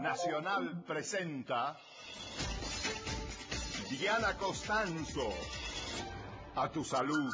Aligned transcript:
Nacional 0.00 0.82
presenta 0.86 1.76
Diana 3.90 4.36
Costanzo. 4.38 5.28
A 6.56 6.70
tu 6.70 6.84
salud. 6.84 7.32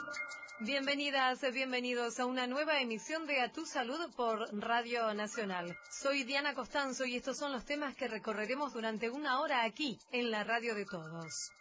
Bienvenidas, 0.60 1.40
bienvenidos 1.52 2.18
a 2.18 2.26
una 2.26 2.46
nueva 2.46 2.80
emisión 2.80 3.26
de 3.26 3.40
A 3.40 3.52
Tu 3.52 3.66
Salud 3.66 3.98
por 4.16 4.48
Radio 4.52 5.14
Nacional. 5.14 5.76
Soy 5.90 6.24
Diana 6.24 6.54
Costanzo 6.54 7.04
y 7.04 7.16
estos 7.16 7.38
son 7.38 7.52
los 7.52 7.64
temas 7.64 7.94
que 7.94 8.08
recorreremos 8.08 8.72
durante 8.72 9.10
una 9.10 9.40
hora 9.40 9.62
aquí, 9.62 9.98
en 10.10 10.30
la 10.30 10.42
radio 10.42 10.74
de 10.74 10.86
todos. 10.86 11.52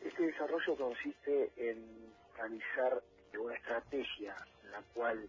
Este 0.00 0.22
desarrollo 0.22 0.76
consiste 0.76 1.52
en 1.56 2.14
realizar 2.36 3.02
una 3.38 3.54
estrategia 3.54 4.34
la 4.70 4.82
cual 4.94 5.28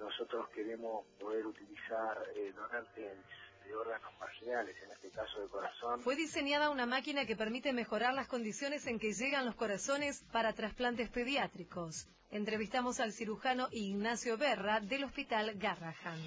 nosotros 0.00 0.48
queremos 0.50 1.06
poder 1.18 1.46
utilizar 1.46 2.22
eh, 2.34 2.52
donantes 2.52 3.18
de 3.66 3.74
órganos 3.74 4.12
marginales, 4.20 4.76
en 4.82 4.92
este 4.92 5.10
caso 5.10 5.40
de 5.40 5.48
corazón. 5.48 6.00
Fue 6.00 6.14
diseñada 6.14 6.70
una 6.70 6.86
máquina 6.86 7.26
que 7.26 7.36
permite 7.36 7.72
mejorar 7.72 8.14
las 8.14 8.28
condiciones 8.28 8.86
en 8.86 8.98
que 8.98 9.12
llegan 9.12 9.44
los 9.44 9.56
corazones 9.56 10.24
para 10.32 10.52
trasplantes 10.52 11.10
pediátricos. 11.10 12.08
Entrevistamos 12.30 13.00
al 13.00 13.12
cirujano 13.12 13.68
Ignacio 13.70 14.36
Berra 14.36 14.80
del 14.80 15.04
Hospital 15.04 15.52
Garrahan. 15.56 16.20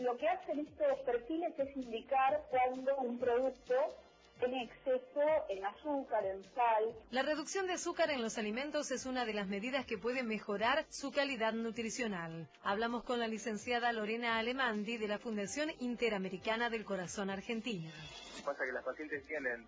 Lo 0.00 0.16
que 0.16 0.28
hacen 0.28 0.60
estos 0.60 0.98
perfiles 1.00 1.58
es 1.58 1.76
indicar 1.76 2.42
cuando 2.50 2.96
un 2.98 3.18
producto 3.18 3.74
tiene 4.38 4.64
exceso 4.64 5.22
en 5.48 5.64
azúcar, 5.64 6.24
en 6.24 6.42
sal. 6.54 6.94
La 7.10 7.22
reducción 7.22 7.66
de 7.66 7.74
azúcar 7.74 8.10
en 8.10 8.22
los 8.22 8.38
alimentos 8.38 8.90
es 8.90 9.06
una 9.06 9.24
de 9.24 9.34
las 9.34 9.48
medidas 9.48 9.86
que 9.86 9.98
puede 9.98 10.22
mejorar 10.22 10.84
su 10.88 11.12
calidad 11.12 11.52
nutricional. 11.52 12.48
Hablamos 12.62 13.04
con 13.04 13.18
la 13.18 13.28
licenciada 13.28 13.92
Lorena 13.92 14.38
Alemandi 14.38 14.98
de 14.98 15.08
la 15.08 15.18
Fundación 15.18 15.70
Interamericana 15.80 16.70
del 16.70 16.84
Corazón 16.84 17.30
Argentina. 17.30 17.90
Pasa 18.44 18.64
que 18.64 18.72
las 18.72 18.84
pacientes 18.84 19.26
tienen 19.26 19.66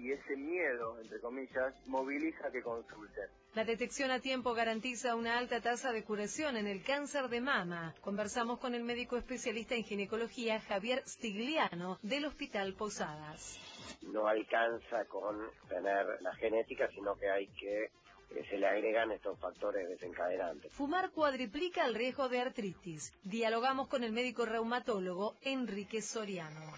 y 0.00 0.12
ese 0.12 0.34
miedo, 0.36 0.98
entre 1.00 1.20
comillas, 1.20 1.74
moviliza 1.86 2.50
que 2.50 2.62
consulten. 2.62 3.28
La 3.54 3.64
detección 3.64 4.10
a 4.10 4.20
tiempo 4.20 4.54
garantiza 4.54 5.14
una 5.14 5.36
alta 5.36 5.60
tasa 5.60 5.92
de 5.92 6.04
curación 6.04 6.56
en 6.56 6.66
el 6.66 6.82
cáncer 6.82 7.28
de 7.28 7.40
mama. 7.40 7.94
Conversamos 8.00 8.58
con 8.60 8.74
el 8.74 8.84
médico 8.84 9.18
especialista 9.18 9.74
en 9.74 9.84
ginecología 9.84 10.60
Javier 10.60 11.02
Stigliano 11.06 11.98
del 12.02 12.24
Hospital 12.24 12.74
Posadas. 12.74 13.69
No 14.02 14.26
alcanza 14.26 15.04
con 15.06 15.36
tener 15.68 16.20
la 16.22 16.34
genética, 16.36 16.88
sino 16.94 17.16
que 17.16 17.30
hay 17.30 17.46
que 17.48 17.90
que 18.32 18.44
se 18.44 18.58
le 18.58 18.66
agregan 18.68 19.10
estos 19.10 19.38
factores 19.38 19.88
desencadenantes. 19.88 20.72
Fumar 20.72 21.10
cuadriplica 21.10 21.84
el 21.84 21.94
riesgo 21.94 22.28
de 22.28 22.40
artritis. 22.40 23.12
Dialogamos 23.24 23.88
con 23.88 24.04
el 24.04 24.12
médico 24.12 24.46
reumatólogo 24.46 25.36
Enrique 25.42 26.00
Soriano. 26.00 26.72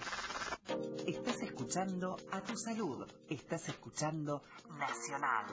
Estás 1.06 1.42
escuchando 1.42 2.16
a 2.30 2.40
tu 2.40 2.56
salud. 2.56 3.06
Estás 3.28 3.68
escuchando 3.68 4.42
Nacional. 4.78 5.46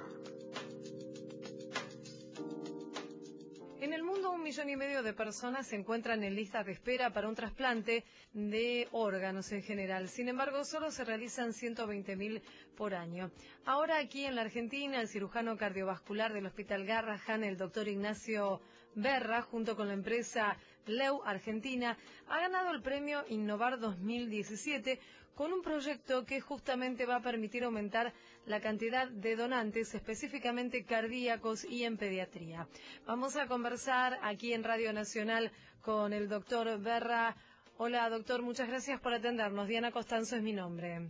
En 3.81 3.93
el 3.93 4.03
mundo, 4.03 4.31
un 4.31 4.43
millón 4.43 4.69
y 4.69 4.75
medio 4.75 5.01
de 5.03 5.13
personas 5.13 5.67
se 5.67 5.77
encuentran 5.77 6.21
en 6.25 6.35
lista 6.35 6.65
de 6.65 6.73
espera 6.73 7.13
para 7.13 7.29
un 7.29 7.35
trasplante 7.35 8.03
de 8.33 8.89
órganos 8.91 9.53
en 9.53 9.63
general. 9.63 10.09
Sin 10.09 10.27
embargo, 10.27 10.65
solo 10.65 10.91
se 10.91 11.05
realizan 11.05 11.53
120.000 11.53 12.41
por 12.75 12.93
año. 12.93 13.31
Ahora, 13.63 13.97
aquí 13.99 14.25
en 14.25 14.35
la 14.35 14.41
Argentina, 14.41 14.99
el 14.99 15.07
cirujano 15.07 15.55
cardiovascular 15.55 16.33
del 16.33 16.47
Hospital 16.47 16.85
Garrahan, 16.85 17.45
el 17.45 17.55
doctor 17.55 17.87
Ignacio 17.87 18.59
Berra, 18.95 19.43
junto 19.43 19.77
con 19.77 19.87
la 19.87 19.93
empresa 19.93 20.57
Leu 20.85 21.21
Argentina, 21.23 21.97
ha 22.27 22.39
ganado 22.41 22.71
el 22.71 22.81
premio 22.81 23.23
Innovar 23.29 23.79
2017 23.79 24.99
con 25.39 25.53
un 25.53 25.61
proyecto 25.61 26.25
que 26.25 26.41
justamente 26.41 27.05
va 27.05 27.15
a 27.15 27.21
permitir 27.21 27.63
aumentar 27.63 28.11
la 28.45 28.59
cantidad 28.59 29.07
de 29.07 29.37
donantes, 29.37 29.95
específicamente 29.95 30.83
cardíacos 30.83 31.63
y 31.63 31.85
en 31.85 31.95
pediatría. 31.95 32.67
Vamos 33.05 33.37
a 33.37 33.47
conversar 33.47 34.19
aquí 34.21 34.51
en 34.51 34.65
Radio 34.65 34.91
Nacional 34.91 35.53
con 35.81 36.11
el 36.11 36.27
doctor 36.27 36.77
Berra. 36.81 37.37
Hola, 37.77 38.09
doctor, 38.09 38.41
muchas 38.41 38.67
gracias 38.67 38.99
por 38.99 39.13
atendernos. 39.13 39.69
Diana 39.69 39.93
Costanzo 39.93 40.35
es 40.35 40.43
mi 40.43 40.51
nombre. 40.51 41.09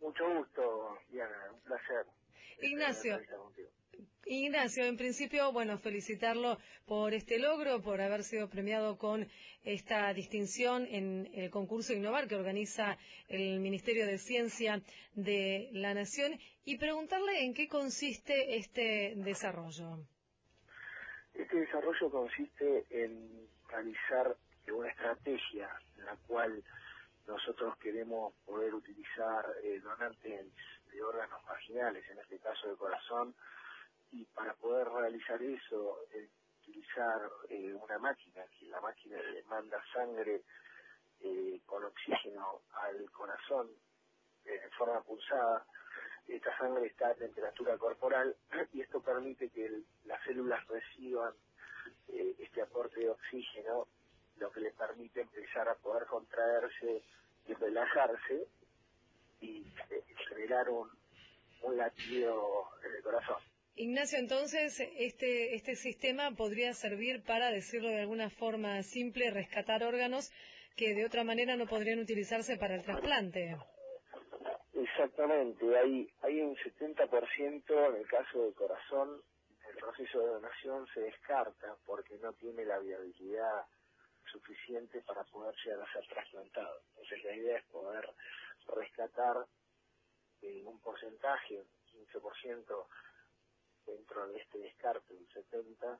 Mucho 0.00 0.24
gusto, 0.34 0.98
Diana, 1.12 1.36
un 1.52 1.60
placer. 1.60 2.06
Ignacio. 2.60 3.20
Ignacio, 4.26 4.84
en 4.84 4.96
principio, 4.96 5.52
bueno, 5.52 5.78
felicitarlo 5.78 6.58
por 6.86 7.12
este 7.12 7.38
logro, 7.38 7.82
por 7.82 8.00
haber 8.00 8.22
sido 8.22 8.48
premiado 8.48 8.96
con 8.96 9.26
esta 9.64 10.12
distinción 10.14 10.86
en 10.86 11.30
el 11.34 11.50
concurso 11.50 11.92
Innovar 11.92 12.28
que 12.28 12.36
organiza 12.36 12.96
el 13.28 13.60
Ministerio 13.60 14.06
de 14.06 14.18
Ciencia 14.18 14.80
de 15.14 15.68
la 15.72 15.94
Nación 15.94 16.38
y 16.64 16.78
preguntarle 16.78 17.44
en 17.44 17.54
qué 17.54 17.68
consiste 17.68 18.56
este 18.56 19.14
desarrollo. 19.16 19.98
Este 21.34 21.56
desarrollo 21.56 22.10
consiste 22.10 22.84
en 22.90 23.48
realizar 23.68 24.36
una 24.72 24.88
estrategia 24.88 25.68
en 25.98 26.06
la 26.06 26.16
cual 26.26 26.62
nosotros 27.26 27.76
queremos 27.78 28.34
poder 28.46 28.74
utilizar 28.74 29.44
eh, 29.62 29.80
donantes 29.80 30.46
de 30.92 31.02
órganos 31.02 31.42
marginales, 31.44 32.08
en 32.10 32.18
este 32.18 32.38
caso 32.38 32.68
de 32.68 32.76
corazón, 32.76 33.34
y 34.14 34.24
para 34.26 34.54
poder 34.54 34.88
realizar 34.88 35.42
eso, 35.42 35.98
eh, 36.12 36.28
utilizar 36.60 37.20
eh, 37.48 37.74
una 37.74 37.98
máquina, 37.98 38.44
que 38.56 38.66
la 38.66 38.80
máquina 38.80 39.20
le 39.20 39.42
manda 39.44 39.82
sangre 39.92 40.42
eh, 41.20 41.60
con 41.66 41.84
oxígeno 41.84 42.62
al 42.74 43.10
corazón 43.10 43.68
en 44.44 44.70
forma 44.72 45.02
pulsada, 45.02 45.66
esta 46.28 46.56
sangre 46.58 46.86
está 46.86 47.08
a 47.08 47.14
temperatura 47.14 47.76
corporal 47.76 48.36
y 48.72 48.82
esto 48.82 49.02
permite 49.02 49.50
que 49.50 49.82
las 50.04 50.22
células 50.24 50.64
reciban 50.68 51.32
este 52.08 52.62
aporte 52.62 53.00
de 53.00 53.10
oxígeno, 53.10 53.88
lo 54.36 54.50
que 54.50 54.60
les 54.60 54.74
permite 54.74 55.22
empezar 55.22 55.68
a 55.68 55.74
poder 55.76 56.06
contraerse 56.06 57.02
y 57.46 57.54
relajarse 57.54 58.46
y 59.40 59.66
generar 60.28 60.68
un, 60.68 60.90
un 61.62 61.76
latido 61.76 62.68
en 62.84 62.94
el 62.94 63.02
corazón. 63.02 63.53
Ignacio, 63.76 64.18
entonces, 64.20 64.78
este, 64.98 65.56
este 65.56 65.74
sistema 65.74 66.30
podría 66.36 66.72
servir 66.74 67.24
para, 67.24 67.50
decirlo 67.50 67.88
de 67.88 68.02
alguna 68.02 68.30
forma 68.30 68.80
simple, 68.84 69.30
rescatar 69.30 69.82
órganos 69.82 70.30
que 70.76 70.94
de 70.94 71.04
otra 71.04 71.24
manera 71.24 71.56
no 71.56 71.66
podrían 71.66 71.98
utilizarse 71.98 72.56
para 72.56 72.76
el 72.76 72.82
trasplante. 72.82 73.56
Exactamente, 74.74 75.76
hay, 75.76 76.08
hay 76.22 76.40
un 76.40 76.54
70% 76.56 77.88
en 77.90 77.96
el 77.96 78.06
caso 78.06 78.44
del 78.44 78.54
corazón, 78.54 79.20
el 79.68 79.76
proceso 79.76 80.20
de 80.20 80.26
donación 80.26 80.86
se 80.94 81.00
descarta 81.00 81.76
porque 81.84 82.16
no 82.18 82.32
tiene 82.34 82.64
la 82.64 82.78
viabilidad 82.78 83.66
suficiente 84.30 85.00
para 85.02 85.24
poder 85.24 85.54
llegar 85.64 85.80
a 85.80 85.92
ser 85.92 86.06
trasplantado. 86.06 86.80
Entonces 86.90 87.24
la 87.24 87.36
idea 87.36 87.58
es 87.58 87.64
poder 87.66 88.08
rescatar 88.68 89.46
en 90.42 90.66
un 90.66 90.78
porcentaje, 90.80 91.64
15%, 91.92 92.86
dentro 93.86 94.26
de 94.28 94.38
este 94.38 94.58
descarte 94.58 95.14
del 95.14 95.28
70 95.28 95.98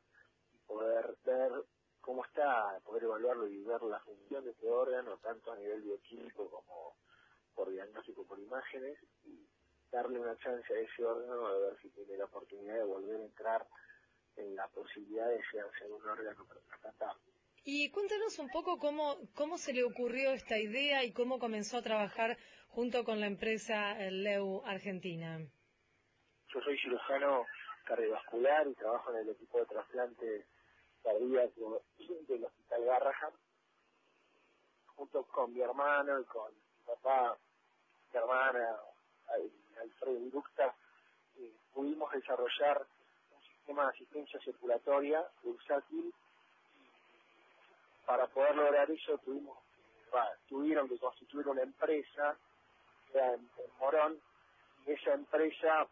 y 0.52 0.58
poder 0.66 1.16
ver 1.24 1.52
cómo 2.00 2.24
está, 2.24 2.78
poder 2.84 3.04
evaluarlo 3.04 3.48
y 3.48 3.62
ver 3.62 3.82
la 3.82 3.98
función 4.00 4.44
de 4.44 4.50
este 4.50 4.68
órgano, 4.68 5.16
tanto 5.18 5.52
a 5.52 5.56
nivel 5.56 5.82
bioquímico 5.82 6.50
como 6.50 6.96
por 7.54 7.70
diagnóstico 7.70 8.26
por 8.26 8.38
imágenes, 8.38 8.98
y 9.24 9.48
darle 9.90 10.18
una 10.18 10.36
chance 10.38 10.74
a 10.74 10.80
ese 10.80 11.04
órgano 11.04 11.54
de 11.54 11.60
ver 11.60 11.78
si 11.80 11.88
tiene 11.90 12.16
la 12.16 12.24
oportunidad 12.24 12.74
de 12.74 12.84
volver 12.84 13.20
a 13.20 13.24
entrar 13.24 13.66
en 14.36 14.56
la 14.56 14.66
posibilidad 14.68 15.28
de 15.28 15.40
ser 15.50 15.92
un 15.92 16.06
órgano 16.06 16.44
para 16.46 16.60
tratar. 16.80 17.16
Y 17.64 17.90
cuéntanos 17.90 18.38
un 18.38 18.50
poco 18.50 18.78
cómo, 18.78 19.16
cómo 19.34 19.56
se 19.56 19.72
le 19.72 19.84
ocurrió 19.84 20.32
esta 20.32 20.58
idea 20.58 21.04
y 21.04 21.12
cómo 21.12 21.38
comenzó 21.38 21.78
a 21.78 21.82
trabajar 21.82 22.36
junto 22.68 23.04
con 23.04 23.20
la 23.20 23.26
empresa 23.26 23.94
Leu 24.10 24.62
Argentina. 24.66 25.38
Yo 26.52 26.60
soy 26.60 26.78
cirujano 26.78 27.46
cardiovascular 27.84 28.66
y 28.66 28.74
trabajo 28.74 29.10
en 29.12 29.18
el 29.18 29.28
equipo 29.30 29.58
de 29.58 29.66
trasplante 29.66 30.46
cardíaco 31.02 31.82
del 31.98 32.44
Hospital 32.44 32.84
Garrahan, 32.84 33.32
junto 34.96 35.22
con 35.24 35.52
mi 35.52 35.60
hermano 35.60 36.20
y 36.20 36.24
con 36.24 36.52
mi 36.54 36.84
papá, 36.86 37.36
mi 38.12 38.18
hermana, 38.18 38.76
Alfredo 39.80 40.18
Iructa, 40.18 40.74
eh, 41.36 41.52
pudimos 41.72 42.10
desarrollar 42.12 42.86
un 43.34 43.42
sistema 43.42 43.84
de 43.84 43.88
asistencia 43.90 44.40
circulatoria 44.40 45.24
bursátil. 45.42 46.12
Para 48.06 48.26
poder 48.28 48.56
lograr 48.56 48.90
eso 48.90 49.18
tuvimos, 49.18 49.58
tuvieron 50.48 50.88
que 50.88 50.98
constituir 50.98 51.48
una 51.48 51.62
empresa 51.62 52.36
en 53.14 53.48
Morón 53.78 54.20
y 54.86 54.92
esa 54.92 55.14
empresa 55.14 55.86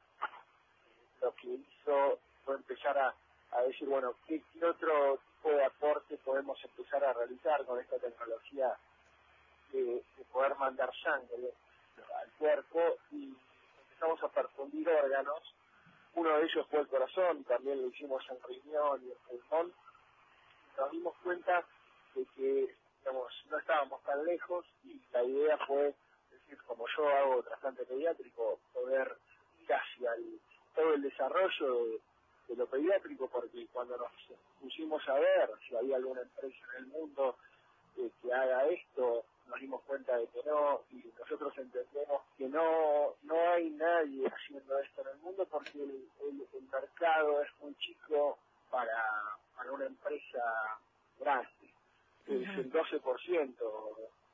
lo 1.22 1.34
que 1.34 1.48
hizo 1.48 2.19
fue 2.44 2.56
empezar 2.56 2.98
a, 2.98 3.14
decir, 3.62 3.88
bueno, 3.88 4.14
¿qué, 4.26 4.42
otro 4.64 5.19
tipo 5.36 5.50
de 5.50 5.64
aporte 5.64 6.16
podemos 6.19 6.58
empezar 6.64 7.04
a 7.04 7.12
realizar 7.12 7.64
con 7.64 7.78
esta 7.78 7.98
tecnología 7.98 8.76
de, 9.72 10.02
de 10.16 10.24
poder 10.32 10.54
mandar 10.56 10.90
sangre 11.02 11.52
al 12.20 12.30
cuerpo 12.38 12.96
y 13.10 13.34
empezamos 13.82 14.22
a 14.22 14.28
perfundir 14.28 14.88
órganos. 14.88 15.54
Uno 16.14 16.36
de 16.36 16.44
ellos 16.44 16.66
fue 16.70 16.80
el 16.80 16.88
corazón, 16.88 17.44
también 17.44 17.80
lo 17.80 17.88
hicimos 17.88 18.22
en 18.30 18.42
riñón 18.42 19.02
y 19.04 19.10
en 19.10 19.19
pulmón. 19.40 19.72
Nos 20.76 20.90
dimos 20.90 21.14
cuenta 21.22 21.64
de 22.14 22.26
que 22.36 22.74
digamos, 23.02 23.32
no 23.50 23.58
estábamos 23.58 24.02
tan 24.04 24.24
lejos 24.24 24.64
y 24.84 25.00
la 25.12 25.24
idea 25.24 25.58
fue, 25.66 25.94
decir, 26.30 26.58
como 26.66 26.86
yo 26.96 27.08
hago 27.08 27.42
trasplante 27.42 27.84
pediátrico, 27.84 28.60
poder 28.72 29.16
ir 29.60 29.72
hacia 29.72 30.14
el, 30.14 30.40
todo 30.74 30.94
el 30.94 31.02
desarrollo 31.02 31.86
de, 31.86 32.00
de 32.48 32.56
lo 32.56 32.66
pediátrico, 32.66 33.28
porque 33.28 33.66
cuando 33.72 33.96
nos 33.96 34.10
pusimos 34.60 35.06
a 35.08 35.14
ver 35.14 35.50
si 35.69 35.76
había 35.76 35.96
alguna 35.96 36.22
empresa 36.22 36.56
en 36.76 36.84
el 36.84 36.86
mundo 36.90 37.36
eh, 37.98 38.10
que 38.22 38.32
haga 38.32 38.66
esto, 38.69 39.24
nos 39.48 39.60
dimos 39.60 39.82
cuenta 39.82 40.16
de 40.16 40.26
que 40.28 40.42
no, 40.44 40.82
y 40.92 41.04
nosotros 41.19 41.52
entendemos 41.58 42.22
que 42.38 42.48
no 42.48 43.14
no 43.22 43.50
hay 43.50 43.70
nadie 43.70 44.26
haciendo 44.26 44.78
esto 44.78 45.02
en 45.02 45.08
el 45.08 45.16
mundo 45.19 45.46
porque 45.50 45.82
el, 45.82 46.08
el- 46.22 46.46
el 46.54 46.62
mercado 46.70 47.42
es 47.42 47.48
muy 47.60 47.74
chico 47.76 48.38
para, 48.70 49.02
para 49.56 49.72
una 49.72 49.84
empresa 49.86 50.42
grande. 51.19 51.48
Es 52.26 52.48
el 52.56 52.72
12% 52.72 53.56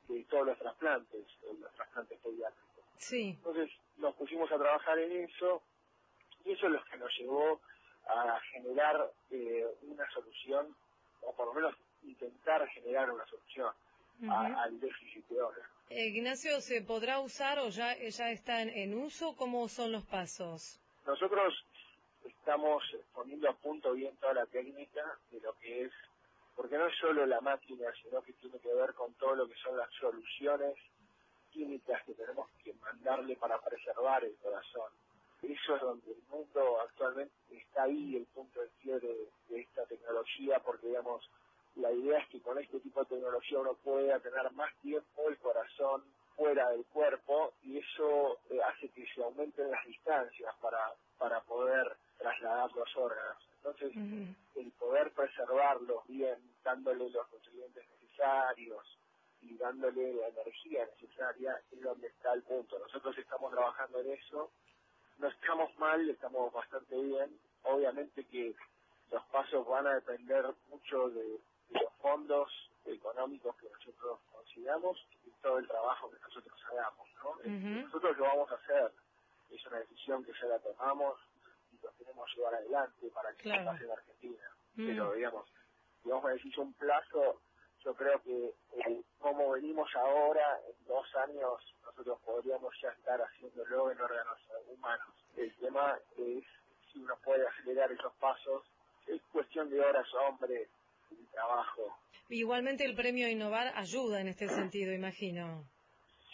de 0.07 0.23
todos 0.25 0.45
los 0.47 0.57
trasplantes, 0.59 1.25
los 1.59 1.71
trasplantes 1.73 2.19
pediátricos. 2.19 2.83
Sí. 2.97 3.29
Entonces 3.37 3.69
nos 3.97 4.15
pusimos 4.15 4.49
a 4.51 4.57
trabajar 4.57 4.97
en 4.99 5.11
eso 5.25 5.61
y 6.45 6.51
eso 6.51 6.65
es 6.67 6.71
lo 6.73 6.83
que 6.85 6.97
nos 6.97 7.11
llevó 7.17 7.59
a 8.07 8.39
generar 8.51 9.11
eh, 9.31 9.65
una 9.83 10.09
solución, 10.11 10.75
o 11.21 11.33
por 11.35 11.47
lo 11.47 11.53
menos 11.53 11.75
intentar 12.03 12.67
generar 12.69 13.11
una 13.11 13.25
solución 13.27 13.71
a- 14.29 14.63
al 14.63 14.79
déficit 14.79 15.25
de 15.27 15.41
órganos. 15.41 15.69
Eh, 15.89 16.07
Ignacio, 16.07 16.59
¿se 16.61 16.81
podrá 16.81 17.19
usar 17.19 17.59
o 17.59 17.69
ya, 17.69 17.95
ya 17.97 18.29
está 18.31 18.61
en, 18.61 18.69
en 18.69 18.93
uso? 18.93 19.35
¿Cómo 19.35 19.67
son 19.69 19.91
los 19.91 20.05
pasos? 20.05 20.79
Nosotros 21.05 21.53
estamos 22.25 22.83
poniendo 23.13 23.49
a 23.49 23.53
punto 23.53 23.93
bien 23.93 24.15
toda 24.17 24.33
la 24.33 24.45
técnica 24.47 25.03
de 25.31 25.39
lo 25.41 25.53
que 25.59 25.85
es, 25.85 25.91
porque 26.55 26.77
no 26.77 26.87
es 26.87 26.97
solo 26.97 27.25
la 27.25 27.41
máquina, 27.41 27.85
sino 28.03 28.21
que 28.21 28.33
tiene 28.33 28.59
que 28.59 28.73
ver 28.73 28.93
con 28.93 29.13
todo 29.15 29.35
lo 29.35 29.47
que 29.47 29.55
son 29.55 29.77
las 29.77 29.89
soluciones 29.99 30.75
químicas 31.51 32.03
que 32.05 32.13
tenemos 32.13 32.47
que 32.63 32.73
mandarle 32.73 33.35
para 33.37 33.59
preservar 33.59 34.23
el 34.23 34.35
corazón. 34.37 34.91
Eso 35.41 35.75
es 35.75 35.81
donde 35.81 36.11
el 36.11 36.21
mundo 36.29 36.81
actualmente 36.81 37.33
está 37.51 37.83
ahí, 37.83 38.17
el 38.17 38.25
punto 38.27 38.61
de 38.61 38.69
quiebre 38.81 39.07
de, 39.07 39.29
de 39.49 39.61
esta 39.61 39.85
tecnología, 39.85 40.59
porque 40.59 40.87
digamos, 40.87 41.29
la 41.75 41.91
idea 41.91 42.19
es 42.19 42.27
que 42.29 42.41
con 42.41 42.57
este 42.57 42.79
tipo 42.79 42.99
de 43.01 43.05
tecnología 43.05 43.59
uno 43.59 43.73
pueda 43.75 44.19
tener 44.19 44.51
más 44.51 44.73
tiempo 44.81 45.29
el 45.29 45.37
corazón 45.37 46.03
fuera 46.35 46.69
del 46.69 46.85
cuerpo 46.85 47.53
y 47.63 47.77
eso 47.77 48.39
eh, 48.49 48.59
hace 48.63 48.89
que 48.89 49.05
se 49.13 49.23
aumenten 49.23 49.69
las 49.69 49.85
distancias 49.85 50.55
para, 50.61 50.93
para 51.17 51.41
poder 51.41 51.97
trasladar 52.17 52.71
los 52.71 52.95
órganos. 52.95 53.37
Entonces, 53.57 53.91
el 54.55 54.71
poder 54.71 55.11
preservarlos 55.11 56.07
bien, 56.07 56.37
dándole 56.63 57.09
los 57.09 57.29
nutrientes 57.31 57.85
necesarios 57.89 58.97
y 59.41 59.57
dándole 59.57 60.13
la 60.13 60.27
energía 60.29 60.85
necesaria, 60.85 61.61
es 61.71 61.81
donde 61.81 62.07
está 62.07 62.33
el 62.33 62.43
punto. 62.43 62.79
Nosotros 62.79 63.17
estamos 63.17 63.51
trabajando 63.51 63.99
en 63.99 64.11
eso, 64.11 64.51
no 65.19 65.27
estamos 65.29 65.77
mal, 65.79 66.09
estamos 66.09 66.53
bastante 66.53 66.95
bien. 67.01 67.39
Obviamente 67.63 68.25
que 68.27 68.55
los 69.11 69.23
pasos 69.27 69.67
van 69.67 69.87
a 69.87 69.95
depender 69.95 70.45
mucho 70.69 71.09
de, 71.11 71.23
de 71.23 71.81
los 71.81 71.93
fondos 72.01 72.51
económicos 72.85 73.55
que 73.57 73.69
nosotros 73.69 74.19
consigamos 74.31 74.97
y 75.25 75.31
todo 75.41 75.59
el 75.59 75.67
trabajo 75.67 76.09
que 76.11 76.19
nosotros 76.19 76.59
hagamos. 76.71 77.07
¿no? 77.23 77.29
Ujú. 77.31 77.85
Nosotros 77.87 78.17
lo 78.17 78.25
vamos 78.25 78.51
a 78.51 78.55
hacer, 78.55 78.93
es 79.51 79.65
una 79.67 79.79
decisión 79.79 80.23
que 80.25 80.33
ya 80.33 80.47
la 80.47 80.59
tomamos 80.59 81.19
y 81.73 81.77
lo 81.85 81.91
queremos 81.97 82.29
llevar 82.35 82.55
adelante 82.55 83.09
para 83.13 83.33
que 83.35 83.43
Claro. 83.43 83.61
se 83.63 83.65
pase 83.71 83.85
en 83.85 83.91
Argentina. 83.91 84.43
Mm. 84.75 84.87
Pero 84.87 85.13
digamos, 85.13 85.45
a 86.25 86.33
decir 86.33 86.59
un 86.59 86.73
plazo, 86.73 87.41
yo 87.83 87.93
creo 87.93 88.21
que 88.21 88.45
eh, 88.45 89.01
como 89.19 89.51
venimos 89.51 89.89
ahora, 89.95 90.59
en 90.67 90.87
dos 90.87 91.05
años 91.15 91.59
nosotros 91.85 92.19
podríamos 92.25 92.73
ya 92.81 92.89
estar 92.89 93.19
haciéndolo 93.21 93.91
en 93.91 94.01
órganos 94.01 94.39
humanos. 94.67 95.07
El 95.37 95.53
tema 95.55 95.97
es 96.17 96.43
si 96.91 96.99
uno 96.99 97.15
puede 97.23 97.47
acelerar 97.47 97.91
esos 97.91 98.13
pasos, 98.15 98.63
es 99.07 99.21
cuestión 99.31 99.69
de 99.69 99.79
horas, 99.79 100.05
hombre, 100.27 100.67
de 101.09 101.25
trabajo. 101.31 101.97
Igualmente 102.29 102.85
el 102.85 102.95
premio 102.95 103.27
Innovar 103.27 103.71
ayuda 103.75 104.21
en 104.21 104.27
este 104.27 104.47
sentido, 104.47 104.93
imagino. 104.93 105.63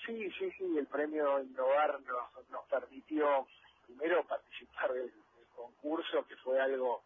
Sí, 0.06 0.30
sí, 0.38 0.52
sí, 0.58 0.78
el 0.78 0.88
premio 0.88 1.42
Innovar 1.42 2.00
nos, 2.02 2.50
nos 2.50 2.66
permitió 2.66 3.48
primero 3.86 4.24
participar 4.26 4.94
del, 4.94 5.12
del 5.12 5.48
concurso, 5.56 6.26
que 6.28 6.36
fue 6.38 6.60
algo 6.60 7.02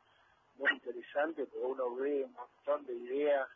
muy 0.58 0.72
interesante, 0.72 1.46
porque 1.46 1.66
uno 1.66 1.96
ve 1.96 2.24
un 2.24 2.34
montón 2.34 2.86
de 2.86 2.94
ideas 2.94 3.48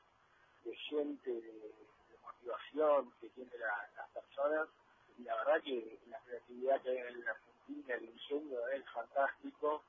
de 0.64 0.76
gente, 0.76 1.32
de, 1.32 1.42
de 1.42 2.18
motivación 2.24 3.12
que 3.22 3.30
tienen 3.30 3.60
la- 3.60 3.90
las 3.98 4.10
personas, 4.10 4.70
y 5.18 5.24
la 5.24 5.36
verdad 5.38 5.62
que 5.64 6.00
la 6.08 6.20
creatividad 6.22 6.82
que 6.82 6.90
hay 6.90 6.98
en 6.98 7.26
la 7.26 7.32
Argentina, 7.32 7.96
el 7.96 8.06
ingenio 8.06 8.68
es 8.70 8.86
fantástico, 8.92 9.84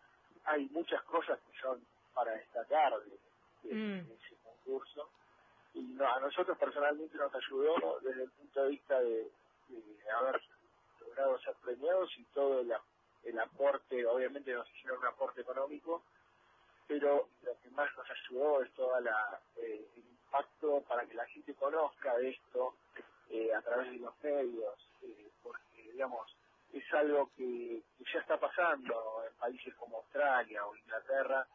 hay 0.44 0.66
muchas 0.70 1.02
cosas 1.04 1.38
que 1.40 1.58
son 1.60 1.84
para 2.14 2.32
destacar 2.32 2.92
de, 3.04 3.10
de- 3.10 3.74
Mm. 3.74 4.06
de 4.08 4.14
ese 4.14 4.36
concurso, 4.44 5.08
y 5.74 5.80
no, 5.80 6.06
a 6.06 6.20
nosotros 6.20 6.56
personalmente 6.58 7.16
nos 7.16 7.34
ayudó 7.34 7.98
desde 8.00 8.24
el 8.24 8.30
punto 8.32 8.62
de 8.64 8.68
vista 8.70 9.00
de, 9.00 9.32
haber 10.18 10.40
logrado 11.00 11.38
ser 11.40 11.54
premiados 11.64 12.10
y 12.18 12.24
todo 12.26 12.60
el, 12.60 12.72
aporte, 13.40 14.06
obviamente 14.06 14.52
nos 14.52 14.68
hicieron 14.70 14.98
un 14.98 15.06
aporte 15.06 15.40
económico, 15.40 16.04
pero 16.86 17.28
lo 17.42 17.58
que 17.60 17.70
más 17.70 17.90
nos 17.96 18.06
ayudó 18.10 18.62
es 18.62 18.72
todo 18.74 18.96
el 18.98 19.08
impacto 20.34 20.82
para 20.88 21.06
que 21.06 21.14
la 21.14 21.26
gente 21.26 21.54
conozca 21.54 22.16
de 22.18 22.30
esto 22.30 22.74
eh, 23.30 23.54
a 23.54 23.62
través 23.62 23.90
de 23.92 23.98
los 23.98 24.14
medios, 24.22 24.90
eh, 25.02 25.30
porque 25.42 25.82
digamos, 25.92 26.36
es 26.72 26.84
algo 26.94 27.30
que, 27.36 27.82
que 27.98 28.04
ya 28.12 28.20
está 28.20 28.38
pasando 28.38 29.22
en 29.28 29.34
países 29.36 29.74
como 29.76 29.98
Australia 29.98 30.66
o 30.66 30.76
Inglaterra, 30.76 31.46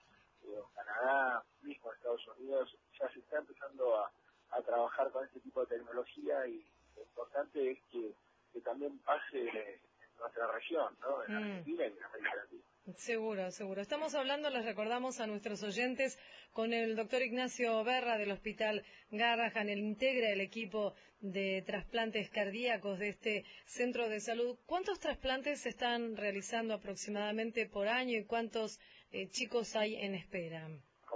eh, 0.43 0.57
o 0.57 0.69
Canadá, 0.73 1.43
mismo 1.61 1.91
Estados 1.93 2.25
Unidos, 2.39 2.75
ya 2.99 3.09
se 3.11 3.19
está 3.19 3.37
empezando 3.39 3.97
a, 3.97 4.11
a 4.51 4.61
trabajar 4.61 5.11
con 5.11 5.25
este 5.25 5.39
tipo 5.41 5.61
de 5.65 5.77
tecnología 5.77 6.47
y 6.47 6.65
lo 6.95 7.03
importante 7.03 7.71
es 7.71 7.79
que, 7.91 8.13
que 8.53 8.61
también 8.61 8.97
pase 8.99 9.39
en 9.39 9.81
nuestra 10.19 10.47
región, 10.51 10.95
¿no? 11.01 11.23
en 11.23 11.33
Mm. 11.33 11.37
Argentina 11.37 11.85
y 11.85 11.97
en 11.97 12.03
América 12.03 12.35
Latina. 12.35 12.63
Seguro, 12.97 13.51
seguro. 13.51 13.81
Estamos 13.81 14.15
hablando, 14.15 14.49
les 14.49 14.65
recordamos 14.65 15.19
a 15.19 15.27
nuestros 15.27 15.61
oyentes, 15.63 16.17
con 16.53 16.73
el 16.73 16.95
doctor 16.95 17.21
Ignacio 17.21 17.83
Berra 17.83 18.17
del 18.17 18.31
Hospital 18.31 18.83
Garrahan. 19.11 19.69
Él 19.69 19.79
integra 19.79 20.29
el 20.29 20.41
equipo 20.41 20.95
de 21.21 21.63
trasplantes 21.65 22.29
cardíacos 22.29 22.99
de 22.99 23.09
este 23.09 23.45
centro 23.65 24.09
de 24.09 24.19
salud. 24.19 24.57
¿Cuántos 24.65 24.99
trasplantes 24.99 25.61
se 25.61 25.69
están 25.69 26.17
realizando 26.17 26.73
aproximadamente 26.73 27.67
por 27.67 27.87
año 27.87 28.17
y 28.17 28.25
cuántos 28.25 28.79
eh, 29.11 29.29
chicos 29.29 29.75
hay 29.75 29.95
en 29.95 30.15
espera? 30.15 30.67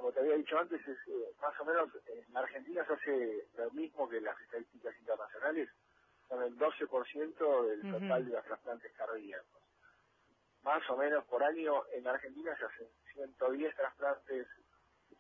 como 0.04 0.12
te 0.12 0.20
había 0.20 0.36
dicho 0.36 0.58
antes, 0.58 0.82
es, 0.86 0.98
eh, 1.08 1.34
más 1.42 1.58
o 1.62 1.64
menos 1.64 1.90
en 2.08 2.36
Argentina 2.36 2.86
se 2.86 2.94
hace 2.94 3.48
lo 3.56 3.72
mismo 3.72 4.10
que 4.10 4.20
las 4.20 4.38
estadísticas 4.42 4.94
internacionales, 5.00 5.70
son 6.28 6.44
el 6.44 6.58
12% 6.58 7.68
del 7.68 7.92
total 7.92 8.26
de 8.26 8.32
los 8.34 8.44
trasplantes 8.44 8.92
cardíacos. 8.98 9.63
Más 10.64 10.90
o 10.90 10.98
menos 10.98 11.26
por 11.26 11.44
año 11.44 11.84
en 11.94 12.08
Argentina 12.08 12.58
se 12.58 12.66
hacen 12.66 12.90
110 13.14 13.76
trasplantes 13.76 14.48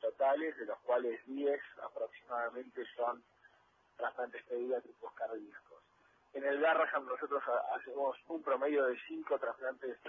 totales, 0.01 0.57
de 0.57 0.65
los 0.65 0.79
cuales 0.81 1.21
10 1.27 1.61
aproximadamente 1.83 2.83
son 2.95 3.23
trasplantes 3.97 4.43
pediátricos 4.45 5.13
cardíacos. 5.13 5.83
En 6.33 6.45
el 6.45 6.61
Garrahan 6.61 7.05
nosotros 7.05 7.43
ha- 7.47 7.75
hacemos 7.75 8.17
un 8.27 8.43
promedio 8.43 8.85
de 8.85 8.97
5 9.07 9.39
trasplantes 9.39 9.99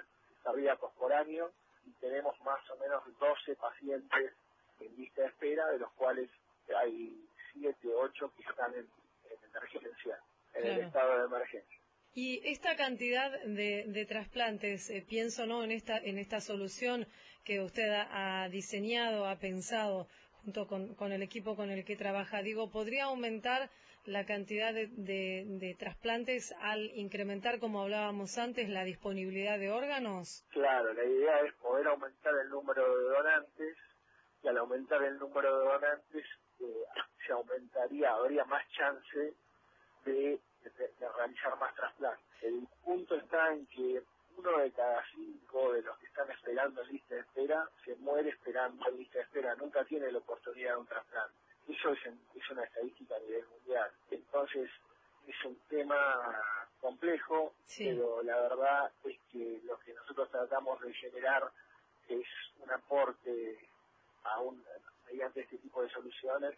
cardíacos 0.44 0.92
por 0.94 1.12
año 1.12 1.50
y 1.84 1.92
tenemos 1.94 2.40
más 2.42 2.60
o 2.70 2.76
menos 2.78 3.02
12 3.18 3.56
pacientes 3.56 4.34
en 4.80 4.96
lista 4.96 5.22
de 5.22 5.28
espera, 5.28 5.66
de 5.68 5.80
los 5.80 5.92
cuales 5.94 6.30
hay 6.76 7.28
7, 7.54 7.94
8 7.94 8.32
que 8.36 8.42
están 8.44 8.74
en, 8.74 8.90
en 9.30 9.44
emergencia, 9.44 10.20
en 10.54 10.66
el 10.66 10.78
estado 10.78 11.18
de 11.20 11.26
emergencia. 11.26 11.78
Y 12.14 12.40
esta 12.48 12.76
cantidad 12.76 13.30
de, 13.42 13.84
de 13.88 14.06
trasplantes, 14.06 14.88
eh, 14.88 15.04
pienso 15.06 15.46
no 15.46 15.64
en 15.64 15.72
esta 15.72 15.98
en 15.98 16.18
esta 16.18 16.40
solución 16.40 17.06
que 17.44 17.60
usted 17.60 17.90
ha, 17.92 18.48
diseñado, 18.48 19.26
ha 19.26 19.38
pensado 19.38 20.08
junto 20.42 20.66
con, 20.66 20.94
con 20.94 21.12
el 21.12 21.22
equipo 21.22 21.56
con 21.56 21.70
el 21.70 21.84
que 21.84 21.96
trabaja, 21.96 22.42
digo, 22.42 22.70
podría 22.70 23.04
aumentar 23.04 23.70
la 24.06 24.26
cantidad 24.26 24.74
de, 24.74 25.76
trasplantes 25.78 26.54
al 26.60 26.84
incrementar, 26.94 27.58
como 27.58 27.82
hablábamos 27.82 28.36
antes, 28.38 28.68
la 28.68 28.84
disponibilidad 28.84 29.58
de 29.58 29.70
órganos. 29.70 30.44
Claro, 30.50 30.92
la 30.92 31.04
idea 31.04 31.40
es 31.40 31.54
poder 31.54 31.86
aumentar 31.86 32.34
el 32.42 32.50
número 32.50 32.82
de 32.96 33.04
donantes 33.04 33.76
y 34.42 34.48
al 34.48 34.58
aumentar 34.58 35.02
el 35.02 35.18
número 35.18 35.58
de 35.58 35.64
donantes 35.64 36.26
eh, 36.60 36.84
se 37.26 37.32
aumentaría, 37.32 38.10
habría 38.10 38.44
más 38.44 38.62
chance 38.70 39.34
de, 40.04 40.38
de 40.70 41.08
realizar 41.16 41.58
más 41.58 41.74
trasplantes. 41.74 42.24
El 42.42 42.66
punto 42.84 43.14
está 43.16 43.52
en 43.52 43.66
que 43.66 44.02
uno 44.36 44.58
de 44.58 44.72
cada 44.72 45.04
cinco 45.14 45.72
de 45.72 45.82
los 45.82 45.96
que 45.98 46.06
están 46.06 46.30
esperando 46.30 46.82
en 46.82 46.92
lista 46.92 47.14
de 47.14 47.20
espera 47.20 47.68
se 47.84 47.94
muere 47.96 48.30
esperando 48.30 48.88
en 48.88 48.98
lista 48.98 49.18
de 49.18 49.24
espera, 49.24 49.54
nunca 49.56 49.84
tiene 49.84 50.10
la 50.10 50.18
oportunidad 50.18 50.72
de 50.72 50.80
un 50.80 50.86
trasplante. 50.86 51.34
Eso 51.68 51.90
es, 51.90 52.00
es 52.34 52.50
una 52.50 52.64
estadística 52.64 53.16
a 53.16 53.20
nivel 53.20 53.46
mundial. 53.46 53.90
Entonces, 54.10 54.70
es 55.26 55.44
un 55.44 55.56
tema 55.68 55.96
complejo, 56.80 57.54
pero 57.78 58.22
la 58.22 58.40
verdad 58.42 58.92
es 59.04 59.18
que 59.32 59.60
lo 59.64 59.78
que 59.80 59.94
nosotros 59.94 60.30
tratamos 60.30 60.80
de 60.82 60.92
generar 60.94 61.50
es 62.08 62.26
un 62.58 62.70
aporte 62.70 63.58
a 64.24 64.40
un, 64.40 64.62
mediante 65.06 65.40
este 65.40 65.58
tipo 65.58 65.82
de 65.82 65.90
soluciones 65.90 66.54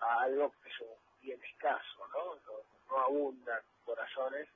a 0.00 0.22
algo 0.22 0.52
que 0.62 0.68
es 0.70 0.76
bien 1.22 1.40
escaso, 1.42 2.08
¿no? 2.12 2.34
No, 2.34 2.79
no 2.90 2.98
abundan 2.98 3.60
corazones. 3.84 4.48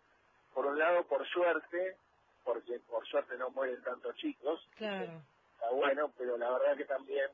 Por 0.52 0.66
un 0.66 0.78
lado, 0.78 1.04
por 1.04 1.26
suerte, 1.28 1.96
porque 2.44 2.78
por 2.80 3.06
suerte 3.06 3.36
no 3.36 3.50
mueren 3.50 3.82
tantos 3.82 4.14
chicos. 4.16 4.60
Claro. 4.76 5.22
Está 5.54 5.70
bueno, 5.70 6.12
pero 6.16 6.36
la 6.36 6.50
verdad 6.50 6.76
que 6.76 6.84
también 6.84 7.30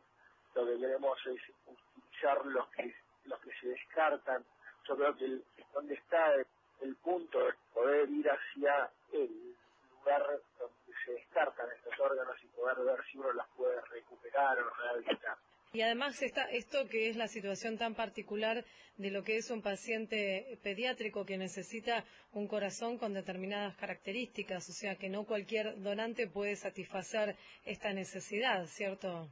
lo 0.55 0.67
que 0.67 0.79
queremos 0.79 1.19
es 1.27 1.41
utilizar 1.67 2.45
los 2.47 2.69
que 2.69 2.95
los 3.25 3.41
que 3.41 3.51
se 3.61 3.69
descartan. 3.69 4.45
Yo 4.89 4.97
creo 4.97 5.17
que 5.17 5.25
el, 5.25 5.45
donde 5.73 5.95
está 5.95 6.35
el, 6.81 6.97
punto 6.97 7.49
es 7.49 7.55
poder 7.73 8.09
ir 8.11 8.29
hacia 8.29 8.91
el 9.13 9.55
lugar 9.91 10.41
donde 10.59 10.99
se 11.05 11.13
descartan 11.13 11.71
estos 11.73 11.99
órganos 12.01 12.37
y 12.43 12.47
poder 12.49 12.79
ver 12.79 13.05
si 13.11 13.19
uno 13.19 13.33
los 13.33 13.47
puede 13.57 13.81
recuperar 13.83 14.59
o 14.59 14.71
rehabilitar. 14.71 15.37
Y 15.73 15.83
además 15.83 16.21
está 16.21 16.51
esto 16.51 16.89
que 16.89 17.11
es 17.11 17.17
la 17.17 17.29
situación 17.29 17.79
tan 17.79 17.95
particular 17.95 18.65
de 18.97 19.11
lo 19.11 19.23
que 19.23 19.37
es 19.37 19.51
un 19.51 19.63
paciente 19.63 20.59
pediátrico 20.65 21.25
que 21.25 21.39
necesita 21.39 22.05
un 22.33 22.49
corazón 22.49 22.99
con 22.99 23.15
determinadas 23.15 23.77
características, 23.77 24.69
o 24.69 24.73
sea 24.73 24.97
que 24.97 25.09
no 25.09 25.25
cualquier 25.25 25.81
donante 25.81 26.27
puede 26.27 26.57
satisfacer 26.57 27.37
esta 27.65 27.93
necesidad, 27.93 28.67
¿cierto? 28.67 29.29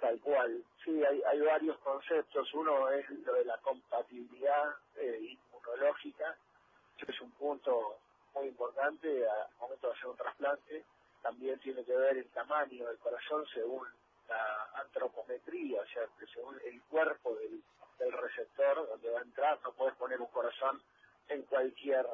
Tal 0.00 0.18
cual, 0.20 0.64
sí, 0.84 1.02
hay, 1.04 1.20
hay 1.28 1.40
varios 1.40 1.78
conceptos. 1.80 2.54
Uno 2.54 2.88
es 2.90 3.10
lo 3.10 3.34
de 3.34 3.44
la 3.44 3.58
compatibilidad 3.58 4.70
eh, 4.96 5.18
inmunológica, 5.20 6.36
que 6.96 7.10
es 7.10 7.20
un 7.20 7.30
punto 7.32 7.98
muy 8.34 8.46
importante 8.46 9.08
al 9.28 9.48
momento 9.60 9.88
de 9.88 9.92
hacer 9.94 10.06
un 10.06 10.16
trasplante. 10.16 10.84
También 11.22 11.58
tiene 11.58 11.84
que 11.84 11.94
ver 11.94 12.16
el 12.16 12.30
tamaño 12.30 12.86
del 12.86 12.98
corazón 12.98 13.44
según 13.52 13.86
la 14.30 14.80
antropometría, 14.80 15.82
o 15.82 15.86
sea, 15.86 16.02
que 16.18 16.26
según 16.26 16.58
el 16.64 16.80
cuerpo 16.84 17.34
del, 17.36 17.62
receptor 18.12 18.88
donde 18.88 19.10
va 19.10 19.18
a 19.20 19.22
entrar, 19.22 19.60
no 19.62 19.72
puedes 19.72 19.94
poner 19.96 20.18
un 20.20 20.28
corazón 20.28 20.80
en 21.28 21.42
cualquier 21.42 22.06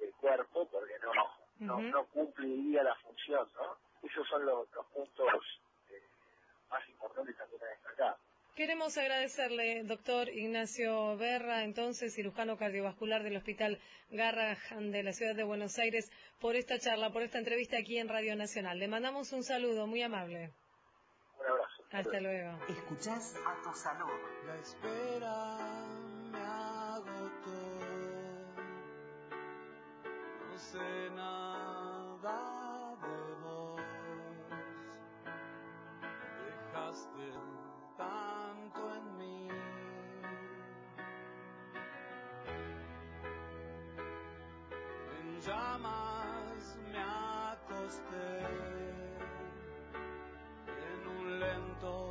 eh, 0.00 0.12
cuerpo 0.20 0.68
porque 0.70 0.94
no, 1.00 1.80
no, 1.80 2.04
cumpliría 2.06 2.84
la 2.84 2.94
función, 2.96 3.48
¿no? 3.56 3.76
Esos 4.08 4.26
son 4.28 4.46
los, 4.46 4.68
puntos 4.94 5.26
eh, 5.90 6.02
más 6.70 6.88
importantes 6.88 7.36
también 7.36 7.62
a 7.62 7.66
destacar. 7.66 8.16
Queremos 8.54 8.96
agradecerle, 8.98 9.82
doctor 9.84 10.28
Ignacio 10.28 11.16
Berra, 11.16 11.64
entonces 11.64 12.14
cirujano 12.14 12.56
cardiovascular 12.56 13.22
del 13.22 13.36
Hospital 13.36 13.80
Garrahan 14.10 14.92
de 14.92 15.02
la 15.02 15.12
Ciudad 15.12 15.34
de 15.34 15.44
Buenos 15.44 15.78
Aires, 15.78 16.10
por 16.40 16.54
esta 16.54 16.78
charla, 16.78 17.10
por 17.10 17.22
esta 17.22 17.38
entrevista 17.38 17.78
aquí 17.78 17.98
en 17.98 18.08
Radio 18.08 18.36
Nacional. 18.36 18.78
Le 18.78 18.86
mandamos 18.86 19.32
un 19.32 19.42
saludo 19.42 19.86
muy 19.86 20.02
amable. 20.02 20.52
Un 21.40 21.46
abrazo. 21.50 21.82
Hasta 21.92 22.20
luego. 22.20 22.58
Escuchás 22.68 23.34
a 23.46 23.62
tu 23.62 23.74
salud. 23.76 24.10
La 24.46 24.56
espera 24.56 25.56
me 26.30 26.38
agotó. 26.38 27.60
No 30.50 30.58
sé 30.58 31.10
nada 31.16 32.96
de 33.02 33.34
vos. 33.42 33.80
Dejaste 36.46 37.32
tanto 37.96 38.94
en 38.96 39.18
mí. 39.18 39.48
En 45.18 45.40
llamas 45.40 46.09
lento 51.82 52.09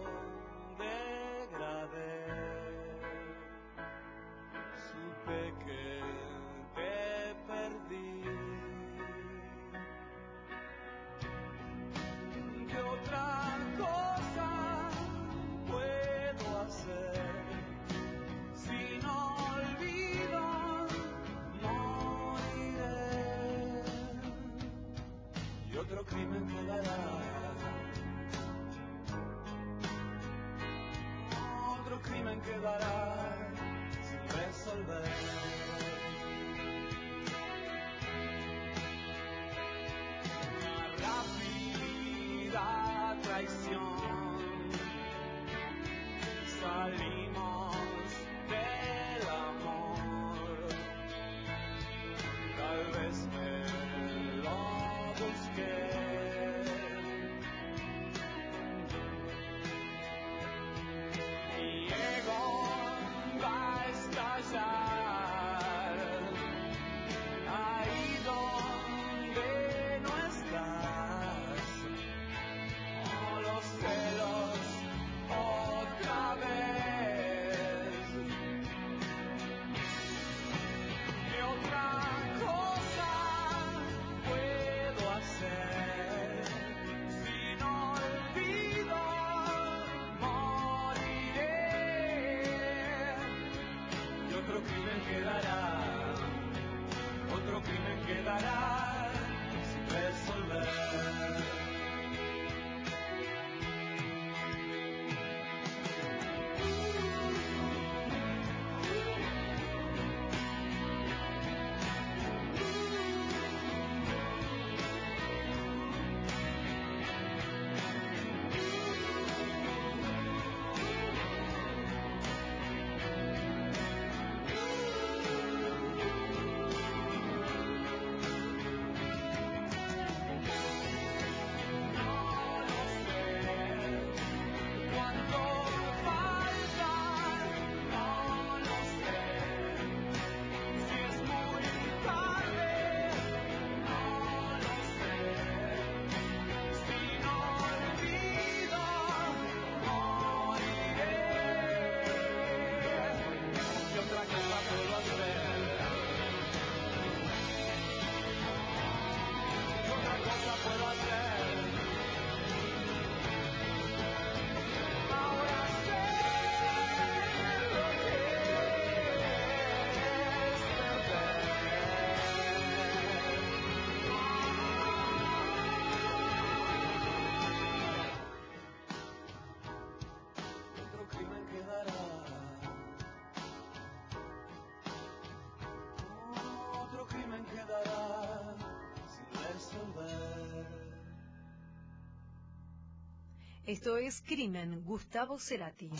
Esto 193.69 193.97
es 193.97 194.21
Crimen, 194.21 194.83
Gustavo 194.83 195.37
Cerati. 195.37 195.91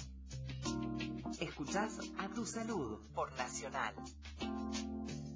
Escuchás 1.40 2.00
a 2.18 2.28
tu 2.30 2.44
salud 2.44 3.00
por 3.14 3.32
Nacional. 3.38 3.94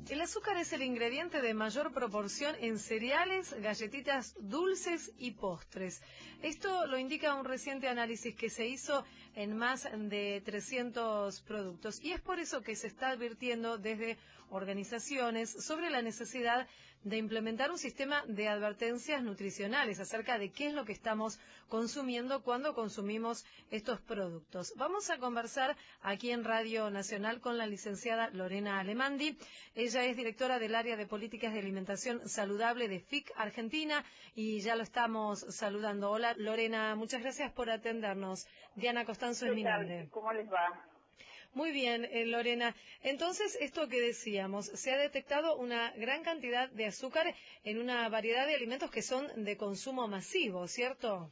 El 0.10 0.20
azúcar 0.20 0.58
es 0.58 0.74
el 0.74 0.82
ingrediente 0.82 1.42
de 1.42 1.54
mayor 1.54 1.94
proporción 1.94 2.56
en 2.60 2.80
cereales, 2.80 3.54
galletitas 3.62 4.36
dulces 4.40 5.12
y 5.20 5.32
postres. 5.32 6.02
Esto 6.42 6.88
lo 6.88 6.98
indica 6.98 7.36
un 7.36 7.46
reciente 7.46 7.88
análisis 7.88 8.36
que 8.36 8.50
se 8.50 8.66
hizo 8.66 9.06
en 9.36 9.56
más 9.56 9.84
de 9.84 10.42
300 10.44 11.40
productos 11.42 12.04
y 12.04 12.14
es 12.14 12.22
por 12.22 12.40
eso 12.40 12.62
que 12.62 12.76
se 12.76 12.88
está 12.88 13.10
advirtiendo 13.10 13.78
desde 13.78 14.18
organizaciones 14.50 15.52
sobre 15.52 15.92
la 15.92 16.02
necesidad 16.02 16.68
de 17.04 17.18
implementar 17.18 17.72
un 17.72 17.78
sistema 17.78 18.24
de 18.28 18.48
advertencias 18.48 19.22
nutricionales 19.24 20.00
acerca 20.00 20.38
de 20.38 20.52
qué 20.52 20.68
es 20.68 20.74
lo 20.74 20.86
que 20.86 20.94
estamos 20.94 21.40
consumiendo 21.68 22.44
cuando 22.44 22.74
consumimos 22.74 23.46
estos 23.72 24.00
productos. 24.02 24.74
Vamos 24.78 25.10
a 25.10 25.18
conversar 25.18 25.76
aquí 26.02 26.32
en 26.32 26.44
Radio 26.44 26.90
Nacional 26.90 27.42
con 27.42 27.58
la 27.58 27.68
licenciada 27.68 28.30
Lorena 28.30 28.80
Alemandi. 28.80 29.38
Ella 29.76 30.06
es 30.06 30.16
directora 30.16 30.60
del 30.60 30.76
área 30.76 30.96
de 30.96 31.08
políticas 31.08 31.54
de 31.54 31.60
alimentación 31.60 32.28
saludable 32.28 32.88
de 32.88 33.00
FIC 33.00 33.32
Argentina 33.36 34.04
y 34.36 34.62
ya 34.62 34.76
lo 34.76 34.84
estamos 34.84 35.40
saludando. 35.50 36.12
Hola 36.12 36.34
Lorena, 36.38 36.96
muchas 36.96 37.22
gracias 37.22 37.52
por 37.52 37.70
atendernos. 37.70 38.48
Diana 38.76 39.06
Costanzo 39.06 39.46
es 39.48 39.56
mi 39.56 39.64
nombre. 39.64 40.08
¿Cómo 40.12 40.32
les 40.32 40.48
va? 40.52 40.93
Muy 41.54 41.72
bien, 41.72 42.06
eh, 42.06 42.26
Lorena. 42.26 42.76
Entonces, 43.04 43.56
esto 43.62 43.88
que 43.88 44.02
decíamos, 44.02 44.66
se 44.66 44.92
ha 44.92 44.98
detectado 44.98 45.56
una 45.56 45.92
gran 45.98 46.24
cantidad 46.24 46.68
de 46.70 46.88
azúcar 46.88 47.36
en 47.64 47.80
una 47.80 48.10
variedad 48.10 48.48
de 48.48 48.56
alimentos 48.56 48.90
que 48.90 49.04
son 49.04 49.28
de 49.44 49.56
consumo 49.56 50.08
masivo, 50.08 50.68
¿cierto? 50.68 51.30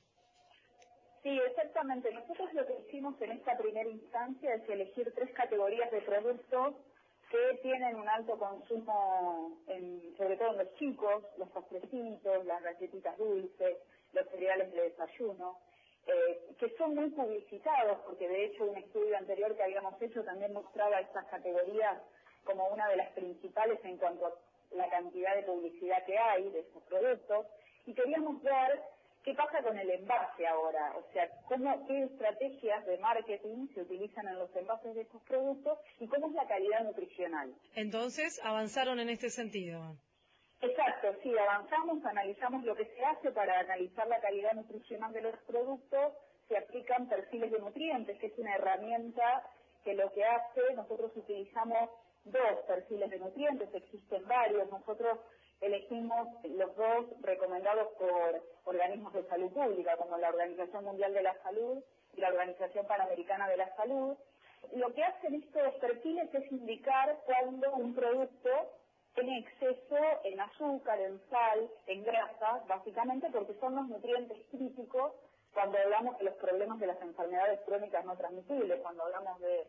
Sí, 1.23 1.39
exactamente. 1.49 2.11
Nosotros 2.13 2.53
lo 2.53 2.65
que 2.67 2.73
hicimos 2.87 3.19
en 3.21 3.31
esta 3.31 3.57
primera 3.57 3.89
instancia 3.89 4.53
es 4.53 4.69
elegir 4.69 5.11
tres 5.15 5.31
categorías 5.33 5.89
de 5.91 6.01
productos 6.01 6.75
que 7.31 7.59
tienen 7.63 7.95
un 7.95 8.07
alto 8.07 8.37
consumo, 8.37 9.57
en, 9.67 10.15
sobre 10.17 10.35
todo 10.37 10.51
en 10.51 10.57
los 10.59 10.75
chicos, 10.75 11.23
los 11.37 11.49
postrecitos, 11.49 12.45
las 12.45 12.61
galletitas 12.61 13.17
dulces, 13.17 13.77
los 14.13 14.27
cereales 14.29 14.71
de 14.73 14.81
desayuno. 14.81 15.57
Eh, 16.07 16.55
que 16.59 16.69
son 16.77 16.95
muy 16.95 17.09
publicitados, 17.11 17.99
porque 18.05 18.27
de 18.27 18.45
hecho 18.45 18.65
un 18.65 18.77
estudio 18.77 19.17
anterior 19.17 19.55
que 19.55 19.63
habíamos 19.63 20.01
hecho 20.01 20.23
también 20.23 20.53
mostraba 20.53 20.99
estas 20.99 21.25
categorías 21.27 22.01
como 22.43 22.67
una 22.69 22.87
de 22.89 22.97
las 22.97 23.09
principales 23.11 23.79
en 23.83 23.97
cuanto 23.97 24.25
a 24.25 24.33
la 24.75 24.89
cantidad 24.89 25.35
de 25.35 25.43
publicidad 25.43 26.03
que 26.05 26.17
hay 26.17 26.49
de 26.49 26.59
estos 26.61 26.81
productos, 26.83 27.45
y 27.85 27.93
queríamos 27.93 28.41
ver 28.41 28.81
qué 29.23 29.33
pasa 29.35 29.61
con 29.61 29.77
el 29.77 29.89
envase 29.89 30.47
ahora, 30.47 30.95
o 30.97 31.13
sea, 31.13 31.29
cómo, 31.47 31.85
qué 31.87 32.03
estrategias 32.03 32.85
de 32.85 32.97
marketing 32.97 33.67
se 33.73 33.81
utilizan 33.81 34.27
en 34.27 34.39
los 34.39 34.55
envases 34.55 34.95
de 34.95 35.01
estos 35.01 35.21
productos 35.23 35.77
y 35.99 36.07
cómo 36.07 36.27
es 36.27 36.33
la 36.33 36.47
calidad 36.47 36.83
nutricional. 36.83 37.53
Entonces, 37.75 38.41
avanzaron 38.43 38.99
en 38.99 39.09
este 39.09 39.29
sentido. 39.29 39.95
Exacto, 40.61 41.15
sí, 41.23 41.35
avanzamos, 41.35 42.05
analizamos 42.05 42.63
lo 42.63 42.75
que 42.75 42.85
se 42.85 43.03
hace 43.03 43.31
para 43.31 43.59
analizar 43.59 44.07
la 44.07 44.19
calidad 44.19 44.53
nutricional 44.53 45.11
de 45.11 45.21
los 45.21 45.35
productos, 45.47 46.13
se 46.47 46.57
aplican 46.57 47.09
perfiles 47.09 47.51
de 47.51 47.59
nutrientes, 47.59 48.19
que 48.19 48.27
es 48.27 48.37
una 48.37 48.55
herramienta 48.55 49.43
que 49.83 49.95
lo 49.95 50.11
que 50.11 50.23
hace, 50.23 50.61
nosotros 50.75 51.11
utilizamos 51.15 51.89
dos 52.25 52.59
perfiles 52.67 53.09
de 53.09 53.17
nutrientes, 53.17 53.73
existen 53.73 54.27
varios, 54.27 54.69
nosotros 54.69 55.17
elegimos 55.61 56.27
los 56.43 56.75
dos 56.75 57.05
recomendados 57.21 57.87
por 57.97 58.43
organismos 58.65 59.13
de 59.13 59.23
salud 59.23 59.51
pública, 59.51 59.97
como 59.97 60.17
la 60.17 60.29
Organización 60.29 60.85
Mundial 60.85 61.13
de 61.13 61.23
la 61.23 61.41
Salud 61.41 61.83
y 62.13 62.21
la 62.21 62.29
Organización 62.29 62.85
Panamericana 62.85 63.47
de 63.47 63.57
la 63.57 63.75
Salud. 63.75 64.15
Lo 64.75 64.93
que 64.93 65.03
hacen 65.03 65.33
estos 65.35 65.73
perfiles 65.75 66.31
es 66.33 66.51
indicar 66.51 67.19
cuando 67.25 67.73
un 67.73 67.95
producto 67.95 68.49
tiene 69.13 69.39
exceso 69.39 69.97
en 70.23 70.39
azúcar, 70.39 70.99
en 70.99 71.19
sal, 71.29 71.69
en 71.87 72.03
grasa, 72.03 72.63
básicamente 72.67 73.29
porque 73.31 73.53
son 73.59 73.75
los 73.75 73.87
nutrientes 73.87 74.37
críticos 74.51 75.13
cuando 75.53 75.77
hablamos 75.77 76.17
de 76.17 76.25
los 76.25 76.35
problemas 76.35 76.79
de 76.79 76.87
las 76.87 77.01
enfermedades 77.01 77.59
crónicas 77.65 78.05
no 78.05 78.15
transmisibles, 78.15 78.79
cuando 78.81 79.03
hablamos 79.03 79.39
de 79.41 79.67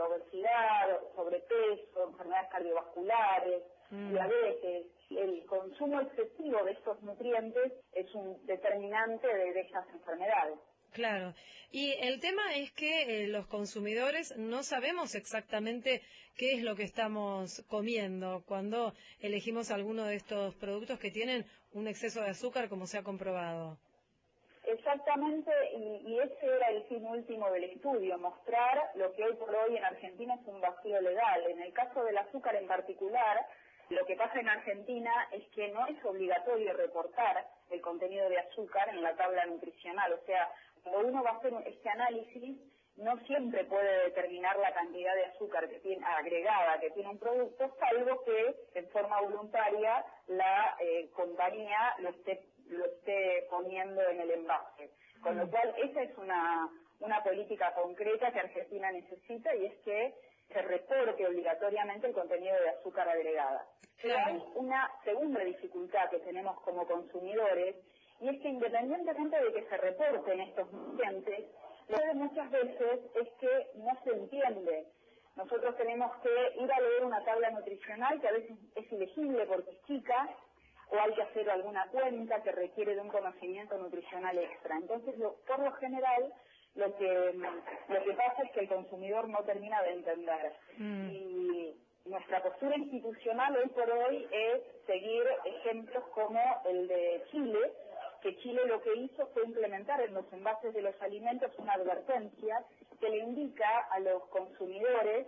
obesidad, 0.00 1.00
sobrepeso, 1.14 2.08
enfermedades 2.08 2.50
cardiovasculares, 2.50 3.62
mm. 3.90 4.10
diabetes. 4.10 4.86
El 5.10 5.46
consumo 5.46 6.00
excesivo 6.00 6.62
de 6.64 6.72
estos 6.72 7.02
nutrientes 7.02 7.72
es 7.92 8.14
un 8.14 8.44
determinante 8.46 9.26
de 9.26 9.60
esas 9.60 9.88
enfermedades. 9.90 10.58
Claro. 10.92 11.34
Y 11.70 11.92
el 12.00 12.20
tema 12.20 12.54
es 12.56 12.72
que 12.72 13.24
eh, 13.24 13.26
los 13.28 13.46
consumidores 13.46 14.36
no 14.36 14.62
sabemos 14.62 15.14
exactamente 15.14 16.02
qué 16.36 16.54
es 16.54 16.62
lo 16.62 16.76
que 16.76 16.84
estamos 16.84 17.62
comiendo 17.68 18.42
cuando 18.46 18.94
elegimos 19.20 19.70
alguno 19.70 20.06
de 20.06 20.16
estos 20.16 20.54
productos 20.54 20.98
que 20.98 21.10
tienen 21.10 21.44
un 21.72 21.86
exceso 21.86 22.22
de 22.22 22.30
azúcar, 22.30 22.68
como 22.68 22.86
se 22.86 22.98
ha 22.98 23.02
comprobado. 23.02 23.78
Exactamente, 24.64 25.50
y, 25.76 26.12
y, 26.12 26.18
ese 26.20 26.46
era 26.46 26.68
el 26.68 26.82
fin 26.84 27.04
último 27.06 27.50
del 27.50 27.64
estudio, 27.64 28.18
mostrar 28.18 28.90
lo 28.96 29.12
que 29.14 29.24
hoy 29.24 29.34
por 29.36 29.54
hoy 29.54 29.76
en 29.76 29.84
Argentina 29.84 30.34
es 30.34 30.46
un 30.46 30.60
vacío 30.60 31.00
legal. 31.00 31.42
En 31.48 31.62
el 31.62 31.72
caso 31.72 32.04
del 32.04 32.18
azúcar 32.18 32.54
en 32.54 32.66
particular, 32.66 33.46
lo 33.90 34.04
que 34.06 34.16
pasa 34.16 34.38
en 34.38 34.48
Argentina 34.48 35.28
es 35.32 35.46
que 35.50 35.68
no 35.68 35.86
es 35.86 36.02
obligatorio 36.04 36.72
reportar 36.74 37.46
el 37.70 37.80
contenido 37.80 38.28
de 38.28 38.38
azúcar 38.38 38.88
en 38.90 39.02
la 39.02 39.16
tabla 39.16 39.46
nutricional, 39.46 40.12
o 40.12 40.24
sea, 40.26 40.50
cuando 40.82 41.08
uno 41.08 41.22
va 41.22 41.30
a 41.30 41.36
hacer 41.36 41.52
este 41.66 41.88
análisis, 41.88 42.58
no 42.98 43.16
siempre 43.26 43.64
puede 43.64 44.04
determinar 44.04 44.58
la 44.58 44.72
cantidad 44.72 45.14
de 45.14 45.26
azúcar 45.26 45.68
que 45.68 45.78
tiene 45.80 46.04
agregada 46.04 46.80
que 46.80 46.90
tiene 46.90 47.10
un 47.10 47.18
producto, 47.18 47.72
salvo 47.78 48.24
que 48.24 48.56
en 48.74 48.88
forma 48.88 49.20
voluntaria 49.20 50.04
la 50.26 50.76
eh, 50.80 51.08
compañía 51.14 51.94
lo 51.98 52.10
esté, 52.10 52.42
lo 52.68 52.84
esté 52.84 53.46
poniendo 53.50 54.02
en 54.08 54.20
el 54.20 54.30
envase. 54.32 54.90
Con 55.22 55.36
lo 55.36 55.46
mm. 55.46 55.50
cual, 55.50 55.74
esa 55.78 56.02
es 56.02 56.18
una, 56.18 56.68
una 57.00 57.22
política 57.22 57.72
concreta 57.74 58.32
que 58.32 58.40
Argentina 58.40 58.90
necesita 58.90 59.54
y 59.54 59.66
es 59.66 59.74
que 59.84 60.14
se 60.52 60.62
reporte 60.62 61.26
obligatoriamente 61.26 62.06
el 62.06 62.14
contenido 62.14 62.56
de 62.60 62.70
azúcar 62.70 63.08
agregada. 63.08 63.66
Pero 64.00 64.16
hay 64.16 64.42
una 64.54 64.90
segunda 65.04 65.40
dificultad 65.40 66.08
que 66.10 66.20
tenemos 66.20 66.60
como 66.62 66.86
consumidores 66.86 67.76
y 68.20 68.28
es 68.28 68.40
que 68.40 68.48
independientemente 68.48 69.42
de 69.42 69.52
que 69.52 69.68
se 69.68 69.76
reporten 69.76 70.40
estos 70.40 70.72
nutrientes, 70.72 71.46
lo 71.88 71.98
que 71.98 72.14
muchas 72.14 72.50
veces 72.50 73.00
es 73.14 73.28
que 73.40 73.70
no 73.76 73.90
se 74.04 74.10
entiende. 74.10 74.86
Nosotros 75.36 75.76
tenemos 75.76 76.10
que 76.22 76.62
ir 76.62 76.72
a 76.72 76.80
leer 76.80 77.04
una 77.04 77.24
tabla 77.24 77.50
nutricional 77.50 78.20
que 78.20 78.28
a 78.28 78.32
veces 78.32 78.58
es 78.74 78.92
ilegible 78.92 79.46
porque 79.46 79.70
es 79.70 79.82
chica, 79.84 80.28
o 80.90 80.98
hay 80.98 81.14
que 81.14 81.22
hacer 81.22 81.48
alguna 81.50 81.86
cuenta 81.88 82.42
que 82.42 82.52
requiere 82.52 82.94
de 82.94 83.00
un 83.00 83.08
conocimiento 83.08 83.76
nutricional 83.76 84.38
extra. 84.38 84.76
Entonces, 84.76 85.14
por 85.46 85.58
lo 85.58 85.72
general, 85.72 86.32
lo 86.78 86.96
que 86.96 87.32
lo 87.88 88.04
que 88.04 88.12
pasa 88.14 88.42
es 88.44 88.52
que 88.52 88.60
el 88.60 88.68
consumidor 88.68 89.28
no 89.28 89.42
termina 89.44 89.82
de 89.82 89.92
entender. 89.94 90.52
Mm. 90.78 91.10
Y 91.10 91.76
nuestra 92.06 92.40
postura 92.42 92.76
institucional 92.76 93.56
hoy 93.56 93.68
por 93.70 93.90
hoy 93.90 94.28
es 94.30 94.62
seguir 94.86 95.24
ejemplos 95.44 96.04
como 96.14 96.40
el 96.66 96.86
de 96.86 97.24
Chile, 97.30 97.72
que 98.22 98.36
Chile 98.38 98.62
lo 98.66 98.80
que 98.80 98.94
hizo 98.94 99.26
fue 99.34 99.44
implementar 99.44 100.00
en 100.00 100.14
los 100.14 100.32
envases 100.32 100.72
de 100.72 100.82
los 100.82 100.94
alimentos 101.02 101.50
una 101.58 101.72
advertencia 101.72 102.64
que 103.00 103.08
le 103.08 103.18
indica 103.18 103.80
a 103.90 103.98
los 103.98 104.24
consumidores 104.26 105.26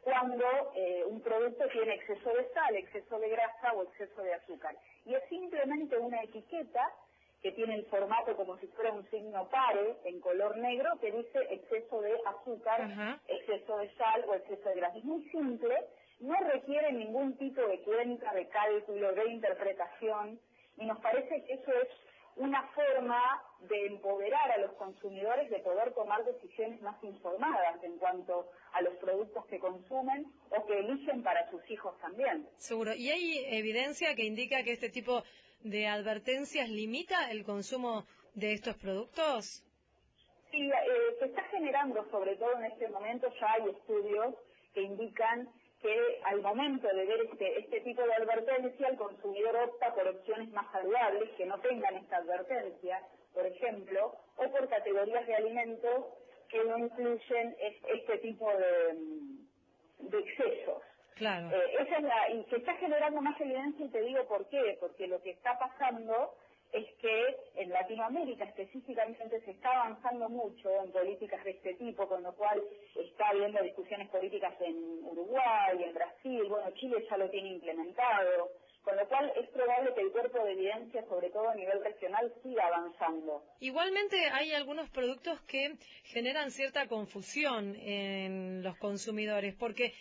cuando 0.00 0.44
eh, 0.74 1.04
un 1.06 1.20
producto 1.20 1.66
tiene 1.68 1.94
exceso 1.94 2.30
de 2.30 2.48
sal, 2.52 2.74
exceso 2.76 3.18
de 3.18 3.28
grasa 3.28 3.72
o 3.74 3.82
exceso 3.84 4.22
de 4.22 4.34
azúcar. 4.34 4.76
Y 5.04 5.14
es 5.14 5.22
simplemente 5.28 5.98
una 5.98 6.22
etiqueta 6.22 6.90
que 7.44 7.52
tiene 7.52 7.74
el 7.74 7.84
formato 7.84 8.34
como 8.36 8.56
si 8.56 8.66
fuera 8.68 8.90
un 8.90 9.04
signo 9.10 9.46
pare 9.50 9.98
en 10.06 10.18
color 10.20 10.56
negro 10.56 10.88
que 10.98 11.12
dice 11.12 11.38
exceso 11.50 12.00
de 12.00 12.14
azúcar, 12.24 13.20
exceso 13.28 13.76
de 13.76 13.94
sal 13.96 14.24
o 14.26 14.34
exceso 14.34 14.66
de 14.70 14.76
grasa. 14.76 14.96
Es 14.96 15.04
muy 15.04 15.28
simple, 15.28 15.74
no 16.20 16.34
requiere 16.50 16.90
ningún 16.92 17.36
tipo 17.36 17.60
de 17.60 17.80
cuenta, 17.80 18.32
de 18.32 18.48
cálculo, 18.48 19.12
de 19.12 19.30
interpretación 19.30 20.40
y 20.78 20.86
nos 20.86 20.98
parece 21.00 21.44
que 21.44 21.52
eso 21.52 21.70
es 21.82 21.88
una 22.36 22.62
forma 22.68 23.20
de 23.68 23.88
empoderar 23.88 24.50
a 24.52 24.58
los 24.58 24.72
consumidores 24.76 25.50
de 25.50 25.58
poder 25.58 25.92
tomar 25.92 26.24
decisiones 26.24 26.80
más 26.80 26.96
informadas 27.04 27.84
en 27.84 27.98
cuanto 27.98 28.48
a 28.72 28.80
los 28.80 28.94
productos 28.94 29.44
que 29.46 29.58
consumen 29.58 30.32
o 30.48 30.64
que 30.64 30.78
eligen 30.78 31.22
para 31.22 31.48
sus 31.50 31.60
hijos 31.70 31.94
también. 32.00 32.48
Seguro. 32.56 32.94
¿Y 32.94 33.10
hay 33.10 33.44
evidencia 33.54 34.14
que 34.14 34.24
indica 34.24 34.64
que 34.64 34.72
este 34.72 34.88
tipo 34.88 35.22
de 35.64 35.86
advertencias 35.86 36.68
limita 36.68 37.30
el 37.30 37.44
consumo 37.44 38.04
de 38.34 38.52
estos 38.52 38.76
productos? 38.76 39.64
Sí, 40.50 40.70
eh, 40.70 41.16
se 41.18 41.24
está 41.26 41.42
generando, 41.44 42.08
sobre 42.10 42.36
todo 42.36 42.52
en 42.58 42.66
este 42.66 42.88
momento, 42.88 43.28
ya 43.40 43.52
hay 43.54 43.70
estudios 43.70 44.34
que 44.72 44.82
indican 44.82 45.48
que 45.80 46.20
al 46.24 46.40
momento 46.40 46.86
de 46.88 47.04
ver 47.04 47.20
este, 47.30 47.58
este 47.58 47.80
tipo 47.80 48.02
de 48.02 48.14
advertencia, 48.14 48.88
el 48.88 48.96
consumidor 48.96 49.56
opta 49.56 49.94
por 49.94 50.06
opciones 50.08 50.50
más 50.50 50.70
saludables 50.70 51.30
que 51.36 51.46
no 51.46 51.58
tengan 51.60 51.96
esta 51.96 52.18
advertencia, 52.18 53.02
por 53.32 53.46
ejemplo, 53.46 54.14
o 54.36 54.50
por 54.50 54.68
categorías 54.68 55.26
de 55.26 55.34
alimentos 55.34 56.06
que 56.48 56.64
no 56.64 56.78
incluyen 56.78 57.56
este 57.60 58.18
tipo 58.18 58.48
de, 58.48 58.96
de 59.98 60.18
excesos. 60.20 60.82
Claro. 61.14 61.50
Eh, 61.50 61.76
esa 61.80 61.96
es 61.96 62.02
la, 62.02 62.30
y 62.30 62.44
se 62.50 62.56
está 62.56 62.74
generando 62.74 63.20
más 63.20 63.40
evidencia 63.40 63.86
y 63.86 63.90
te 63.90 64.02
digo 64.02 64.26
por 64.26 64.48
qué, 64.48 64.76
porque 64.80 65.06
lo 65.06 65.22
que 65.22 65.30
está 65.30 65.58
pasando 65.58 66.34
es 66.74 66.86
que 67.00 67.36
en 67.54 67.70
Latinoamérica 67.70 68.44
específicamente 68.44 69.40
se 69.42 69.52
está 69.52 69.70
avanzando 69.70 70.28
mucho 70.28 70.68
en 70.82 70.90
políticas 70.90 71.44
de 71.44 71.52
este 71.52 71.74
tipo, 71.74 72.08
con 72.08 72.24
lo 72.24 72.34
cual 72.34 72.60
está 72.96 73.28
habiendo 73.28 73.62
discusiones 73.62 74.08
políticas 74.08 74.54
en 74.60 75.04
Uruguay, 75.04 75.84
en 75.84 75.94
Brasil, 75.94 76.42
bueno, 76.48 76.68
Chile 76.72 77.06
ya 77.08 77.16
lo 77.16 77.30
tiene 77.30 77.50
implementado, 77.50 78.50
con 78.82 78.96
lo 78.96 79.06
cual 79.06 79.32
es 79.36 79.48
probable 79.50 79.94
que 79.94 80.00
el 80.00 80.10
cuerpo 80.10 80.44
de 80.44 80.52
evidencia, 80.52 81.04
sobre 81.08 81.30
todo 81.30 81.48
a 81.48 81.54
nivel 81.54 81.82
regional, 81.82 82.32
siga 82.42 82.66
avanzando. 82.66 83.44
Igualmente 83.60 84.16
hay 84.32 84.52
algunos 84.52 84.90
productos 84.90 85.40
que 85.42 85.76
generan 86.02 86.50
cierta 86.50 86.88
confusión 86.88 87.76
en 87.76 88.64
los 88.64 88.76
consumidores, 88.78 89.54
porque 89.54 89.94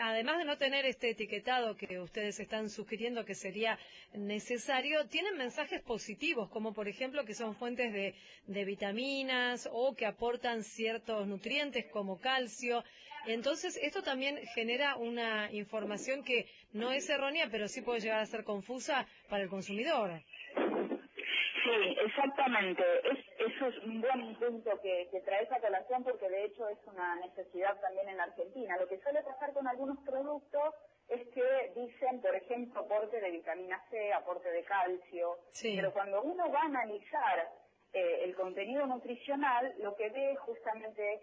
además 0.00 0.38
de 0.38 0.44
no 0.44 0.56
tener 0.58 0.84
este 0.84 1.10
etiquetado 1.10 1.76
que 1.76 1.98
ustedes 1.98 2.38
están 2.40 2.68
sugiriendo 2.68 3.24
que 3.24 3.34
sería 3.34 3.78
necesario, 4.14 5.06
tienen 5.06 5.36
mensajes 5.36 5.80
positivos, 5.82 6.50
como 6.50 6.72
por 6.72 6.88
ejemplo 6.88 7.24
que 7.24 7.34
son 7.34 7.54
fuentes 7.54 7.92
de, 7.92 8.64
vitaminas 8.64 9.68
o 9.72 9.94
que 9.94 10.06
aportan 10.06 10.62
ciertos 10.62 11.26
nutrientes 11.26 11.86
como 11.86 12.20
calcio. 12.20 12.84
Entonces, 13.26 13.78
esto 13.80 14.02
también 14.02 14.38
genera 14.54 14.96
una 14.96 15.50
información 15.52 16.24
que 16.24 16.46
no 16.72 16.90
es 16.90 17.08
errónea, 17.08 17.48
pero 17.50 17.68
sí 17.68 17.80
puede 17.80 18.00
llegar 18.00 18.20
a 18.20 18.26
ser 18.26 18.42
confusa 18.42 19.06
para 19.28 19.44
el 19.44 19.48
consumidor. 19.48 20.20
Sí, 20.54 21.96
exactamente. 22.04 22.82
Eso 23.46 23.66
es 23.66 23.78
un 23.84 24.00
buen 24.00 24.34
punto 24.36 24.80
que, 24.80 25.08
que 25.10 25.20
traes 25.20 25.50
a 25.52 25.60
colación 25.60 26.04
porque 26.04 26.28
de 26.28 26.44
hecho 26.44 26.68
es 26.68 26.78
una 26.86 27.16
necesidad 27.16 27.78
también 27.80 28.08
en 28.08 28.20
Argentina. 28.20 28.76
Lo 28.78 28.88
que 28.88 29.00
suele 29.00 29.22
pasar 29.22 29.52
con 29.52 29.66
algunos 29.68 29.98
productos 30.04 30.74
es 31.08 31.26
que 31.28 31.72
dicen, 31.76 32.20
por 32.20 32.34
ejemplo, 32.34 32.80
aporte 32.80 33.20
de 33.20 33.30
vitamina 33.30 33.82
C, 33.90 34.12
aporte 34.12 34.50
de 34.50 34.64
calcio, 34.64 35.38
Sí. 35.52 35.74
pero 35.76 35.92
cuando 35.92 36.22
uno 36.22 36.50
va 36.50 36.60
a 36.60 36.64
analizar 36.66 37.50
eh, 37.92 38.20
el 38.24 38.34
contenido 38.34 38.86
nutricional, 38.86 39.74
lo 39.78 39.94
que 39.96 40.08
ve 40.10 40.36
justamente 40.36 41.20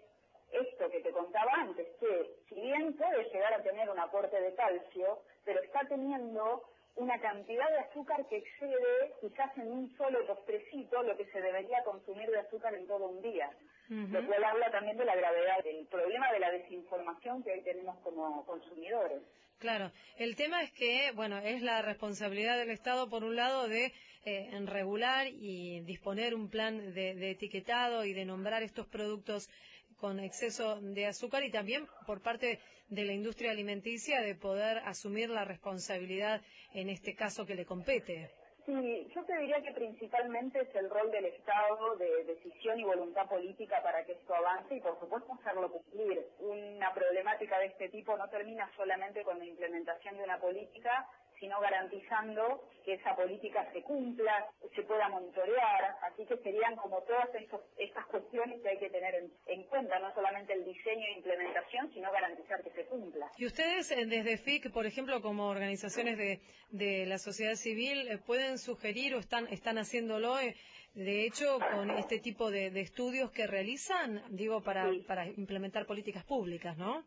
esto 0.52 0.88
que 0.90 1.00
te 1.00 1.10
contaba 1.12 1.52
antes, 1.54 1.86
que 1.98 2.36
si 2.48 2.54
bien 2.56 2.96
puede 2.96 3.24
llegar 3.30 3.54
a 3.54 3.62
tener 3.62 3.88
un 3.90 3.98
aporte 3.98 4.40
de 4.40 4.54
calcio, 4.54 5.18
pero 5.44 5.60
está 5.62 5.80
teniendo 5.88 6.62
una 6.96 7.18
cantidad 7.20 7.68
de 7.70 7.78
azúcar 7.78 8.26
que 8.28 8.38
excede 8.38 9.14
quizás 9.20 9.56
en 9.58 9.72
un 9.72 9.96
solo 9.96 10.26
postrecito 10.26 11.02
lo 11.02 11.16
que 11.16 11.26
se 11.26 11.40
debería 11.40 11.82
consumir 11.84 12.28
de 12.30 12.40
azúcar 12.40 12.74
en 12.74 12.86
todo 12.86 13.08
un 13.08 13.22
día. 13.22 13.50
Lo 13.88 14.24
cual 14.24 14.44
habla 14.44 14.70
también 14.70 14.96
de 14.96 15.04
la 15.04 15.16
gravedad 15.16 15.64
del 15.64 15.84
problema 15.88 16.30
de 16.32 16.38
la 16.38 16.52
desinformación 16.52 17.42
que 17.42 17.50
hoy 17.50 17.62
tenemos 17.62 17.98
como 18.04 18.46
consumidores. 18.46 19.20
Claro, 19.58 19.90
el 20.16 20.36
tema 20.36 20.62
es 20.62 20.72
que, 20.72 21.10
bueno, 21.16 21.38
es 21.38 21.60
la 21.60 21.82
responsabilidad 21.82 22.56
del 22.56 22.70
Estado, 22.70 23.10
por 23.10 23.24
un 23.24 23.34
lado, 23.34 23.68
de 23.68 23.86
eh, 24.24 24.48
en 24.52 24.68
regular 24.68 25.26
y 25.26 25.80
disponer 25.80 26.34
un 26.34 26.48
plan 26.48 26.94
de, 26.94 27.14
de 27.14 27.30
etiquetado 27.32 28.04
y 28.04 28.12
de 28.12 28.24
nombrar 28.24 28.62
estos 28.62 28.86
productos 28.86 29.50
con 29.96 30.18
exceso 30.20 30.80
de 30.80 31.06
azúcar 31.06 31.42
y 31.44 31.50
también 31.50 31.86
por 32.06 32.22
parte 32.22 32.60
de 32.90 33.04
la 33.04 33.12
industria 33.12 33.52
alimenticia 33.52 34.20
de 34.20 34.34
poder 34.34 34.78
asumir 34.84 35.30
la 35.30 35.44
responsabilidad 35.44 36.42
en 36.74 36.90
este 36.90 37.14
caso 37.14 37.46
que 37.46 37.54
le 37.54 37.64
compete. 37.64 38.30
Sí, 38.66 39.08
yo 39.14 39.24
te 39.24 39.38
diría 39.38 39.60
que 39.62 39.72
principalmente 39.72 40.60
es 40.60 40.74
el 40.74 40.90
rol 40.90 41.10
del 41.10 41.24
Estado 41.24 41.96
de 41.96 42.24
decisión 42.24 42.78
y 42.78 42.84
voluntad 42.84 43.26
política 43.26 43.82
para 43.82 44.04
que 44.04 44.12
esto 44.12 44.34
avance 44.34 44.76
y 44.76 44.80
por 44.80 44.98
supuesto 45.00 45.32
hacerlo 45.32 45.72
cumplir. 45.72 46.24
Una 46.40 46.92
problemática 46.92 47.58
de 47.58 47.66
este 47.66 47.88
tipo 47.88 48.16
no 48.16 48.28
termina 48.28 48.70
solamente 48.76 49.22
con 49.24 49.38
la 49.38 49.46
implementación 49.46 50.18
de 50.18 50.24
una 50.24 50.38
política, 50.38 51.08
sino 51.40 51.58
garantizando 51.60 52.62
que 52.84 52.94
esa 52.94 53.16
política 53.16 53.66
se 53.72 53.82
cumpla, 53.82 54.46
se 54.74 54.82
pueda 54.82 55.08
monitorear, 55.08 55.96
así 56.02 56.24
que 56.26 56.36
serían 56.38 56.76
como 56.76 57.02
todas 57.02 57.34
esos- 57.34 57.60
estas 57.78 58.06
cuestiones 58.06 58.60
que 58.62 58.68
hay 58.68 58.78
que 58.78 58.90
tener 58.90 59.14
en, 59.14 59.32
en 59.46 59.64
cuenta, 59.64 59.98
no 59.98 60.14
solamente 60.14 60.52
el 60.52 60.64
diseño 60.64 61.06
e 61.06 61.18
implementación, 61.18 61.90
sino 61.92 62.10
garantizar 62.12 62.62
que 62.62 62.70
se 62.70 62.84
cumpla. 62.86 63.30
Y 63.36 63.46
ustedes 63.46 63.90
eh, 63.90 64.06
desde 64.06 64.38
FIC, 64.38 64.70
por 64.72 64.86
ejemplo, 64.86 65.20
como 65.20 65.48
organizaciones 65.48 66.16
de, 66.18 66.40
de 66.70 67.06
la 67.06 67.18
sociedad 67.18 67.54
civil, 67.54 68.08
eh, 68.08 68.18
pueden 68.18 68.58
sugerir 68.58 69.14
o 69.14 69.18
están, 69.18 69.46
están 69.48 69.78
haciéndolo, 69.78 70.38
eh, 70.38 70.54
de 70.94 71.24
hecho, 71.24 71.58
con 71.72 71.90
este 71.90 72.18
tipo 72.18 72.50
de, 72.50 72.70
de 72.70 72.80
estudios 72.80 73.30
que 73.30 73.46
realizan, 73.46 74.22
digo, 74.30 74.62
para, 74.62 74.90
Sí. 74.90 75.04
para 75.06 75.26
implementar 75.26 75.86
políticas 75.86 76.24
públicas, 76.24 76.76
¿no? 76.76 77.04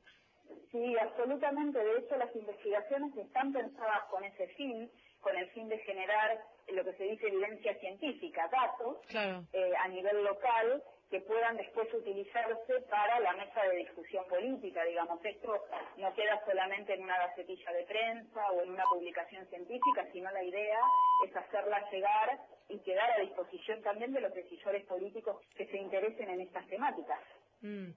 Sí, 0.71 0.95
absolutamente. 0.99 1.79
De 1.79 1.97
hecho, 1.99 2.15
las 2.17 2.35
investigaciones 2.35 3.15
están 3.17 3.53
pensadas 3.53 4.03
con 4.09 4.23
ese 4.23 4.47
fin, 4.49 4.89
con 5.21 5.35
el 5.37 5.49
fin 5.51 5.69
de 5.69 5.77
generar 5.79 6.39
lo 6.69 6.83
que 6.83 6.93
se 6.93 7.03
dice 7.03 7.27
evidencia 7.27 7.75
científica, 7.79 8.47
datos 8.51 8.97
Claro. 9.07 9.43
eh, 9.53 9.71
a 9.79 9.87
nivel 9.87 10.23
local 10.23 10.83
que 11.09 11.21
puedan 11.21 11.55
después 11.57 11.93
utilizarse 11.93 12.81
para 12.89 13.19
la 13.19 13.33
mesa 13.33 13.61
de 13.63 13.75
discusión 13.77 14.25
política. 14.27 14.83
Digamos, 14.83 15.23
esto 15.23 15.63
no 15.97 16.13
queda 16.15 16.43
solamente 16.45 16.93
en 16.95 17.03
una 17.03 17.17
gacetilla 17.19 17.71
de 17.71 17.83
prensa 17.83 18.51
o 18.51 18.61
en 18.63 18.71
una 18.71 18.83
publicación 18.85 19.45
científica, 19.47 20.07
sino 20.11 20.31
la 20.31 20.43
idea 20.43 20.79
es 21.25 21.35
hacerla 21.35 21.87
llegar 21.91 22.39
y 22.67 22.79
quedar 22.79 23.11
a 23.11 23.19
disposición 23.19 23.83
también 23.83 24.11
de 24.11 24.21
los 24.21 24.33
decisores 24.33 24.83
políticos 24.85 25.37
que 25.55 25.67
se 25.67 25.77
interesen 25.77 26.29
en 26.31 26.41
estas 26.41 26.65
temáticas. 26.67 27.19
Mm, 27.61 27.91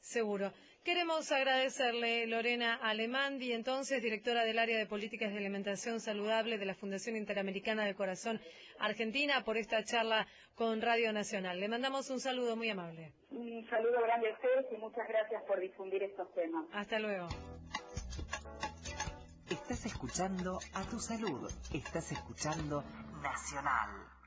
seguro. 0.00 0.52
Queremos 0.84 1.30
agradecerle, 1.32 2.26
Lorena 2.26 2.76
Alemandi, 2.76 3.52
entonces 3.52 4.02
directora 4.02 4.44
del 4.44 4.58
área 4.58 4.78
de 4.78 4.86
políticas 4.86 5.30
de 5.32 5.38
alimentación 5.38 6.00
saludable 6.00 6.56
de 6.56 6.64
la 6.64 6.74
Fundación 6.74 7.16
Interamericana 7.16 7.84
del 7.84 7.94
Corazón 7.94 8.40
Argentina, 8.78 9.44
por 9.44 9.58
esta 9.58 9.84
charla 9.84 10.26
con 10.54 10.80
Radio 10.80 11.12
Nacional. 11.12 11.60
Le 11.60 11.68
mandamos 11.68 12.08
un 12.10 12.20
saludo 12.20 12.56
muy 12.56 12.70
amable. 12.70 13.12
Un 13.30 13.66
saludo 13.68 14.00
grande 14.02 14.30
a 14.30 14.32
ustedes 14.32 14.66
y 14.72 14.76
muchas 14.78 15.06
gracias 15.08 15.42
por 15.44 15.60
difundir 15.60 16.02
estos 16.02 16.32
temas. 16.32 16.64
Hasta 16.72 16.98
luego. 16.98 17.28
Estás 19.50 19.84
escuchando 19.86 20.58
a 20.74 20.82
tu 20.84 20.98
salud. 21.00 21.50
Estás 21.72 22.12
escuchando 22.12 22.82
Nacional. 23.22 24.17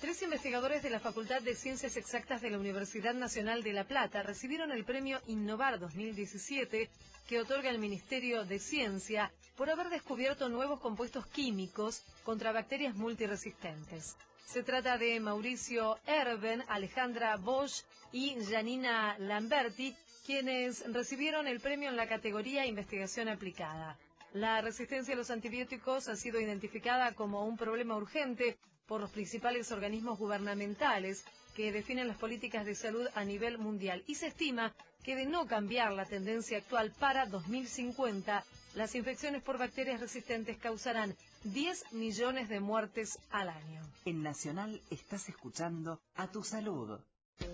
Tres 0.00 0.22
investigadores 0.22 0.84
de 0.84 0.90
la 0.90 1.00
Facultad 1.00 1.42
de 1.42 1.56
Ciencias 1.56 1.96
Exactas 1.96 2.40
de 2.40 2.50
la 2.50 2.58
Universidad 2.58 3.14
Nacional 3.14 3.64
de 3.64 3.72
La 3.72 3.82
Plata 3.82 4.22
recibieron 4.22 4.70
el 4.70 4.84
premio 4.84 5.20
Innovar 5.26 5.80
2017 5.80 6.88
que 7.26 7.40
otorga 7.40 7.68
el 7.68 7.80
Ministerio 7.80 8.44
de 8.44 8.60
Ciencia 8.60 9.32
por 9.56 9.68
haber 9.70 9.88
descubierto 9.88 10.48
nuevos 10.48 10.78
compuestos 10.78 11.26
químicos 11.26 12.04
contra 12.22 12.52
bacterias 12.52 12.94
multiresistentes. 12.94 14.16
Se 14.46 14.62
trata 14.62 14.98
de 14.98 15.18
Mauricio 15.18 15.98
Erben, 16.06 16.62
Alejandra 16.68 17.36
Bosch 17.36 17.82
y 18.12 18.36
Janina 18.48 19.16
Lamberti, 19.18 19.96
quienes 20.24 20.84
recibieron 20.92 21.48
el 21.48 21.58
premio 21.58 21.88
en 21.88 21.96
la 21.96 22.06
categoría 22.06 22.66
Investigación 22.66 23.28
Aplicada. 23.28 23.98
La 24.32 24.60
resistencia 24.60 25.14
a 25.14 25.16
los 25.16 25.30
antibióticos 25.32 26.06
ha 26.08 26.14
sido 26.14 26.40
identificada 26.40 27.14
como 27.14 27.44
un 27.46 27.56
problema 27.56 27.96
urgente 27.96 28.58
por 28.88 29.00
los 29.02 29.10
principales 29.10 29.70
organismos 29.70 30.18
gubernamentales 30.18 31.22
que 31.54 31.70
definen 31.70 32.08
las 32.08 32.16
políticas 32.16 32.64
de 32.64 32.74
salud 32.74 33.06
a 33.14 33.22
nivel 33.24 33.58
mundial 33.58 34.02
y 34.06 34.14
se 34.16 34.28
estima 34.28 34.72
que 35.04 35.14
de 35.14 35.26
no 35.26 35.46
cambiar 35.46 35.92
la 35.92 36.06
tendencia 36.06 36.56
actual 36.58 36.90
para 36.98 37.26
2050, 37.26 38.44
las 38.74 38.94
infecciones 38.94 39.42
por 39.42 39.58
bacterias 39.58 40.00
resistentes 40.00 40.56
causarán 40.58 41.14
10 41.44 41.92
millones 41.92 42.48
de 42.48 42.60
muertes 42.60 43.18
al 43.30 43.50
año. 43.50 43.82
En 44.04 44.22
Nacional 44.22 44.80
estás 44.90 45.28
escuchando 45.28 46.00
a 46.16 46.26
tu 46.28 46.42
salud. 46.42 46.98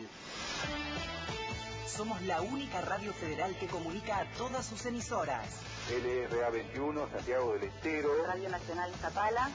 Somos 1.88 2.22
la 2.24 2.42
única 2.42 2.82
radio 2.82 3.14
federal 3.14 3.56
que 3.58 3.68
comunica 3.68 4.20
a 4.20 4.32
todas 4.32 4.66
sus 4.66 4.86
emisoras. 4.86 5.48
LRA 5.90 6.50
21 6.50 7.10
Santiago 7.10 7.54
del 7.54 7.64
Estero. 7.64 8.10
Radio 8.26 8.50
Nacional 8.50 8.94
Zapala. 9.02 9.50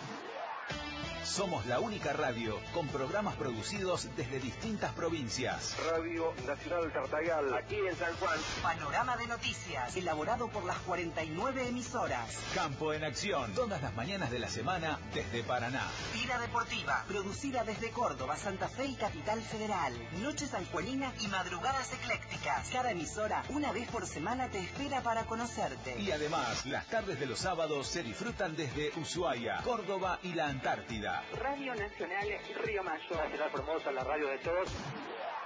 Somos 1.24 1.64
la 1.66 1.78
única 1.78 2.12
radio 2.12 2.58
con 2.74 2.88
programas 2.88 3.36
producidos 3.36 4.08
desde 4.16 4.40
distintas 4.40 4.92
provincias. 4.92 5.76
Radio 5.90 6.34
Nacional 6.46 6.92
Tartagal, 6.92 7.54
aquí 7.54 7.76
en 7.76 7.96
San 7.96 8.12
Juan. 8.16 8.38
Panorama 8.60 9.16
de 9.16 9.28
noticias, 9.28 9.96
elaborado 9.96 10.48
por 10.48 10.64
las 10.64 10.78
49 10.78 11.68
emisoras. 11.68 12.36
Campo 12.54 12.92
en 12.92 13.04
acción, 13.04 13.54
todas 13.54 13.80
las 13.80 13.94
mañanas 13.94 14.32
de 14.32 14.40
la 14.40 14.48
semana 14.48 14.98
desde 15.14 15.44
Paraná. 15.44 15.86
Tira 16.12 16.38
deportiva, 16.40 17.04
producida 17.06 17.62
desde 17.62 17.90
Córdoba, 17.90 18.36
Santa 18.36 18.68
Fe 18.68 18.86
y 18.86 18.94
Capital 18.96 19.40
Federal. 19.42 19.94
Noches 20.20 20.50
sanjuaninas 20.50 21.22
y 21.22 21.28
madrugadas 21.28 21.92
eclécticas. 21.92 22.68
Cada 22.72 22.90
emisora, 22.90 23.44
una 23.50 23.70
vez 23.70 23.88
por 23.90 24.06
semana, 24.06 24.48
te 24.48 24.58
espera 24.58 25.02
para 25.02 25.24
conocerte. 25.26 26.00
Y 26.00 26.10
además, 26.10 26.66
las 26.66 26.86
tardes 26.88 27.20
de 27.20 27.26
los 27.26 27.38
sábados 27.38 27.86
se 27.86 28.02
disfrutan 28.02 28.56
desde 28.56 28.90
Ushuaia, 28.98 29.62
Córdoba 29.62 30.18
y 30.24 30.34
la 30.34 30.48
Antártida. 30.48 31.11
Radio 31.38 31.74
Nacional 31.74 32.28
Río 32.64 32.82
Mayo. 32.82 33.16
Nacional 33.16 33.50
Formosa, 33.50 33.92
la 33.92 34.04
radio 34.04 34.28
de 34.28 34.38
todos. 34.38 34.68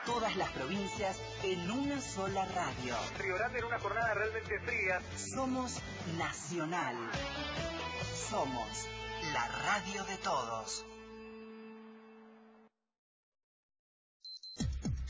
Todas 0.04 0.36
las 0.36 0.50
provincias 0.52 1.20
en 1.42 1.70
una 1.70 2.00
sola 2.00 2.44
radio. 2.46 2.94
Río 3.18 3.34
Grande 3.36 3.58
en 3.58 3.64
una 3.64 3.78
jornada 3.78 4.14
realmente 4.14 4.60
fría. 4.60 5.00
Somos 5.16 5.80
Nacional. 6.16 6.96
Somos 8.30 8.88
la 9.32 9.48
radio 9.48 10.04
de 10.04 10.16
todos. 10.18 10.84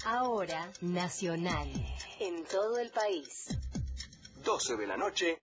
Ahora, 0.05 0.71
Nacional. 0.81 1.69
En 2.21 2.45
todo 2.45 2.79
el 2.79 2.91
país. 2.91 3.49
12 4.45 4.77
de 4.77 4.87
la 4.87 4.97
noche, 4.97 5.41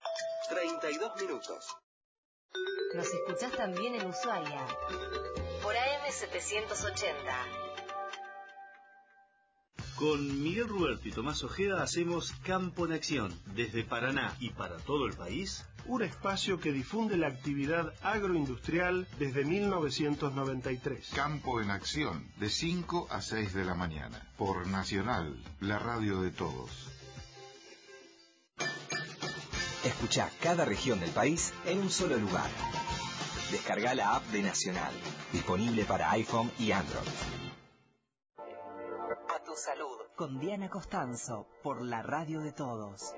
32 0.49 1.21
minutos. 1.21 1.82
Nos 2.95 3.11
escuchás 3.11 3.51
también 3.53 3.95
en 3.95 4.05
Ushuaia. 4.05 4.67
Por 5.63 5.73
AM780. 5.73 7.63
Con 9.95 10.43
Miguel 10.43 10.67
Ruberto 10.67 11.07
y 11.07 11.11
Tomás 11.11 11.43
Ojeda 11.43 11.81
hacemos 11.81 12.33
Campo 12.43 12.85
en 12.85 12.93
Acción, 12.93 13.33
desde 13.55 13.83
Paraná 13.83 14.35
y 14.39 14.51
para 14.51 14.77
todo 14.77 15.07
el 15.07 15.13
país. 15.13 15.65
Un 15.85 16.03
espacio 16.03 16.59
que 16.59 16.71
difunde 16.71 17.17
la 17.17 17.27
actividad 17.27 17.93
agroindustrial 18.03 19.07
desde 19.17 19.43
1993. 19.43 21.09
Campo 21.15 21.61
en 21.61 21.71
Acción, 21.71 22.27
de 22.37 22.49
5 22.49 23.07
a 23.09 23.21
6 23.21 23.53
de 23.53 23.65
la 23.65 23.73
mañana, 23.73 24.21
por 24.37 24.67
Nacional, 24.67 25.35
la 25.59 25.79
radio 25.79 26.21
de 26.21 26.31
todos. 26.31 26.92
Escucha 29.83 30.29
cada 30.41 30.63
región 30.63 31.01
del 31.01 31.11
país 31.11 31.53
en 31.65 31.79
un 31.79 31.89
solo 31.89 32.15
lugar. 32.17 32.49
Descarga 33.51 33.93
la 33.93 34.15
app 34.15 34.23
de 34.27 34.41
Nacional, 34.41 34.93
disponible 35.33 35.83
para 35.83 36.09
iPhone 36.11 36.49
y 36.57 36.71
Android. 36.71 37.05
A 38.37 39.43
tu 39.43 39.53
salud, 39.57 39.97
con 40.15 40.39
Diana 40.39 40.69
Costanzo, 40.69 41.47
por 41.61 41.81
la 41.81 42.01
radio 42.01 42.39
de 42.39 42.53
todos. 42.53 43.13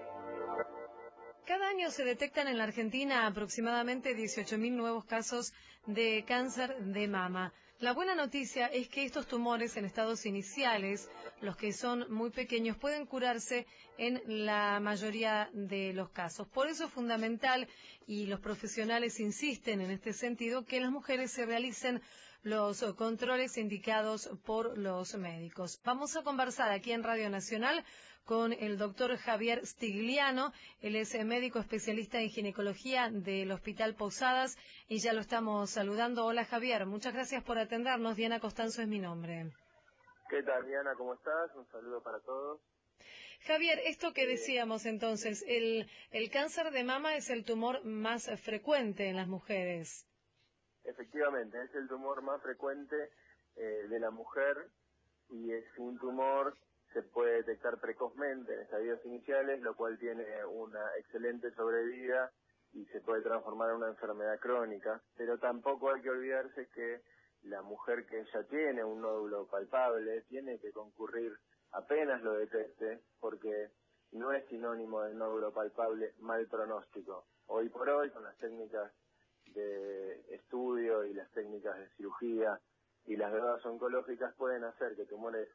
Cada 1.45 1.69
año 1.69 1.91
se 1.91 2.03
detectan 2.03 2.47
en 2.47 2.58
la 2.58 2.63
Argentina 2.63 3.27
aproximadamente 3.27 4.17
18.000 4.17 4.71
nuevos 4.71 5.05
casos 5.05 5.53
de 5.86 6.25
cáncer 6.27 6.75
de 6.79 7.08
mama. 7.08 7.53
La 7.79 7.93
buena 7.93 8.15
noticia 8.15 8.65
es 8.65 8.89
que 8.89 9.05
estos 9.05 9.27
tumores 9.27 9.77
en 9.77 9.86
estados 9.86 10.25
iniciales, 10.25 11.08
los 11.41 11.55
que 11.55 11.71
son 11.71 12.12
muy 12.12 12.31
pequeños, 12.31 12.77
pueden 12.77 13.05
curarse 13.05 13.67
en 13.99 14.23
la 14.25 14.79
mayoría 14.79 15.51
de 15.53 15.93
los 15.93 16.10
casos. 16.10 16.47
Por 16.47 16.67
eso 16.67 16.86
es 16.86 16.91
fundamental, 16.91 17.67
y 18.08 18.25
los 18.25 18.39
profesionales 18.39 19.19
insisten 19.19 19.81
en 19.81 19.91
este 19.91 20.13
sentido, 20.13 20.65
que 20.65 20.81
las 20.81 20.89
mujeres 20.89 21.31
se 21.31 21.45
realicen 21.45 22.01
los 22.41 22.84
controles 22.95 23.58
indicados 23.58 24.29
por 24.45 24.77
los 24.79 25.15
médicos. 25.15 25.79
Vamos 25.84 26.15
a 26.15 26.23
conversar 26.23 26.71
aquí 26.71 26.91
en 26.91 27.03
Radio 27.03 27.29
Nacional 27.29 27.84
con 28.26 28.54
el 28.54 28.78
doctor 28.78 29.16
Javier 29.18 29.66
Stigliano. 29.66 30.52
Él 30.82 30.96
es 30.96 31.14
médico 31.24 31.60
especialista 31.60 32.20
en 32.20 32.30
ginecología 32.30 33.10
del 33.12 33.52
Hospital 33.52 33.96
Posadas 33.96 34.58
y 34.88 35.00
ya 35.00 35.14
lo 35.14 35.22
estamos 35.22 35.70
saludando. 35.70 36.26
Hola 36.26 36.44
Javier, 36.44 36.86
muchas 36.86 37.14
gracias 37.14 37.44
por 37.44 37.58
atendernos. 37.58 38.16
Diana 38.16 38.40
Costanzo 38.40 38.82
es 38.82 38.88
mi 38.88 39.00
nombre. 39.00 39.52
¿Qué 40.30 40.42
tal 40.44 40.66
Diana? 40.66 40.94
¿Cómo 40.98 41.14
estás? 41.14 41.56
Un 41.56 41.68
saludo 41.68 42.02
para 42.02 42.20
todos. 42.22 42.60
Javier, 43.42 43.80
esto 43.86 44.12
que 44.12 44.26
decíamos 44.26 44.88
entonces, 44.88 45.46
el, 45.48 45.88
el 46.10 46.32
cáncer 46.32 46.72
de 46.72 46.84
mama 46.84 47.16
es 47.16 47.30
el 47.30 47.46
tumor 47.46 47.86
más 47.86 48.30
frecuente 48.42 49.08
en 49.08 49.18
las 49.18 49.28
mujeres. 49.28 50.08
Efectivamente, 50.84 51.62
es 51.62 51.76
el 51.76 51.88
tumor 51.88 52.24
más 52.24 52.42
frecuente 52.42 52.96
eh, 53.56 53.88
de 53.88 54.00
la 54.00 54.10
mujer 54.10 54.70
y 55.30 55.52
es 55.52 55.66
un 55.78 55.98
tumor 56.00 56.58
se 56.95 57.03
puede 57.03 57.43
detectar 57.43 57.77
precozmente 57.81 58.53
en 58.53 58.62
estadios 58.62 59.05
iniciales, 59.05 59.62
lo 59.62 59.75
cual 59.75 59.99
tiene 59.99 60.23
una 60.45 60.79
excelente 60.97 61.51
sobrevida 61.51 62.31
y 62.71 62.86
se 62.86 63.01
puede 63.01 63.21
transformar 63.21 63.71
en 63.71 63.75
una 63.75 63.89
enfermedad 63.89 64.39
crónica, 64.39 65.01
pero 65.17 65.38
tampoco 65.38 65.93
hay 65.93 66.01
que 66.01 66.10
olvidarse 66.10 66.69
que 66.73 67.01
la 67.43 67.62
mujer 67.62 68.05
que 68.05 68.23
ya 68.34 68.43
tiene 68.43 68.81
un 68.86 69.01
nódulo 69.01 69.45
palpable 69.45 70.21
tiene 70.29 70.58
que 70.58 70.71
concurrir 70.71 71.38
apenas 71.73 72.23
lo 72.23 72.36
detecte, 72.36 73.01
porque 73.19 73.71
no 74.13 74.31
es 74.31 74.45
sinónimo 74.47 75.03
de 75.03 75.15
nódulo 75.15 75.51
palpable 75.51 76.13
mal 76.19 76.47
pronóstico. 76.47 77.25
Hoy 77.47 77.67
por 77.67 77.89
hoy, 77.89 78.10
con 78.12 78.23
las 78.23 78.38
técnicas 78.38 78.89
de 79.47 80.34
estudio 80.34 81.03
y 81.03 81.13
las 81.13 81.29
técnicas 81.31 81.77
de 81.77 81.89
cirugía 81.97 82.58
y 83.05 83.17
las 83.17 83.34
drogas 83.34 83.65
oncológicas 83.65 84.34
pueden 84.36 84.63
hacer 84.63 84.95
que 84.95 85.05
tumores 85.05 85.49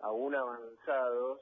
aún 0.00 0.34
avanzados 0.34 1.40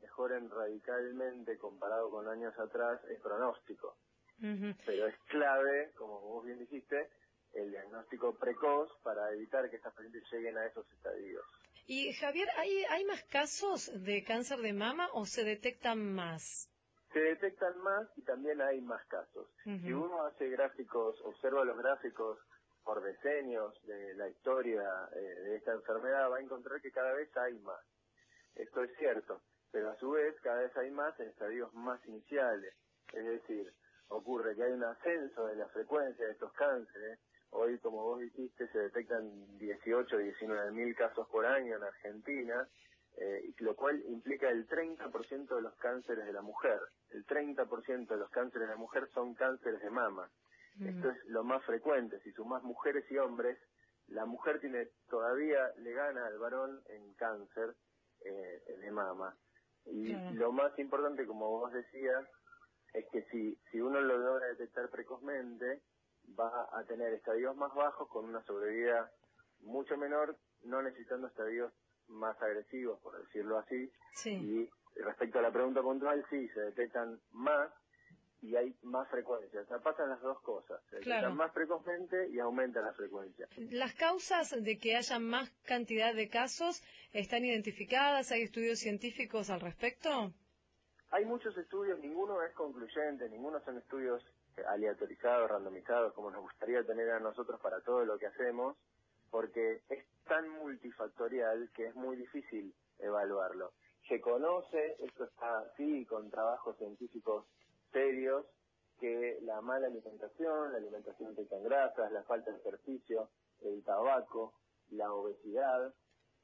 mejoren 0.00 0.50
radicalmente 0.50 1.58
comparado 1.58 2.10
con 2.10 2.28
años 2.28 2.56
atrás 2.58 3.00
el 3.08 3.16
pronóstico. 3.18 3.96
Pero 4.38 5.06
es 5.06 5.16
clave, 5.28 5.92
como 5.96 6.20
vos 6.20 6.44
bien 6.44 6.58
dijiste, 6.58 7.08
el 7.54 7.70
diagnóstico 7.70 8.34
precoz 8.34 8.90
para 9.02 9.32
evitar 9.32 9.68
que 9.70 9.76
estas 9.76 9.94
pacientes 9.94 10.22
lleguen 10.30 10.58
a 10.58 10.66
esos 10.66 10.86
estadios. 10.92 11.42
Y 11.86 12.12
Javier, 12.14 12.48
¿hay, 12.56 12.84
¿hay 12.90 13.04
más 13.04 13.22
casos 13.24 13.90
de 13.94 14.24
cáncer 14.24 14.58
de 14.58 14.72
mama 14.72 15.08
o 15.12 15.24
se 15.24 15.44
detectan 15.44 16.14
más? 16.14 16.68
Se 17.12 17.20
detectan 17.20 17.78
más 17.78 18.08
y 18.16 18.22
también 18.22 18.60
hay 18.60 18.80
más 18.82 19.06
casos. 19.06 19.48
Si 19.64 19.92
uno 19.92 20.24
hace 20.24 20.50
gráficos, 20.50 21.18
observa 21.22 21.64
los 21.64 21.78
gráficos 21.78 22.38
por 22.84 23.02
decenios 23.02 23.74
de 23.86 24.14
la 24.14 24.28
historia 24.28 24.82
eh, 25.14 25.18
de 25.18 25.56
esta 25.56 25.72
enfermedad, 25.72 26.30
va 26.30 26.36
a 26.36 26.40
encontrar 26.40 26.80
que 26.80 26.90
cada 26.90 27.12
vez 27.14 27.34
hay 27.36 27.58
más. 27.60 27.80
Esto 28.56 28.82
es 28.82 28.90
cierto, 28.96 29.42
pero 29.70 29.90
a 29.90 29.96
su 29.96 30.10
vez 30.10 30.34
cada 30.40 30.60
vez 30.60 30.76
hay 30.76 30.90
más 30.90 31.18
en 31.20 31.28
estadios 31.28 31.72
más 31.74 32.04
iniciales. 32.06 32.74
Es 33.12 33.24
decir, 33.24 33.72
ocurre 34.08 34.56
que 34.56 34.64
hay 34.64 34.72
un 34.72 34.84
ascenso 34.84 35.46
de 35.46 35.56
la 35.56 35.68
frecuencia 35.68 36.24
de 36.24 36.32
estos 36.32 36.52
cánceres. 36.54 37.18
Hoy, 37.50 37.78
como 37.78 38.02
vos 38.02 38.20
dijiste, 38.20 38.66
se 38.68 38.78
detectan 38.78 39.58
18, 39.58 40.18
19 40.18 40.72
mil 40.72 40.94
casos 40.94 41.28
por 41.28 41.46
año 41.46 41.76
en 41.76 41.82
Argentina, 41.82 42.68
eh, 43.18 43.52
lo 43.58 43.76
cual 43.76 44.02
implica 44.08 44.48
el 44.48 44.66
30% 44.66 45.54
de 45.54 45.62
los 45.62 45.74
cánceres 45.76 46.24
de 46.26 46.32
la 46.32 46.42
mujer. 46.42 46.80
El 47.10 47.24
30% 47.26 48.08
de 48.08 48.16
los 48.16 48.30
cánceres 48.30 48.68
de 48.68 48.74
la 48.74 48.80
mujer 48.80 49.08
son 49.14 49.34
cánceres 49.34 49.80
de 49.80 49.90
mama. 49.90 50.30
Esto 50.78 51.10
es 51.10 51.24
lo 51.28 51.42
más 51.42 51.64
frecuente. 51.64 52.20
Si 52.20 52.32
sumas 52.32 52.62
mujeres 52.62 53.10
y 53.10 53.16
hombres, 53.16 53.58
la 54.08 54.26
mujer 54.26 54.60
tiene 54.60 54.88
todavía 55.08 55.72
le 55.78 55.92
gana 55.92 56.26
al 56.26 56.38
varón 56.38 56.82
en 56.88 57.14
cáncer 57.14 57.74
eh, 58.26 58.76
de 58.80 58.90
mama. 58.90 59.36
Y 59.86 60.12
lo 60.34 60.50
más 60.52 60.76
importante, 60.78 61.26
como 61.26 61.48
vos 61.48 61.72
decías, 61.72 62.26
es 62.92 63.04
que 63.12 63.22
si, 63.30 63.56
si 63.70 63.80
uno 63.80 64.00
lo 64.00 64.18
logra 64.18 64.46
detectar 64.46 64.88
precozmente, 64.90 65.82
va 66.38 66.68
a 66.72 66.84
tener 66.84 67.12
estadios 67.12 67.56
más 67.56 67.72
bajos 67.74 68.08
con 68.08 68.24
una 68.24 68.42
sobrevida 68.44 69.10
mucho 69.60 69.96
menor, 69.96 70.36
no 70.64 70.82
necesitando 70.82 71.28
estadios 71.28 71.72
más 72.08 72.40
agresivos, 72.42 73.00
por 73.00 73.18
decirlo 73.24 73.58
así. 73.58 73.90
Y 74.24 74.68
respecto 74.96 75.38
a 75.38 75.42
la 75.42 75.52
pregunta 75.52 75.82
puntual, 75.82 76.24
sí, 76.30 76.48
se 76.48 76.60
detectan 76.60 77.20
más 77.32 77.70
y 78.42 78.54
hay 78.54 78.74
más 78.82 79.08
frecuencia. 79.08 79.60
O 79.62 79.66
sea, 79.66 79.78
pasan 79.78 80.10
las 80.10 80.20
dos 80.20 80.40
cosas. 80.42 80.80
Se 80.90 80.96
detectan 80.96 81.36
más 81.36 81.52
precozmente 81.52 82.28
y 82.30 82.38
aumenta 82.38 82.80
la 82.80 82.92
frecuencia. 82.92 83.48
¿Las 83.70 83.94
causas 83.94 84.54
de 84.62 84.78
que 84.78 84.96
haya 84.96 85.18
más 85.18 85.50
cantidad 85.64 86.14
de 86.14 86.28
casos 86.28 86.82
están 87.16 87.44
identificadas? 87.44 88.30
¿Hay 88.30 88.42
estudios 88.42 88.78
científicos 88.78 89.50
al 89.50 89.60
respecto? 89.60 90.32
Hay 91.10 91.24
muchos 91.24 91.56
estudios, 91.56 91.98
ninguno 92.00 92.42
es 92.42 92.52
concluyente, 92.54 93.28
ninguno 93.30 93.60
son 93.64 93.78
estudios 93.78 94.22
aleatorizados, 94.68 95.50
randomizados, 95.50 96.12
como 96.14 96.30
nos 96.30 96.42
gustaría 96.42 96.84
tener 96.84 97.10
a 97.10 97.20
nosotros 97.20 97.60
para 97.60 97.80
todo 97.80 98.04
lo 98.04 98.18
que 98.18 98.26
hacemos, 98.26 98.76
porque 99.30 99.82
es 99.88 100.04
tan 100.26 100.48
multifactorial 100.48 101.70
que 101.74 101.86
es 101.86 101.94
muy 101.94 102.16
difícil 102.16 102.74
evaluarlo. 102.98 103.72
Se 104.08 104.20
conoce, 104.20 104.96
esto 105.00 105.24
está 105.24 105.58
así, 105.60 106.04
con 106.06 106.30
trabajos 106.30 106.76
científicos 106.78 107.46
serios, 107.92 108.46
que 109.00 109.38
la 109.42 109.60
mala 109.60 109.86
alimentación, 109.86 110.72
la 110.72 110.78
alimentación 110.78 111.36
rica 111.36 111.56
en 111.56 111.64
grasas, 111.64 112.12
la 112.12 112.22
falta 112.22 112.50
de 112.50 112.58
ejercicio, 112.58 113.28
el 113.62 113.82
tabaco, 113.84 114.54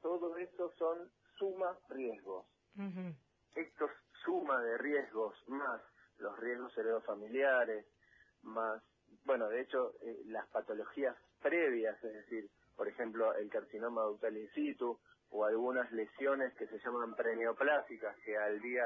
todo 0.03 0.37
eso 0.37 0.71
son 0.77 1.09
suma 1.39 1.75
riesgos. 1.89 2.45
Uh. 2.77 3.11
Estos 3.55 3.89
suma 4.23 4.61
de 4.61 4.77
riesgos 4.77 5.33
más 5.47 5.81
los 6.19 6.39
riesgos 6.39 6.77
heredofamiliares, 6.77 7.85
más, 8.43 8.81
bueno, 9.25 9.49
de 9.49 9.61
hecho, 9.61 9.93
eh, 10.01 10.21
las 10.25 10.47
patologías 10.49 11.15
previas, 11.41 12.01
es 12.03 12.13
decir, 12.13 12.49
por 12.75 12.87
ejemplo, 12.87 13.33
el 13.35 13.49
carcinoma 13.49 14.03
ductal 14.03 14.37
in 14.37 14.49
situ 14.51 14.99
o 15.29 15.45
algunas 15.45 15.91
lesiones 15.91 16.53
que 16.55 16.67
se 16.67 16.79
llaman 16.79 17.15
preneoplásicas, 17.15 18.15
que 18.19 18.37
al 18.37 18.59
día 18.61 18.85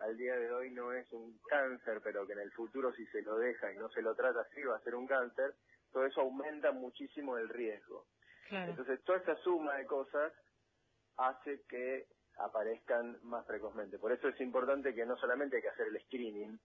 al 0.00 0.16
día 0.16 0.34
de 0.34 0.50
hoy 0.50 0.70
no 0.70 0.92
es 0.92 1.10
un 1.12 1.38
cáncer, 1.48 2.00
pero 2.02 2.26
que 2.26 2.32
en 2.32 2.40
el 2.40 2.50
futuro 2.52 2.92
si 2.92 3.06
se 3.06 3.22
lo 3.22 3.36
deja 3.36 3.72
y 3.72 3.76
no 3.76 3.88
se 3.90 4.02
lo 4.02 4.14
trata, 4.16 4.44
sí 4.52 4.62
va 4.64 4.76
a 4.76 4.80
ser 4.80 4.96
un 4.96 5.06
cáncer, 5.06 5.54
todo 5.92 6.04
eso 6.06 6.22
aumenta 6.22 6.72
muchísimo 6.72 7.36
el 7.36 7.48
riesgo. 7.48 8.06
Entonces, 8.50 9.02
toda 9.04 9.18
esta 9.18 9.36
suma 9.36 9.76
de 9.76 9.86
cosas 9.86 10.32
hace 11.16 11.62
que 11.68 12.06
aparezcan 12.38 13.18
más 13.22 13.44
precozmente. 13.46 13.98
Por 13.98 14.12
eso 14.12 14.28
es 14.28 14.40
importante 14.40 14.94
que 14.94 15.06
no 15.06 15.16
solamente 15.16 15.56
hay 15.56 15.62
que 15.62 15.68
hacer 15.68 15.86
el 15.88 16.00
screening, 16.02 16.58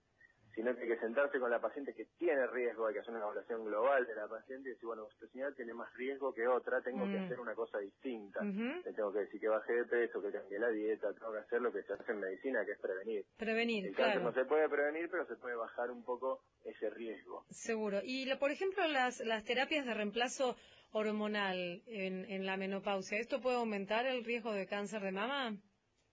sino 0.55 0.73
que 0.75 0.81
hay 0.81 0.87
que 0.87 0.97
sentarse 0.99 1.39
con 1.39 1.51
la 1.51 1.61
paciente 1.61 1.93
que 1.93 2.05
tiene 2.17 2.47
riesgo, 2.47 2.87
hay 2.87 2.95
que 2.95 3.01
hacer 3.01 3.13
una 3.13 3.23
evaluación 3.23 3.63
global 3.63 4.07
de 4.07 4.15
la 4.15 4.27
paciente 4.27 4.69
y 4.69 4.71
decir, 4.71 4.87
bueno, 4.87 5.07
esta 5.07 5.27
señora 5.27 5.53
tiene 5.53 5.73
más 5.75 5.93
riesgo 5.93 6.33
que 6.33 6.47
otra, 6.47 6.81
tengo 6.81 7.03
que 7.05 7.19
Mm. 7.19 7.25
hacer 7.25 7.39
una 7.39 7.53
cosa 7.53 7.77
distinta. 7.77 8.43
Le 8.43 8.93
tengo 8.93 9.13
que 9.13 9.19
decir 9.19 9.39
que 9.39 9.49
baje 9.49 9.71
de 9.73 9.85
peso, 9.85 10.19
que 10.19 10.31
cambie 10.31 10.57
la 10.57 10.69
dieta, 10.69 11.13
tengo 11.13 11.31
que 11.33 11.39
hacer 11.39 11.61
lo 11.61 11.71
que 11.71 11.83
se 11.83 11.93
hace 11.93 12.11
en 12.11 12.19
medicina, 12.21 12.65
que 12.65 12.71
es 12.71 12.79
prevenir. 12.79 13.25
Prevenir, 13.37 13.85
El 13.85 13.95
cáncer 13.95 14.13
claro. 14.21 14.29
no 14.29 14.33
se 14.33 14.45
puede 14.45 14.67
prevenir, 14.67 15.09
pero 15.11 15.27
se 15.27 15.35
puede 15.35 15.55
bajar 15.55 15.91
un 15.91 16.03
poco 16.03 16.41
ese 16.65 16.89
riesgo. 16.89 17.45
Seguro. 17.51 17.99
Y, 18.03 18.25
lo- 18.25 18.39
por 18.39 18.49
ejemplo, 18.49 18.87
las, 18.87 19.19
las 19.19 19.43
terapias 19.43 19.85
de 19.85 19.93
reemplazo 19.93 20.55
hormonal 20.91 21.83
en, 21.87 22.25
en 22.25 22.45
la 22.45 22.57
menopausia, 22.57 23.19
¿esto 23.19 23.41
puede 23.41 23.57
aumentar 23.57 24.05
el 24.05 24.23
riesgo 24.23 24.53
de 24.53 24.67
cáncer 24.67 25.01
de 25.01 25.11
mama? 25.11 25.57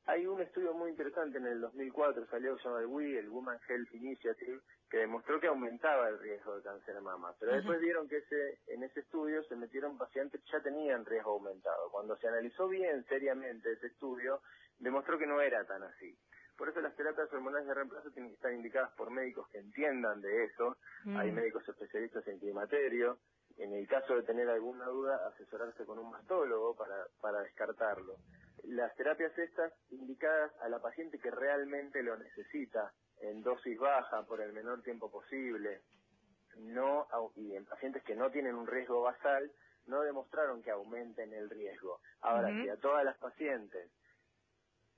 Hay 0.07 0.27
un 0.27 0.41
estudio 0.41 0.75
muy 0.75 0.91
interesante 0.91 1.39
en 1.39 1.47
el 1.47 1.61
2004, 1.63 2.27
salió, 2.27 2.59
se 2.59 2.65
llama 2.65 2.81
el 2.81 2.87
WI, 2.87 3.17
el 3.17 3.31
Woman 3.31 3.59
Health 3.67 3.95
Initiative, 3.95 4.61
que 4.91 4.99
demostró 4.99 5.41
que 5.41 5.47
aumentaba 5.47 6.09
el 6.11 6.19
riesgo 6.19 6.57
de 6.57 6.63
cáncer 6.63 6.95
de 6.95 7.01
mama. 7.01 7.35
Pero 7.41 7.55
después 7.55 7.81
vieron 7.81 8.07
que 8.07 8.19
ese, 8.19 8.59
en 8.67 8.83
ese 8.83 9.01
estudio 9.01 9.43
se 9.45 9.57
metieron 9.57 9.97
pacientes 9.97 10.43
que 10.43 10.53
ya 10.53 10.63
tenían 10.63 11.07
riesgo 11.07 11.33
aumentado. 11.33 11.91
Cuando 11.91 12.19
se 12.19 12.29
analizó 12.29 12.69
bien, 12.69 13.03
seriamente, 13.09 13.73
ese 13.73 13.87
estudio, 13.87 14.43
demostró 14.79 15.19
que 15.19 15.27
no 15.27 15.41
era 15.41 15.65
tan 15.65 15.83
así. 15.83 16.15
Por 16.59 16.69
eso 16.69 16.81
las 16.81 16.95
terapias 16.95 17.33
hormonales 17.33 17.67
de 17.67 17.75
reemplazo 17.75 18.11
tienen 18.11 18.31
que 18.31 18.37
estar 18.37 18.53
indicadas 18.53 18.93
por 18.97 19.11
médicos 19.11 19.49
que 19.49 19.59
entiendan 19.59 20.21
de 20.21 20.45
eso. 20.45 20.77
Mm. 21.05 21.17
Hay 21.17 21.33
médicos 21.33 21.67
especialistas 21.67 22.27
en 22.29 22.39
climaterio. 22.39 23.19
En 23.57 23.73
el 23.73 23.87
caso 23.87 24.17
de 24.17 24.23
tener 24.23 24.49
alguna 24.49 24.87
duda, 24.87 25.29
asesorarse 25.29 25.85
con 25.85 25.99
un 25.99 26.11
mastólogo 26.11 26.75
para, 26.75 27.07
para 27.21 27.41
descartarlo. 27.43 28.17
Las 28.65 28.95
terapias 28.97 29.37
estas 29.39 29.73
indicadas 29.91 30.53
a 30.61 30.69
la 30.69 30.81
paciente 30.81 31.19
que 31.19 31.31
realmente 31.31 32.03
lo 32.03 32.17
necesita, 32.17 32.93
en 33.21 33.43
dosis 33.43 33.79
baja, 33.79 34.25
por 34.25 34.41
el 34.41 34.53
menor 34.53 34.83
tiempo 34.83 35.11
posible, 35.11 35.83
no 36.57 37.07
y 37.37 37.55
en 37.55 37.65
pacientes 37.65 38.03
que 38.05 38.15
no 38.15 38.31
tienen 38.31 38.55
un 38.55 38.67
riesgo 38.67 39.03
basal, 39.03 39.51
no 39.87 40.03
demostraron 40.03 40.63
que 40.63 40.71
aumenten 40.71 41.33
el 41.35 41.51
riesgo. 41.51 42.01
Ahora, 42.21 42.49
Ujú. 42.49 42.63
si 42.63 42.69
a 42.69 42.77
todas 42.77 43.05
las 43.05 43.19
pacientes 43.19 43.91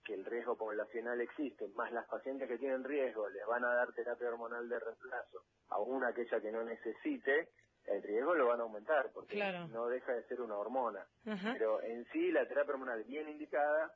que 0.05 0.15
el 0.15 0.25
riesgo 0.25 0.57
poblacional 0.57 1.21
existe, 1.21 1.67
más 1.75 1.91
las 1.93 2.07
pacientes 2.07 2.49
que 2.49 2.59
tienen 2.59 2.85
riesgo, 2.85 3.29
les 3.29 3.45
van 3.47 3.65
a 3.65 3.75
dar 3.75 3.93
terapia 3.93 4.29
hormonal 4.29 4.69
de 4.69 4.79
reemplazo, 4.79 5.43
aún 5.69 6.05
aquella 6.05 6.41
que 6.41 6.53
no 6.53 6.63
necesite, 6.63 7.49
el 7.87 8.03
riesgo 8.03 8.35
lo 8.35 8.47
van 8.49 8.61
a 8.61 8.65
aumentar, 8.65 9.11
porque 9.13 9.35
Claro. 9.35 9.69
no 9.69 9.87
deja 9.87 10.13
de 10.13 10.23
ser 10.25 10.41
una 10.41 10.57
hormona. 10.57 11.07
Ajá. 11.27 11.53
Pero 11.53 11.83
en 11.83 12.05
sí, 12.13 12.31
la 12.33 12.47
terapia 12.47 12.73
hormonal 12.75 13.05
bien 13.05 13.29
indicada 13.29 13.93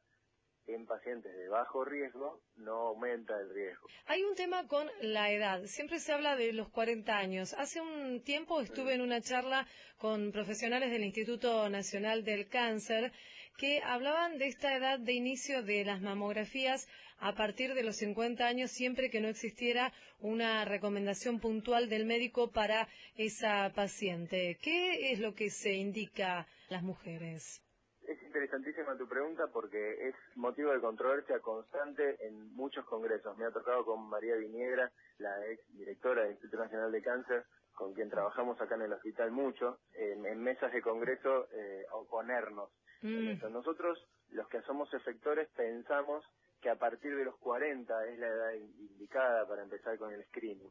en 0.66 0.87
pacientes 0.87 1.35
de 1.37 1.48
bajo 1.48 1.85
riesgo 1.85 2.40
no 2.57 2.88
aumenta 2.88 3.35
el 3.40 3.53
riesgo. 3.53 3.88
Hay 4.07 4.22
un 4.22 4.35
tema 4.37 4.66
con 4.68 4.88
la 5.00 5.31
edad. 5.31 5.62
Siempre 5.64 5.98
se 5.98 6.12
habla 6.12 6.37
de 6.37 6.53
los 6.53 6.68
40 6.70 7.16
años. 7.16 7.55
Hace 7.55 7.81
un 7.81 8.22
tiempo 8.22 8.61
estuve 8.61 8.94
en 8.94 9.00
una 9.00 9.20
charla 9.20 9.66
con 9.98 10.31
profesionales 10.33 10.90
del 10.90 11.03
Instituto 11.03 11.68
Nacional 11.68 12.24
del 12.24 12.48
Cáncer 12.48 13.11
que 13.59 13.83
hablaban 13.83 14.38
de 14.38 14.46
esta 14.46 14.74
edad 14.76 14.98
de 15.00 15.12
inicio 15.12 15.62
de 15.62 15.85
las 15.85 16.00
mamografías 16.00 16.87
a 17.20 17.35
partir 17.35 17.74
de 17.74 17.83
los 17.83 17.96
50 17.96 18.46
años, 18.46 18.70
siempre 18.70 19.11
que 19.11 19.20
no 19.20 19.28
existiera 19.28 19.92
una 20.20 20.64
recomendación 20.64 21.38
puntual 21.38 21.88
del 21.88 22.06
médico 22.06 22.50
para 22.50 22.88
esa 23.16 23.70
paciente. 23.74 24.59
¿Qué 24.62 25.12
es 25.12 25.20
lo 25.20 25.35
que 25.35 25.50
se 25.50 25.72
indica 25.74 26.40
a 26.40 26.46
las 26.70 26.83
mujeres? 26.83 27.62
Es 28.06 28.20
interesantísima 28.22 28.96
tu 28.96 29.06
pregunta 29.06 29.44
porque 29.52 30.09
es 30.09 30.14
motivo 30.35 30.72
de 30.72 30.80
controversia 30.80 31.38
constante 31.40 32.16
en 32.26 32.52
muchos 32.54 32.85
congresos. 32.87 33.37
Me 33.37 33.44
ha 33.44 33.50
tocado 33.50 33.85
con 33.85 34.09
María 34.09 34.35
Viniegra, 34.37 34.90
la 35.18 35.46
ex 35.46 35.62
directora 35.76 36.22
del 36.22 36.33
Instituto 36.33 36.64
Nacional 36.64 36.90
de 36.90 37.02
Cáncer, 37.02 37.44
con 37.74 37.94
quien 37.94 38.11
trabajamos 38.11 38.61
acá 38.61 38.74
en 38.74 38.83
el 38.83 38.92
hospital 38.92 39.30
mucho, 39.30 39.78
en, 39.94 40.26
en 40.26 40.42
mesas 40.42 40.72
de 40.72 40.83
congreso 40.83 41.48
eh, 41.52 41.85
oponernos. 41.92 42.70
eso. 43.02 43.48
Nosotros, 43.48 43.98
los 44.30 44.48
que 44.48 44.61
somos 44.62 44.92
efectores, 44.92 45.48
pensamos 45.56 46.24
que 46.61 46.70
a 46.70 46.77
partir 46.77 47.16
de 47.16 47.25
los 47.25 47.37
40 47.38 48.07
es 48.07 48.18
la 48.18 48.29
edad 48.29 48.53
in- 48.53 48.75
indicada 48.90 49.46
para 49.46 49.62
empezar 49.62 49.96
con 49.99 50.12
el 50.12 50.25
screening. 50.27 50.70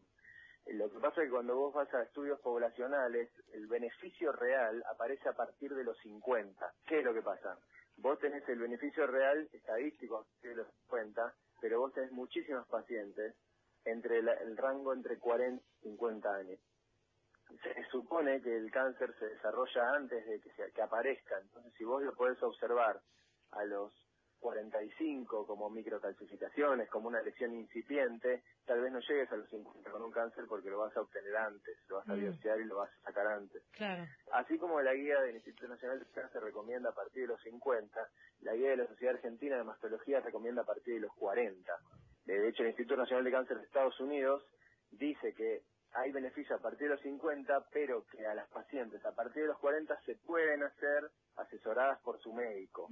Lo 0.68 0.90
que 0.92 1.00
pasa 1.00 1.22
es 1.22 1.28
que 1.28 1.32
cuando 1.32 1.56
vos 1.56 1.74
vas 1.74 1.92
a 1.94 2.04
estudios 2.04 2.40
poblacionales, 2.42 3.32
el 3.54 3.66
beneficio 3.68 4.32
real 4.34 4.84
aparece 4.94 5.28
a 5.30 5.34
partir 5.34 5.74
de 5.74 5.84
los 5.84 5.98
50. 6.00 6.74
¿Qué 6.86 7.00
es 7.00 7.06
lo 7.06 7.14
que 7.14 7.24
pasa? 7.24 7.58
Vos 7.98 8.20
tenés 8.20 8.48
el 8.50 8.60
beneficio 8.60 9.08
real 9.08 9.50
estadístico 9.52 10.28
de 10.44 10.56
los 10.56 10.68
50, 10.84 11.34
pero 11.60 11.80
vos 11.80 11.94
tenés 11.94 12.12
muchísimos 12.12 12.68
pacientes 12.68 13.36
entre 13.86 14.22
la- 14.22 14.34
el 14.36 14.56
rango 14.58 14.94
entre 14.94 15.18
40 15.18 15.64
y 15.82 15.84
50 15.90 16.30
años. 16.36 16.60
Se 17.64 17.84
supone 17.90 18.42
que 18.42 18.56
el 18.56 18.70
cáncer 18.72 19.12
se 19.18 19.26
desarrolla 19.26 19.90
antes 19.96 20.24
de 20.26 20.40
que, 20.40 20.52
se- 20.52 20.72
que 20.72 20.82
aparezca, 20.84 21.40
entonces 21.40 21.74
si 21.74 21.84
vos 21.84 22.04
lo 22.04 22.14
podés 22.14 22.42
observar 22.44 23.02
a 23.52 23.64
los 23.66 23.92
45 24.40 25.46
como 25.46 25.70
microcalcificaciones, 25.70 26.90
como 26.90 27.08
una 27.08 27.22
lesión 27.22 27.54
incipiente, 27.54 28.44
tal 28.66 28.82
vez 28.82 28.92
no 28.92 29.00
llegues 29.00 29.32
a 29.32 29.38
los 29.38 29.50
50 29.50 29.90
con 29.92 30.02
un 30.02 30.12
cáncer 30.12 30.46
porque 30.48 30.70
lo 30.70 30.80
vas 30.80 30.96
a 30.98 31.02
obtener 31.02 31.36
antes, 31.38 31.78
lo 31.88 31.98
vas 31.98 32.10
a 32.10 32.14
Mm. 32.16 32.20
biopsiar 32.20 32.60
y 32.60 32.66
lo 32.66 32.78
vas 32.78 32.90
a 32.90 33.02
sacar 33.08 33.28
antes. 33.28 33.64
Claro. 33.72 34.06
Así 34.34 34.58
como 34.58 34.82
la 34.82 34.94
guía 34.94 35.20
del 35.22 35.36
Instituto 35.36 35.68
Nacional 35.68 36.00
de 36.00 36.06
Cáncer 36.14 36.42
recomienda 36.44 36.90
a 36.90 36.96
partir 36.96 37.24
de 37.24 37.28
los 37.30 37.42
50, 37.42 38.10
la 38.42 38.54
guía 38.56 38.70
de 38.72 38.78
la 38.78 38.88
Sociedad 38.88 39.16
Argentina 39.16 39.58
de 39.58 39.64
Mastología 39.64 40.20
recomienda 40.22 40.62
a 40.62 40.66
partir 40.66 40.96
de 40.96 41.00
los 41.02 41.14
40. 41.16 41.72
De 42.26 42.48
hecho, 42.48 42.64
el 42.64 42.70
Instituto 42.70 42.98
Nacional 42.98 43.24
de 43.26 43.32
Cáncer 43.32 43.58
de 43.58 43.66
Estados 43.66 44.00
Unidos 44.00 44.46
dice 44.92 45.34
que 45.34 45.64
hay 45.94 46.12
beneficio 46.12 46.56
a 46.56 46.60
partir 46.60 46.88
de 46.88 46.96
los 46.96 47.02
50, 47.02 47.68
pero 47.72 48.06
que 48.12 48.26
a 48.26 48.36
las 48.36 48.48
pacientes 48.50 49.04
a 49.06 49.14
partir 49.14 49.44
de 49.44 49.48
los 49.50 49.60
40 49.60 50.00
se 50.06 50.16
pueden 50.16 50.64
hacer 50.64 51.10
asesoradas 51.36 52.00
por 52.02 52.20
su 52.22 52.34
médico. 52.34 52.88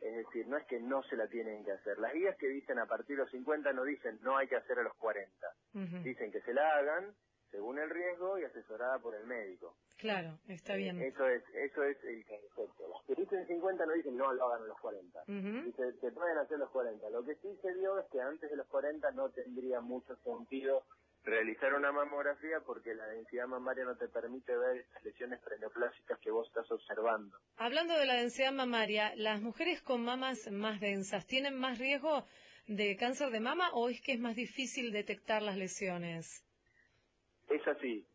Es 0.00 0.16
decir, 0.16 0.46
no 0.48 0.56
es 0.56 0.66
que 0.66 0.80
no 0.80 1.02
se 1.04 1.16
la 1.16 1.26
tienen 1.28 1.64
que 1.64 1.72
hacer. 1.72 1.98
Las 1.98 2.12
guías 2.12 2.36
que 2.36 2.48
dicen 2.48 2.78
a 2.78 2.86
partir 2.86 3.16
de 3.16 3.22
los 3.22 3.30
50 3.30 3.72
no 3.72 3.84
dicen 3.84 4.18
no 4.22 4.36
hay 4.36 4.48
que 4.48 4.56
hacer 4.56 4.78
a 4.78 4.82
los 4.82 4.94
40. 4.96 5.46
Dicen 6.02 6.32
que 6.32 6.40
se 6.42 6.52
la 6.52 6.76
hagan 6.76 7.14
según 7.50 7.78
el 7.78 7.90
riesgo 7.90 8.38
y 8.38 8.44
asesorada 8.44 8.98
por 8.98 9.14
el 9.14 9.26
médico. 9.26 9.76
Claro, 9.98 10.38
está 10.48 10.74
bien. 10.74 11.00
Eso 11.00 11.28
es, 11.28 11.44
eso 11.54 11.84
es 11.84 12.02
el 12.02 12.24
concepto. 12.54 12.88
Las 12.88 13.04
que 13.04 13.14
dicen 13.14 13.46
50 13.46 13.86
no 13.86 13.92
dicen 13.92 14.16
no 14.16 14.32
lo 14.32 14.46
hagan 14.46 14.64
a 14.64 14.66
los 14.66 14.80
40. 14.80 15.20
Ujú. 15.28 15.66
Dice, 15.66 15.92
se 16.00 16.10
pueden 16.10 16.38
hacer 16.38 16.58
los 16.58 16.70
40. 16.70 17.08
Lo 17.10 17.22
que 17.22 17.36
sí 17.36 17.56
se 17.62 17.74
dio 17.74 17.98
es 17.98 18.06
que 18.10 18.20
antes 18.20 18.50
de 18.50 18.56
los 18.56 18.66
40 18.66 19.10
no 19.12 19.28
tendría 19.30 19.80
mucho 19.80 20.16
sentido 20.16 20.82
realizar 21.24 21.74
una 21.74 21.92
mamografía 21.92 22.60
porque 22.66 22.94
la 22.94 23.06
densidad 23.06 23.46
mamaria 23.46 23.84
no 23.84 23.96
te 23.96 24.08
permite 24.08 24.56
ver 24.56 24.78
estas 24.78 25.04
lesiones 25.04 25.40
preneoplásicas 25.40 26.18
que 26.18 26.30
vos 26.30 26.46
estás 26.48 26.70
observando. 26.70 27.36
Hablando 27.56 27.96
de 27.96 28.06
la 28.06 28.14
densidad 28.14 28.52
mamaria, 28.52 29.12
¿las 29.16 29.40
mujeres 29.40 29.80
con 29.82 30.04
mamas 30.04 30.50
más 30.50 30.80
densas 30.80 31.26
tienen 31.26 31.58
más 31.58 31.78
riesgo 31.78 32.26
de 32.66 32.96
cáncer 32.96 33.30
de 33.30 33.40
mama 33.40 33.70
o 33.72 33.88
es 33.88 34.00
que 34.00 34.12
es 34.12 34.20
más 34.20 34.34
difícil 34.36 34.92
detectar 34.92 35.42
las 35.42 35.56
lesiones? 35.56 36.44
Es 37.48 37.66
así. 37.68 38.06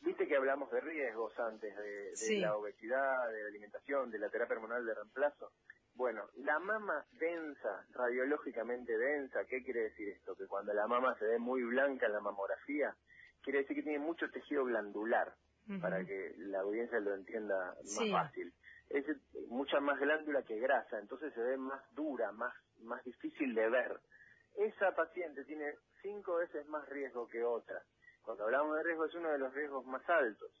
Viste 0.00 0.26
que 0.28 0.36
hablamos 0.36 0.70
de 0.70 0.80
riesgos 0.80 1.38
antes, 1.38 1.76
de, 1.76 1.82
de 2.10 2.16
Sí. 2.16 2.36
la 2.38 2.56
obesidad, 2.56 3.30
de 3.32 3.42
la 3.42 3.48
alimentación, 3.48 4.10
de 4.10 4.18
la 4.18 4.30
terapia 4.30 4.54
hormonal 4.56 4.86
de 4.86 4.94
reemplazo. 4.94 5.50
Bueno, 5.98 6.28
la 6.36 6.60
mama 6.60 7.04
densa, 7.18 7.84
radiológicamente 7.90 8.96
densa, 8.96 9.44
¿qué 9.46 9.64
quiere 9.64 9.80
decir 9.80 10.08
esto? 10.10 10.36
Que 10.36 10.46
cuando 10.46 10.72
la 10.72 10.86
mama 10.86 11.16
se 11.18 11.24
ve 11.26 11.38
muy 11.40 11.60
blanca 11.64 12.06
en 12.06 12.12
la 12.12 12.20
mamografía, 12.20 12.94
quiere 13.42 13.58
decir 13.62 13.74
que 13.76 13.82
tiene 13.82 13.98
mucho 13.98 14.30
tejido 14.30 14.64
glandular, 14.64 15.34
para 15.80 16.04
que 16.04 16.34
la 16.38 16.60
audiencia 16.60 17.00
lo 17.00 17.14
entienda 17.14 17.74
más 17.74 17.98
Sí. 17.98 18.12
fácil. 18.12 18.54
Es 18.90 19.04
mucha 19.48 19.80
más 19.80 19.98
glándula 19.98 20.42
que 20.44 20.60
grasa, 20.60 21.00
entonces 21.00 21.34
se 21.34 21.42
ve 21.42 21.56
más 21.58 21.82
dura, 21.94 22.30
más, 22.30 22.54
más 22.78 23.02
difícil 23.04 23.52
de 23.56 23.68
ver. 23.68 23.98
Esa 24.56 24.94
paciente 24.94 25.44
tiene 25.44 25.74
cinco 26.00 26.36
veces 26.36 26.64
más 26.68 26.88
riesgo 26.88 27.26
que 27.26 27.42
otra. 27.42 27.82
Cuando 28.22 28.44
hablamos 28.44 28.76
de 28.76 28.84
riesgo 28.84 29.04
es 29.04 29.14
uno 29.16 29.30
de 29.32 29.38
los 29.38 29.52
riesgos 29.52 29.84
más 29.84 30.08
altos. 30.08 30.52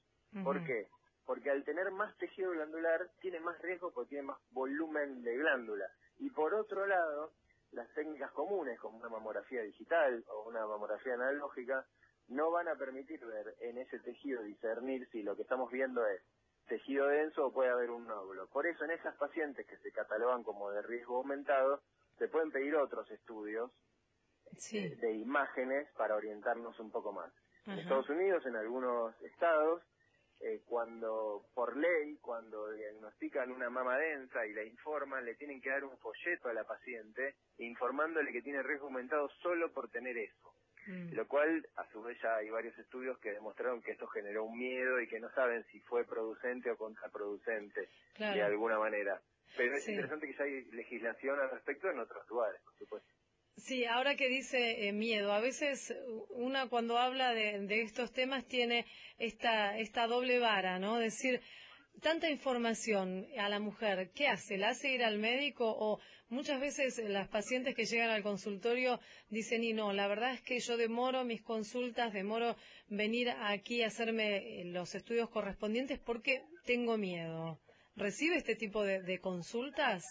¿Por 0.44 0.62
qué? 0.66 0.88
Porque 1.28 1.50
al 1.50 1.62
tener 1.62 1.90
más 1.90 2.16
tejido 2.16 2.52
glandular 2.52 3.10
tiene 3.20 3.38
más 3.38 3.60
riesgo 3.60 3.92
porque 3.92 4.08
tiene 4.08 4.28
más 4.28 4.38
volumen 4.52 5.22
de 5.22 5.36
glándula. 5.36 5.84
Y 6.20 6.30
por 6.30 6.54
otro 6.54 6.86
lado, 6.86 7.32
las 7.72 7.86
técnicas 7.92 8.32
comunes 8.32 8.80
como 8.80 8.96
una 8.96 9.10
mamografía 9.10 9.60
digital 9.60 10.24
o 10.28 10.48
una 10.48 10.66
mamografía 10.66 11.12
analógica 11.12 11.84
no 12.28 12.50
van 12.50 12.68
a 12.68 12.76
permitir 12.76 13.22
ver 13.26 13.54
en 13.60 13.76
ese 13.76 13.98
tejido 13.98 14.42
discernir 14.42 15.06
si 15.10 15.22
lo 15.22 15.36
que 15.36 15.42
estamos 15.42 15.70
viendo 15.70 16.06
es 16.06 16.22
tejido 16.66 17.08
denso 17.08 17.48
o 17.48 17.52
puede 17.52 17.72
haber 17.72 17.90
un 17.90 18.06
nódulo. 18.06 18.46
Por 18.48 18.66
eso 18.66 18.86
en 18.86 18.92
esas 18.92 19.14
pacientes 19.16 19.66
que 19.66 19.76
se 19.76 19.92
catalogan 19.92 20.42
como 20.42 20.70
de 20.70 20.80
riesgo 20.80 21.18
aumentado, 21.18 21.82
se 22.16 22.28
pueden 22.28 22.50
pedir 22.50 22.74
otros 22.74 23.10
estudios 23.10 23.70
eh, 24.72 24.96
de 24.96 25.12
imágenes 25.12 25.90
para 25.92 26.16
orientarnos 26.16 26.80
un 26.80 26.90
poco 26.90 27.12
más. 27.12 27.30
En 27.66 27.80
Estados 27.80 28.08
Unidos, 28.08 28.46
en 28.46 28.56
algunos 28.56 29.14
estados, 29.20 29.82
eh, 30.40 30.62
cuando 30.66 31.46
por 31.54 31.76
ley, 31.76 32.16
cuando 32.20 32.70
diagnostican 32.72 33.50
una 33.50 33.70
mama 33.70 33.98
densa 33.98 34.46
y 34.46 34.52
la 34.52 34.64
informan, 34.64 35.24
le 35.24 35.34
tienen 35.34 35.60
que 35.60 35.70
dar 35.70 35.84
un 35.84 35.98
folleto 35.98 36.48
a 36.48 36.54
la 36.54 36.64
paciente 36.64 37.34
informándole 37.58 38.32
que 38.32 38.42
tiene 38.42 38.62
riesgo 38.62 38.86
aumentado 38.86 39.28
solo 39.42 39.72
por 39.72 39.90
tener 39.90 40.16
eso. 40.16 40.54
Mm. 40.86 41.12
Lo 41.14 41.26
cual, 41.26 41.66
a 41.76 41.84
su 41.90 42.02
vez, 42.02 42.18
ya 42.22 42.36
hay 42.36 42.48
varios 42.50 42.78
estudios 42.78 43.18
que 43.18 43.32
demostraron 43.32 43.82
que 43.82 43.92
esto 43.92 44.06
generó 44.06 44.44
un 44.44 44.56
miedo 44.56 45.00
y 45.00 45.08
que 45.08 45.20
no 45.20 45.28
saben 45.30 45.64
si 45.64 45.80
fue 45.80 46.04
producente 46.04 46.70
o 46.70 46.76
contraproducente 46.76 47.88
de 48.16 48.42
alguna 48.42 48.78
manera. 48.78 49.20
Pero 49.56 49.74
es 49.74 49.88
interesante 49.88 50.26
que 50.26 50.34
ya 50.34 50.44
hay 50.44 50.64
legislación 50.70 51.40
al 51.40 51.50
respecto 51.50 51.90
en 51.90 51.98
otros 51.98 52.26
lugares, 52.28 52.60
por 52.62 52.74
supuesto. 52.74 53.17
Sí, 53.58 53.84
ahora 53.84 54.14
que 54.14 54.28
dice 54.28 54.86
eh, 54.86 54.92
miedo, 54.92 55.32
a 55.32 55.40
veces 55.40 55.92
una 56.30 56.68
cuando 56.68 56.96
habla 56.96 57.34
de, 57.34 57.82
estos 57.82 58.12
temas 58.12 58.46
tiene 58.46 58.86
esta, 59.18 59.76
esta 59.78 60.06
doble 60.06 60.38
vara, 60.38 60.78
¿no? 60.78 60.98
Decir, 60.98 61.40
tanta 62.00 62.30
información 62.30 63.26
a 63.36 63.48
la 63.48 63.58
mujer, 63.58 64.10
¿qué 64.14 64.28
hace? 64.28 64.58
¿La 64.58 64.70
hace 64.70 64.92
ir 64.92 65.02
al 65.02 65.18
médico? 65.18 65.74
O 65.76 65.98
muchas 66.28 66.60
veces 66.60 66.98
las 66.98 67.26
pacientes 67.28 67.74
que 67.74 67.84
llegan 67.84 68.10
al 68.10 68.22
consultorio 68.22 69.00
dicen, 69.28 69.64
y 69.64 69.72
no, 69.72 69.92
la 69.92 70.06
verdad 70.06 70.34
es 70.34 70.40
que 70.40 70.60
yo 70.60 70.76
demoro 70.76 71.24
mis 71.24 71.42
consultas, 71.42 72.12
demoro 72.12 72.56
venir 72.88 73.30
aquí 73.30 73.82
a 73.82 73.88
hacerme 73.88 74.60
eh, 74.60 74.64
los 74.66 74.94
estudios 74.94 75.30
correspondientes 75.30 75.98
porque 75.98 76.42
tengo 76.64 76.96
miedo. 76.96 77.60
¿Recibe 77.96 78.36
este 78.36 78.54
tipo 78.54 78.84
de, 78.84 79.18
consultas? 79.18 80.04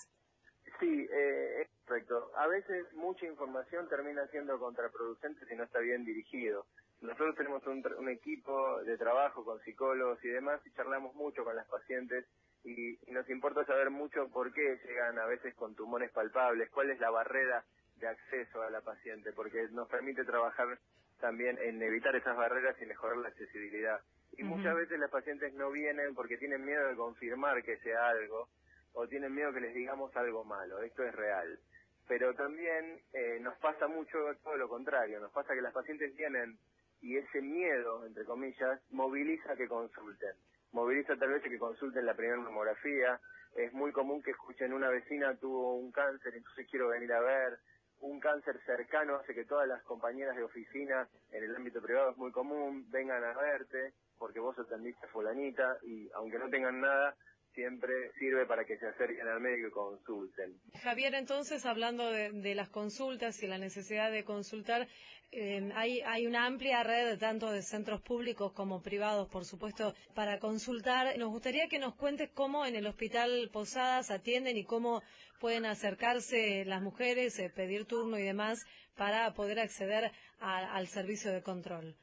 Sí, 0.79 1.07
eh, 1.11 1.67
Correcto. 1.87 2.31
A 2.35 2.47
veces 2.47 2.91
mucha 2.93 3.25
información 3.25 3.87
termina 3.87 4.27
siendo 4.27 4.59
contraproducente 4.59 5.45
si 5.45 5.55
no 5.55 5.63
está 5.63 5.79
bien 5.79 6.03
dirigido. 6.03 6.65
Nosotros 6.99 7.35
tenemos 7.37 7.65
un, 7.65 8.09
equipo 8.09 8.81
de 8.83 8.97
trabajo 8.97 9.45
con 9.45 9.61
psicólogos 9.61 10.23
y 10.25 10.27
demás 10.27 10.59
y 10.65 10.71
charlamos 10.71 11.15
mucho 11.15 11.45
con 11.45 11.55
las 11.55 11.65
pacientes 11.67 12.25
y, 12.65 12.99
nos 13.13 13.29
importa 13.29 13.63
saber 13.63 13.89
mucho 13.89 14.27
por 14.29 14.51
qué 14.51 14.79
llegan 14.85 15.17
a 15.17 15.27
veces 15.27 15.55
con 15.55 15.75
tumores 15.75 16.11
palpables, 16.11 16.69
cuál 16.71 16.89
es 16.89 16.99
la 16.99 17.09
barrera 17.09 17.63
de 17.95 18.07
acceso 18.07 18.61
a 18.61 18.69
la 18.69 18.81
paciente, 18.81 19.31
porque 19.31 19.69
nos 19.71 19.87
permite 19.87 20.25
trabajar 20.25 20.77
también 21.21 21.57
en 21.59 21.81
evitar 21.81 22.15
esas 22.17 22.35
barreras 22.35 22.75
y 22.81 22.85
mejorar 22.85 23.17
la 23.17 23.29
accesibilidad. 23.29 24.01
Y 24.33 24.43
muchas 24.43 24.75
veces 24.75 24.99
las 24.99 25.09
pacientes 25.09 25.53
no 25.53 25.71
vienen 25.71 26.13
porque 26.13 26.37
tienen 26.37 26.65
miedo 26.65 26.85
de 26.89 26.95
confirmar 26.97 27.63
que 27.63 27.77
sea 27.77 28.09
algo 28.09 28.49
o 28.97 29.07
tienen 29.07 29.33
miedo 29.33 29.53
que 29.53 29.61
les 29.61 29.75
digamos 29.75 30.15
algo 30.17 30.43
malo. 30.43 30.81
Esto 30.81 31.03
es 31.03 31.13
real. 31.13 31.59
Pero 32.07 32.33
también 32.33 32.99
eh, 33.13 33.37
nos 33.41 33.55
pasa 33.59 33.87
mucho 33.87 34.17
todo 34.43 34.57
lo 34.57 34.67
contrario, 34.67 35.19
nos 35.19 35.31
pasa 35.31 35.53
que 35.53 35.61
las 35.61 35.73
pacientes 35.73 36.15
vienen 36.15 36.57
y 37.01 37.17
ese 37.17 37.41
miedo, 37.41 38.05
entre 38.07 38.25
comillas, 38.25 38.81
moviliza 38.89 39.55
que 39.55 39.67
consulten, 39.67 40.33
moviliza 40.71 41.15
tal 41.15 41.29
vez 41.29 41.43
que 41.43 41.59
consulten 41.59 42.05
la 42.05 42.15
primera 42.15 42.39
mamografía, 42.39 43.19
es 43.55 43.71
muy 43.73 43.91
común 43.91 44.23
que 44.23 44.31
escuchen 44.31 44.73
una 44.73 44.89
vecina 44.89 45.35
tuvo 45.35 45.75
un 45.75 45.91
cáncer, 45.91 46.33
entonces 46.33 46.65
quiero 46.69 46.87
venir 46.87 47.13
a 47.13 47.19
ver, 47.19 47.59
un 47.99 48.19
cáncer 48.19 48.59
cercano 48.65 49.17
hace 49.17 49.35
que 49.35 49.45
todas 49.45 49.67
las 49.67 49.83
compañeras 49.83 50.35
de 50.35 50.43
oficina 50.43 51.07
en 51.31 51.43
el 51.43 51.55
ámbito 51.55 51.81
privado 51.81 52.11
es 52.11 52.17
muy 52.17 52.31
común, 52.31 52.89
vengan 52.89 53.23
a 53.23 53.33
verte 53.33 53.93
porque 54.17 54.39
vos 54.39 54.57
atendiste 54.57 55.05
a 55.05 55.09
fulanita 55.09 55.77
y 55.83 56.09
aunque 56.15 56.39
no 56.39 56.49
tengan 56.49 56.81
nada, 56.81 57.15
siempre 57.57 58.11
sirve 58.19 58.45
para 58.45 58.65
que 58.65 58.77
se 58.77 58.85
acerquen 58.85 59.27
al 59.27 59.41
médico 59.41 59.67
y 59.67 59.71
consulten. 59.71 60.61
Javier, 60.83 61.15
entonces, 61.15 61.65
hablando 61.65 62.11
de, 62.11 62.53
las 62.53 62.69
consultas 62.69 63.41
y 63.41 63.47
la 63.47 63.57
necesidad 63.57 64.11
de 64.11 64.23
consultar, 64.23 64.87
eh, 65.31 65.71
hay, 65.73 66.01
hay 66.01 66.27
una 66.27 66.45
amplia 66.45 66.83
red 66.83 67.17
tanto 67.17 67.51
de 67.51 67.63
centros 67.63 68.01
públicos 68.01 68.53
como 68.53 68.83
privados, 68.83 69.27
por 69.29 69.43
supuesto, 69.43 69.95
para 70.13 70.37
consultar. 70.37 71.17
Nos 71.17 71.29
gustaría 71.29 71.67
que 71.67 71.79
nos 71.79 71.95
cuentes 71.95 72.29
cómo 72.29 72.63
en 72.63 72.75
el 72.75 72.85
Hospital 72.85 73.49
Posadas 73.51 74.11
atienden 74.11 74.55
y 74.55 74.63
cómo 74.63 75.01
pueden 75.39 75.65
acercarse 75.65 76.63
las 76.63 76.83
mujeres, 76.83 77.39
eh, 77.39 77.49
pedir 77.49 77.85
turno 77.85 78.19
y 78.19 78.23
demás 78.23 78.63
para 78.95 79.33
poder 79.33 79.59
acceder 79.59 80.11
al 80.39 80.87
servicio 80.87 81.31
de 81.31 81.41
control. 81.41 81.95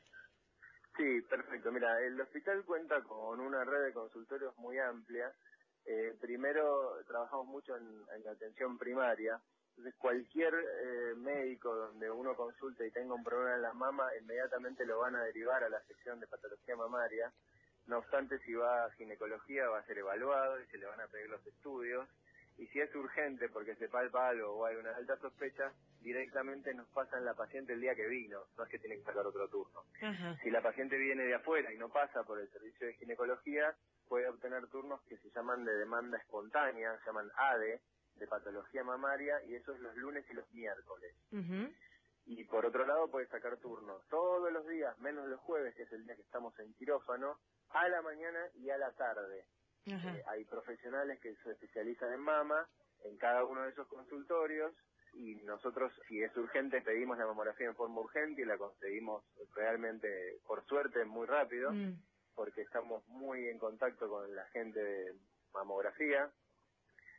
Sí, 0.96 1.20
perfecto. 1.22 1.72
Mira, 1.72 2.00
el 2.02 2.20
hospital 2.20 2.64
cuenta 2.64 3.02
con 3.02 3.40
una 3.40 3.64
red 3.64 3.86
de 3.86 3.92
consultorios 3.92 4.56
muy 4.58 4.78
amplia. 4.78 5.32
Eh, 5.84 6.16
primero, 6.20 6.98
trabajamos 7.06 7.46
mucho 7.46 7.76
en, 7.76 8.06
la 8.24 8.30
atención 8.30 8.78
primaria. 8.78 9.40
Entonces, 9.70 9.94
cualquier 9.98 10.54
eh, 10.54 11.14
médico 11.16 11.74
donde 11.74 12.08
uno 12.08 12.36
consulte 12.36 12.86
y 12.86 12.92
tenga 12.92 13.14
un 13.14 13.24
problema 13.24 13.56
en 13.56 13.62
la 13.62 13.72
mama, 13.72 14.08
inmediatamente 14.20 14.86
lo 14.86 15.00
van 15.00 15.16
a 15.16 15.24
derivar 15.24 15.64
a 15.64 15.68
la 15.68 15.82
sección 15.82 16.20
de 16.20 16.28
patología 16.28 16.76
mamaria. 16.76 17.32
No 17.86 17.98
obstante, 17.98 18.38
si 18.38 18.54
va 18.54 18.84
a 18.84 18.90
ginecología, 18.92 19.68
va 19.68 19.80
a 19.80 19.86
ser 19.86 19.98
evaluado 19.98 20.60
y 20.60 20.66
se 20.66 20.78
le 20.78 20.86
van 20.86 21.00
a 21.00 21.08
pedir 21.08 21.28
los 21.28 21.44
estudios 21.44 22.08
y 22.56 22.66
si 22.68 22.80
es 22.80 22.94
urgente 22.94 23.48
porque 23.48 23.74
se 23.76 23.88
palpa 23.88 24.28
algo 24.28 24.52
o 24.52 24.64
hay 24.66 24.76
una 24.76 24.94
alta 24.96 25.16
sospecha, 25.18 25.72
directamente 26.00 26.72
nos 26.74 26.88
pasan 26.90 27.24
la 27.24 27.34
paciente 27.34 27.72
el 27.72 27.80
día 27.80 27.94
que 27.94 28.06
vino, 28.06 28.44
no 28.56 28.64
es 28.64 28.70
que 28.70 28.78
tiene 28.78 28.96
que 28.96 29.04
sacar 29.04 29.26
otro 29.26 29.48
turno. 29.48 29.82
Si 30.42 30.50
la 30.50 30.62
paciente 30.62 30.96
viene 30.96 31.24
de 31.24 31.34
afuera 31.34 31.72
y 31.72 31.78
no 31.78 31.88
pasa 31.88 32.22
por 32.24 32.38
el 32.40 32.48
servicio 32.50 32.86
de 32.86 32.94
ginecología, 32.94 33.74
puede 34.08 34.28
obtener 34.28 34.66
turnos 34.68 35.02
que 35.04 35.16
se 35.18 35.30
llaman 35.30 35.64
de 35.64 35.74
demanda 35.76 36.18
espontánea, 36.18 36.96
se 36.98 37.06
llaman 37.06 37.30
ADE, 37.36 37.80
de 38.16 38.26
patología 38.28 38.84
mamaria, 38.84 39.42
y 39.46 39.56
eso 39.56 39.72
es 39.72 39.80
los 39.80 39.96
lunes 39.96 40.24
y 40.30 40.34
los 40.34 40.48
miércoles. 40.52 41.14
Y 42.26 42.44
por 42.44 42.64
otro 42.64 42.86
lado 42.86 43.10
puede 43.10 43.26
sacar 43.26 43.56
turnos 43.58 44.06
todos 44.08 44.52
los 44.52 44.66
días, 44.68 44.96
menos 45.00 45.26
los 45.26 45.40
jueves, 45.40 45.74
que 45.74 45.82
es 45.82 45.92
el 45.92 46.04
día 46.06 46.14
que 46.14 46.22
estamos 46.22 46.58
en 46.60 46.72
quirófano, 46.74 47.38
a 47.70 47.88
la 47.88 48.02
mañana 48.02 48.40
y 48.54 48.70
a 48.70 48.78
la 48.78 48.92
tarde. 48.92 49.46
Eh, 49.86 50.22
hay 50.28 50.44
profesionales 50.44 51.20
que 51.20 51.34
se 51.36 51.50
especializan 51.52 52.12
en 52.12 52.20
mama 52.20 52.66
en 53.04 53.16
cada 53.18 53.44
uno 53.44 53.62
de 53.62 53.70
esos 53.70 53.86
consultorios 53.88 54.72
y 55.12 55.36
nosotros, 55.44 55.92
si 56.08 56.22
es 56.22 56.36
urgente, 56.36 56.80
pedimos 56.80 57.18
la 57.18 57.26
mamografía 57.26 57.66
en 57.66 57.76
forma 57.76 58.00
urgente 58.00 58.42
y 58.42 58.44
la 58.44 58.58
conseguimos 58.58 59.24
realmente, 59.54 60.38
por 60.46 60.64
suerte, 60.66 61.04
muy 61.04 61.26
rápido, 61.26 61.70
mm. 61.70 61.94
porque 62.34 62.62
estamos 62.62 63.06
muy 63.08 63.46
en 63.48 63.58
contacto 63.58 64.08
con 64.08 64.34
la 64.34 64.44
gente 64.46 64.82
de 64.82 65.14
mamografía. 65.52 66.30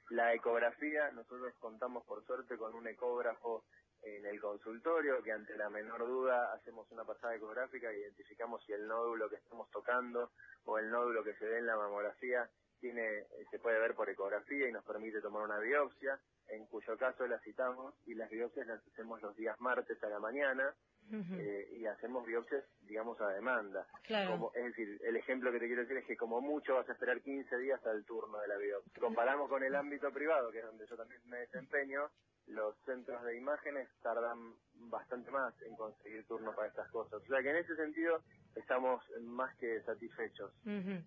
La 0.10 0.34
ecografía, 0.34 1.10
nosotros 1.12 1.54
contamos 1.60 2.04
por 2.06 2.26
suerte 2.26 2.58
con 2.58 2.76
un 2.76 2.88
ecógrafo 2.88 3.64
en 4.06 4.26
el 4.26 4.40
consultorio, 4.40 5.22
que 5.24 5.32
ante 5.32 5.58
la 5.58 5.70
menor 5.70 6.06
duda 6.08 6.54
hacemos 6.54 6.90
una 6.92 7.04
pasada 7.04 7.36
ecográfica 7.36 7.92
e 7.92 8.00
identificamos 8.00 8.64
si 8.64 8.72
el 8.72 8.88
nódulo 8.88 9.30
que 9.30 9.38
estamos 9.38 9.70
tocando 9.72 10.32
o 10.66 10.78
el 10.78 10.90
nódulo 10.92 11.24
que 11.24 11.34
se 11.34 11.46
ve 11.46 11.58
en 11.58 11.66
la 11.66 11.76
mamografía 11.76 12.48
tiene, 12.80 13.26
se 13.50 13.58
puede 13.58 13.80
ver 13.80 13.96
por 13.96 14.10
ecografía 14.10 14.70
y 14.70 14.72
nos 14.72 14.84
permite 14.84 15.22
tomar 15.22 15.44
una 15.44 15.58
biopsia, 15.58 16.20
en 16.50 16.68
cuyo 16.68 16.96
caso 16.98 17.26
la 17.26 17.40
citamos 17.40 17.96
y 18.06 18.14
las 18.14 18.30
biopsias 18.30 18.68
las 18.68 18.86
hacemos 18.88 19.22
los 19.24 19.36
días 19.36 19.60
martes 19.60 20.02
a 20.04 20.10
la 20.10 20.20
mañana 20.20 20.76
eh, 21.12 21.68
y 21.78 21.86
hacemos 21.86 22.26
biopsias, 22.26 22.64
digamos, 22.82 23.20
a 23.22 23.30
demanda. 23.30 23.88
Como, 24.28 24.52
es 24.54 24.66
decir, 24.66 25.00
el 25.04 25.16
ejemplo 25.16 25.52
que 25.52 25.60
te 25.60 25.68
quiero 25.68 25.82
decir 25.82 25.98
es 25.98 26.06
que 26.06 26.18
como 26.18 26.42
mucho 26.42 26.76
vas 26.76 26.88
a 26.90 26.94
esperar 26.94 27.22
15 27.22 27.58
días 27.58 27.84
al 27.88 28.06
turno 28.06 28.40
de 28.40 28.48
la 28.48 28.58
biopsia. 28.58 29.02
Comparamos 29.02 29.50
con 29.50 29.64
el 29.64 29.74
ámbito 29.74 30.12
privado, 30.12 30.52
que 30.52 30.60
es 30.60 30.66
donde 30.66 30.86
yo 30.86 30.96
también 30.96 31.22
me 31.26 31.40
desempeño, 31.40 32.10
los 32.48 32.76
centros 32.86 33.24
de 33.24 33.38
imágenes 33.38 33.90
tardan 34.02 34.54
bastante 34.90 35.32
más 35.32 35.54
en 35.64 35.76
conseguir 35.76 36.26
turno 36.28 36.54
para 36.56 36.68
estas 36.68 36.90
cosas. 36.92 37.22
O 37.22 37.26
sea 37.26 37.42
que 37.42 37.50
en 37.50 37.58
ese 37.58 37.76
sentido 37.76 38.22
estamos 38.56 39.02
más 39.22 39.56
que 39.58 39.82
satisfechos. 39.82 40.52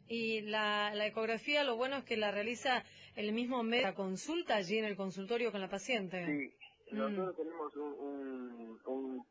Y 0.09 0.43
la, 0.43 0.93
ecografía, 1.07 1.65
lo 1.65 1.77
bueno 1.77 1.97
es 1.97 2.05
que 2.05 2.17
la 2.17 2.31
realiza 2.31 2.83
el 3.15 3.33
mismo 3.33 3.63
médico, 3.63 3.89
la 3.89 3.95
consulta 3.95 4.57
allí 4.57 4.79
en 4.79 4.85
el 4.85 4.97
consultorio 4.97 5.53
con 5.53 5.61
la 5.61 5.69
paciente. 5.69 6.25
Sí, 6.27 6.95
mm. 6.95 6.99
nosotros 6.99 7.37
tenemos 7.37 7.73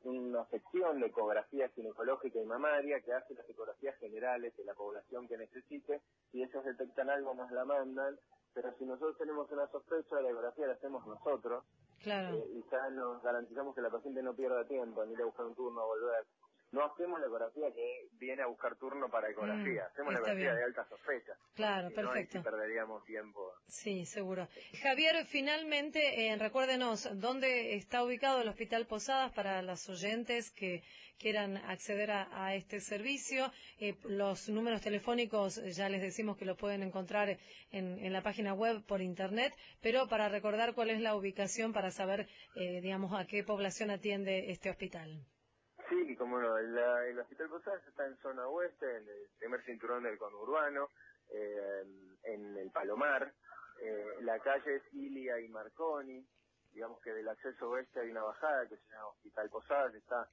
una 0.03 0.45
sección 0.45 0.99
de 0.99 1.07
ecografía 1.07 1.69
ginecológica 1.69 2.39
y 2.39 2.45
mamaria 2.45 3.01
que 3.01 3.13
hace 3.13 3.33
las 3.33 3.49
ecografías 3.49 3.97
generales 3.99 4.55
de 4.55 4.63
la 4.63 4.73
población 4.73 5.27
que 5.27 5.37
necesite. 5.37 6.01
Si 6.31 6.41
ellos 6.41 6.63
detectan 6.63 7.09
algo, 7.09 7.33
nos 7.33 7.51
la 7.51 7.65
mandan. 7.65 8.17
Pero 8.53 8.73
si 8.79 8.85
nosotros 8.85 9.17
tenemos 9.17 9.51
una 9.51 9.67
sospecha, 9.67 10.19
la 10.21 10.29
ecografía 10.29 10.67
la 10.67 10.73
hacemos 10.73 11.05
nosotros 11.05 11.63
Claro. 12.03 12.37
Eh, 12.37 12.45
y 12.55 12.63
ya 12.71 12.89
nos 12.91 13.21
garantizamos 13.21 13.75
que 13.75 13.81
la 13.81 13.89
paciente 13.89 14.21
no 14.21 14.33
pierda 14.33 14.65
tiempo 14.65 15.03
en 15.03 15.11
ir 15.11 15.21
a 15.21 15.25
buscar 15.25 15.45
un 15.45 15.55
turno 15.55 15.83
o 15.83 15.87
volver. 15.87 16.25
No 16.71 16.83
hacemos 16.83 17.19
la 17.21 17.27
ecografía 17.27 17.71
que 17.73 18.09
viene 18.19 18.41
a 18.41 18.47
buscar 18.47 18.75
turno 18.75 19.07
para 19.09 19.29
ecografía, 19.29 19.83
mm, 19.83 19.91
hacemos 19.91 20.13
la 20.13 20.19
ecografía 20.19 20.53
de 20.53 20.63
alta 20.65 20.85
sospecha. 20.89 21.33
Claro, 21.55 21.89
perfecto. 21.91 22.39
No 22.39 22.43
perderíamos 22.43 23.05
tiempo. 23.05 23.53
Sí, 23.67 24.05
seguro. 24.05 24.49
Javier, 24.83 25.25
finalmente, 25.25 26.27
eh, 26.27 26.35
recuérdenos, 26.35 27.07
¿dónde 27.21 27.75
está 27.75 28.03
ubicado 28.03 28.41
el 28.41 28.49
Hospital 28.49 28.85
Posadas 28.85 29.31
para 29.31 29.61
las 29.61 29.87
oyentes 29.87 30.51
que, 30.51 30.83
quieran 31.17 31.57
acceder 31.57 32.11
a, 32.11 32.55
este 32.55 32.79
servicio. 32.79 33.51
Eh, 33.79 33.95
los 34.05 34.49
números 34.49 34.81
telefónicos 34.81 35.57
eh, 35.57 35.71
ya 35.71 35.89
les 35.89 36.01
decimos 36.01 36.37
que 36.37 36.45
los 36.45 36.57
pueden 36.57 36.83
encontrar 36.83 37.37
en, 37.71 38.13
la 38.13 38.21
página 38.21 38.53
web 38.53 38.85
por 38.85 39.01
internet, 39.01 39.53
pero 39.81 40.07
para 40.07 40.29
recordar 40.29 40.73
cuál 40.73 40.89
es 40.89 41.01
la 41.01 41.15
ubicación 41.15 41.73
para 41.73 41.91
saber, 41.91 42.27
digamos, 42.55 43.11
a 43.13 43.25
qué 43.25 43.43
población 43.43 43.91
atiende 43.91 44.51
este 44.51 44.69
hospital. 44.69 45.25
Sí, 45.89 46.15
como 46.15 46.39
no, 46.39 46.57
el, 46.57 47.19
Hospital 47.19 47.49
Posadas 47.49 47.85
está 47.87 48.05
en 48.05 48.17
zona 48.17 48.47
oeste, 48.47 48.85
en 48.85 49.07
el 49.07 49.29
primer 49.39 49.61
cinturón 49.63 50.03
del 50.03 50.17
conurbano, 50.17 50.89
en 52.23 52.57
el 52.57 52.71
Palomar, 52.71 53.33
la 54.21 54.39
calle 54.39 54.75
es 54.75 54.93
Ilia 54.93 55.39
y 55.39 55.49
Marconi, 55.49 56.25
digamos 56.73 57.01
que 57.01 57.11
del 57.11 57.27
acceso 57.27 57.69
oeste 57.69 57.99
hay 57.99 58.09
una 58.09 58.23
bajada 58.23 58.67
que 58.67 58.77
se 58.77 58.91
llama 58.91 59.07
Hospital 59.07 59.49
Posadas, 59.49 59.95
está 59.95 60.29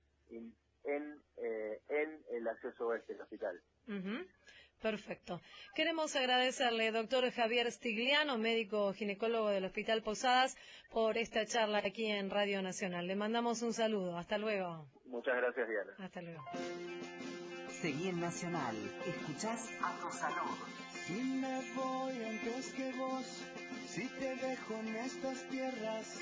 en, 0.84 1.20
eh, 1.36 1.80
en, 1.88 2.22
el 2.32 2.48
acceso 2.48 2.86
oeste 2.86 3.12
del 3.12 3.22
hospital. 3.22 3.60
Perfecto. 4.80 5.40
Queremos 5.74 6.14
agradecerle, 6.14 6.92
doctor 6.92 7.30
Javier 7.30 7.70
Stigliano, 7.72 8.36
médico 8.36 8.92
ginecólogo 8.92 9.48
del 9.48 9.64
Hospital 9.64 10.02
Posadas, 10.02 10.56
por 10.92 11.16
esta 11.16 11.46
charla 11.46 11.78
aquí 11.78 12.06
en 12.06 12.28
Radio 12.28 12.60
Nacional. 12.60 13.06
Le 13.06 13.16
mandamos 13.16 13.62
un 13.62 13.72
saludo. 13.72 14.18
Hasta 14.18 14.36
luego. 14.36 14.86
Muchas 15.06 15.36
gracias, 15.36 15.68
Diana. 15.68 15.94
Hasta 15.98 16.20
luego. 16.20 16.44
Seguí 17.70 18.08
en 18.08 18.20
Nacional. 18.20 18.76
Escuchás 19.06 19.70
a 19.82 19.98
tu 20.00 20.12
salud. 20.12 20.58
Si 21.06 21.14
me 21.14 21.60
voy 21.74 22.22
antes 22.22 22.72
que 22.74 22.92
vos 22.92 23.24
si 23.86 24.08
te 24.08 24.36
dejo 24.36 24.74
en 24.80 24.96
estas 24.96 25.48
tierras, 25.48 26.18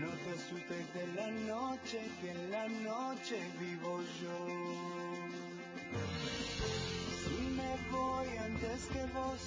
no 0.00 0.08
te 0.08 0.30
asustes 0.30 0.94
de 0.94 1.06
la 1.14 1.30
noche, 1.30 2.00
que 2.20 2.30
en 2.30 2.50
la 2.50 2.68
noche 2.68 3.38
vivo 3.60 4.00
yo. 4.20 4.38
Si 7.24 7.42
me 7.56 7.76
voy 7.90 8.28
antes 8.38 8.86
que 8.86 9.04
vos, 9.12 9.40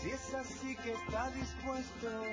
si 0.00 0.10
es 0.10 0.34
así 0.34 0.76
que 0.76 0.92
está 0.92 1.30
dispuesto, 1.30 2.24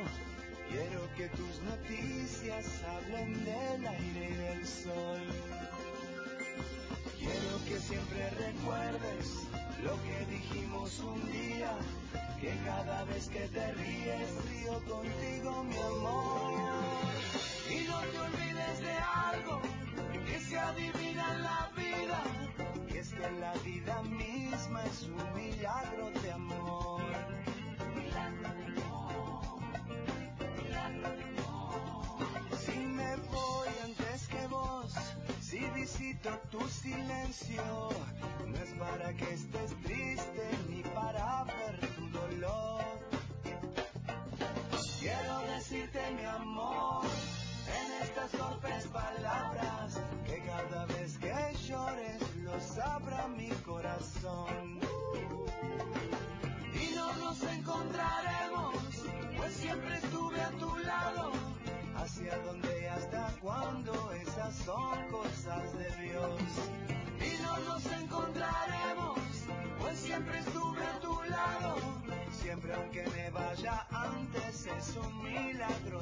quiero 0.69 1.01
que 1.15 1.27
tus 1.29 1.61
noticias 1.63 2.65
hablen 2.83 3.45
del 3.45 3.87
aire 3.87 4.29
y 4.29 4.35
del 4.35 4.67
sol. 4.67 5.21
Quiero 7.19 7.65
que 7.65 7.79
siempre 7.79 8.29
recuerdes 8.31 9.47
lo 9.83 9.95
que 10.03 10.25
dijimos 10.31 10.99
un 10.99 11.31
día 11.31 11.77
que 12.43 12.53
cada 12.65 13.05
vez 13.05 13.29
que 13.29 13.47
te 13.47 13.71
ríes 13.73 14.29
río 14.49 14.73
contigo 14.85 15.63
mi 15.63 15.77
amor. 15.77 17.42
Y 17.73 17.87
no 17.87 17.99
te 18.11 18.19
olvides 18.19 18.79
de 18.81 18.93
algo 18.93 19.61
que 20.27 20.39
se 20.39 20.59
adivina 20.59 21.33
en 21.33 21.43
la 21.43 21.71
vida, 21.75 22.23
y 22.87 22.97
es 22.97 23.09
que 23.13 23.31
la 23.31 23.53
vida 23.65 24.01
misma 24.03 24.83
es 24.85 25.03
un 25.03 25.33
milagro 25.33 26.11
de 26.21 26.31
amor. 26.31 27.01
Milagro 27.95 28.49
de 28.59 28.65
amor, 28.65 29.59
milagro 30.63 31.09
de 31.17 31.23
amor. 31.23 32.57
Si 32.65 32.77
me 32.77 33.15
voy 33.15 33.69
antes 33.83 34.27
que 34.27 34.47
vos, 34.47 34.93
si 35.41 35.59
visito 35.75 36.29
tu 36.51 36.61
silencio, 36.67 37.89
no 38.45 38.57
es 38.57 38.71
para 38.73 39.13
que 39.13 39.33
estés 39.33 39.71
triste 39.83 40.49
ni 40.69 40.83
para 40.83 41.43
ver 41.45 41.93
Quiero 45.03 45.41
decirte 45.53 45.99
mi 46.15 46.23
amor 46.23 47.02
Y 56.73 56.95
no 56.95 57.13
nos 57.17 57.43
encontraremos, 57.43 58.75
pues 59.37 59.53
siempre 59.53 59.95
estuve 59.97 60.41
a 60.41 60.49
tu 60.51 60.77
lado. 60.79 61.31
Hacia 61.95 62.37
dónde 62.39 62.81
y 62.81 62.85
hasta 62.85 63.33
cuándo, 63.41 64.11
esas 64.13 64.55
son 64.57 65.07
cosas 65.09 65.77
de 65.77 65.89
Dios. 66.03 66.41
Y 67.19 67.41
no 67.41 67.57
nos 67.59 67.85
encontraremos, 67.85 69.19
pues 69.79 69.99
siempre 69.99 70.39
estuve 70.39 70.85
a 70.85 70.99
tu 70.99 71.23
lado 71.23 72.03
Siempre 72.43 72.73
aunque 72.73 73.05
me 73.15 73.29
vaya 73.29 73.87
antes 73.89 74.65
es 74.65 74.97
un 74.97 75.23
milagro 75.23 75.99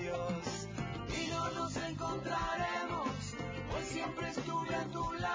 Dios. 0.00 0.68
Y 1.20 1.28
no 1.28 1.50
nos 1.52 1.76
encontraremos, 1.76 3.08
pues 3.70 3.86
siempre 3.88 4.28
estuve 4.28 4.74
a 4.74 4.84
tu 4.84 5.12
lado, 5.14 5.33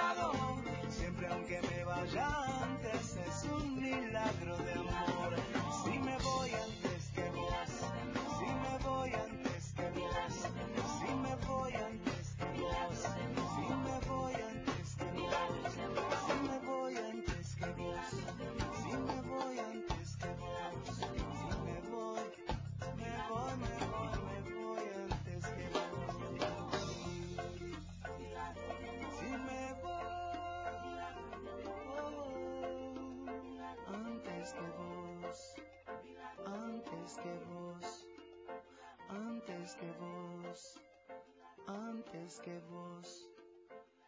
antes 42.30 42.42
que 42.42 42.60
vos, 42.70 43.28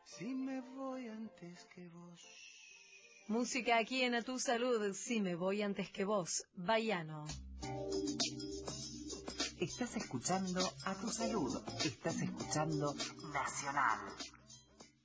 si 0.05 0.35
me 0.35 0.61
voy 0.61 1.07
antes 1.07 1.65
que 1.73 1.87
vos. 1.87 2.21
Música 3.27 3.79
aquí 3.79 4.03
en 4.03 4.13
A 4.13 4.21
Tu 4.21 4.37
Salud, 4.37 4.93
si 4.93 5.21
me 5.21 5.33
voy 5.33 5.63
antes 5.63 5.89
que 5.89 6.05
vos, 6.05 6.43
Bayano. 6.55 7.25
Estás 9.59 9.97
escuchando 9.97 10.61
A 10.85 10.93
Tu 11.01 11.07
Salud, 11.07 11.63
estás 11.83 12.21
escuchando 12.21 12.93
Nacional. 13.33 13.99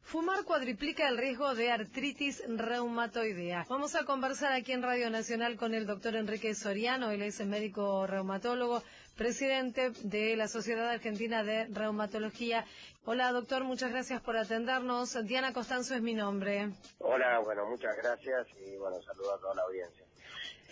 Fumar 0.03 0.45
cuadriplica 0.45 1.09
el 1.09 1.17
riesgo 1.17 1.55
de 1.55 1.73
artritis 1.73 2.43
reumatoidea. 2.47 3.67
Vamos 3.69 3.95
a 3.95 4.05
conversar 4.05 4.53
aquí 4.53 4.73
en 4.73 4.83
Radio 4.83 5.11
Nacional 5.11 5.57
con 5.57 5.75
el 5.75 5.87
doctor 5.87 6.17
Enrique 6.17 6.55
Soriano, 6.55 7.11
él 7.11 7.23
es 7.23 7.45
médico 7.45 8.07
reumatólogo, 8.07 8.83
presidente 9.17 9.91
de 10.05 10.37
la 10.37 10.47
Sociedad 10.47 10.91
Argentina 10.91 11.43
de 11.43 11.67
Reumatología. 11.67 12.65
Hola 13.09 13.31
doctor, 13.31 13.63
muchas 13.63 13.93
gracias 13.93 14.21
por 14.21 14.37
atendernos. 14.37 15.17
Diana 15.25 15.53
Costanzo 15.53 15.95
es 15.95 16.03
mi 16.03 16.13
nombre. 16.13 16.71
Hola, 16.99 17.39
bueno, 17.39 17.65
muchas 17.67 17.97
gracias 17.99 18.49
y 18.59 18.77
bueno, 18.79 19.01
saludo 19.01 19.33
a 19.33 19.39
toda 19.39 19.55
la 19.55 19.63
audiencia. 19.63 20.05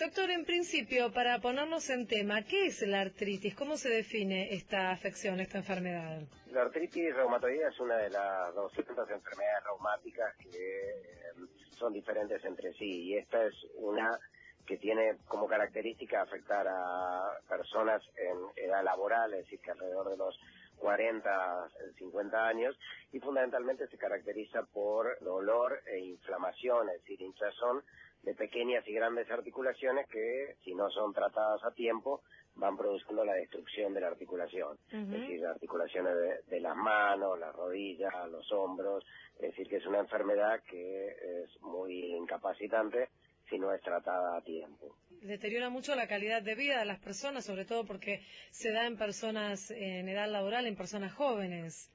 Doctor, 0.01 0.29
en 0.33 0.45
principio, 0.45 1.13
para 1.13 1.39
ponernos 1.39 1.89
en 1.91 2.09
tema, 2.09 2.43
¿qué 2.43 2.67
es 2.67 2.83
la 2.83 3.03
artritis? 3.03 3.55
¿Cómo 3.55 3.77
se 3.77 3.89
define 3.89 4.53
esta 4.53 4.91
afección, 4.91 5.39
esta 5.39 5.59
enfermedad? 5.59 6.23
La 6.51 6.63
artritis 6.63 7.15
reumatoidea 7.15 7.69
es 7.69 7.79
una 7.79 7.99
de 7.99 8.11
las 8.11 8.53
200 8.53 9.11
enfermedades 9.11 9.65
reumáticas 9.67 10.35
que 10.39 10.49
eh, 10.49 11.35
son 11.79 11.93
diferentes 11.93 12.45
entre 12.45 12.73
sí 12.73 13.11
y 13.11 13.17
esta 13.17 13.45
es 13.45 13.55
una 13.77 14.19
que 14.67 14.77
tiene 14.79 15.19
como 15.29 15.47
característica 15.47 16.23
afectar 16.23 16.67
a 16.67 17.39
personas 17.49 18.03
en 18.17 18.65
edad 18.65 18.83
laboral, 18.83 19.33
es 19.35 19.45
decir, 19.45 19.61
que 19.61 19.71
alrededor 19.71 20.11
de 20.11 20.17
los 20.17 20.37
40, 20.85 21.71
50 21.97 22.47
años 22.47 22.79
y 23.11 23.19
fundamentalmente 23.19 23.87
se 23.87 23.97
caracteriza 23.97 24.65
por 24.65 25.19
dolor 25.21 25.81
e 25.87 25.99
inflamación, 25.99 26.91
es 26.91 27.01
decir, 27.01 27.23
hinchazón 27.23 27.83
de 28.23 28.35
pequeñas 28.35 28.87
y 28.87 28.93
grandes 28.93 29.31
articulaciones 29.31 30.07
que, 30.09 30.57
si 30.63 30.75
no 30.75 30.91
son 30.91 31.15
tratadas 31.15 31.65
a 31.65 31.71
tiempo, 31.71 32.21
van 32.57 32.77
produciendo 32.77 33.25
la 33.25 33.33
destrucción 33.33 33.95
de 33.95 34.01
la 34.03 34.09
articulación. 34.09 34.77
Es 34.91 35.09
decir, 35.09 35.47
articulaciones 35.47 36.15
de, 36.17 36.55
de, 36.55 36.61
las 36.61 36.77
manos, 36.77 37.39
las 37.39 37.55
rodillas, 37.57 38.13
los 38.31 38.53
hombros. 38.53 39.07
Es 39.37 39.53
decir, 39.53 39.67
que 39.67 39.77
es 39.77 39.87
una 39.87 40.01
enfermedad 40.01 40.61
que 40.69 41.09
es 41.09 41.63
muy 41.63 42.15
incapacitante 42.15 43.09
si 43.49 43.59
no 43.59 43.73
es 43.73 43.81
tratada 43.81 44.37
a 44.37 44.43
tiempo. 44.43 44.97
Deteriora 45.25 45.71
mucho 45.71 45.95
la 45.95 46.07
calidad 46.07 46.43
de 46.43 46.55
vida 46.55 46.81
de 46.81 46.85
las 46.85 47.01
personas, 47.01 47.47
sobre 47.47 47.65
todo 47.65 47.87
porque 47.87 48.21
se 48.51 48.71
da 48.73 48.87
en 48.87 48.99
personas 48.99 49.71
en 49.71 50.07
edad 50.07 50.29
laboral, 50.29 50.67
en 50.67 50.77
personas 50.77 51.15
jóvenes. 51.15 51.91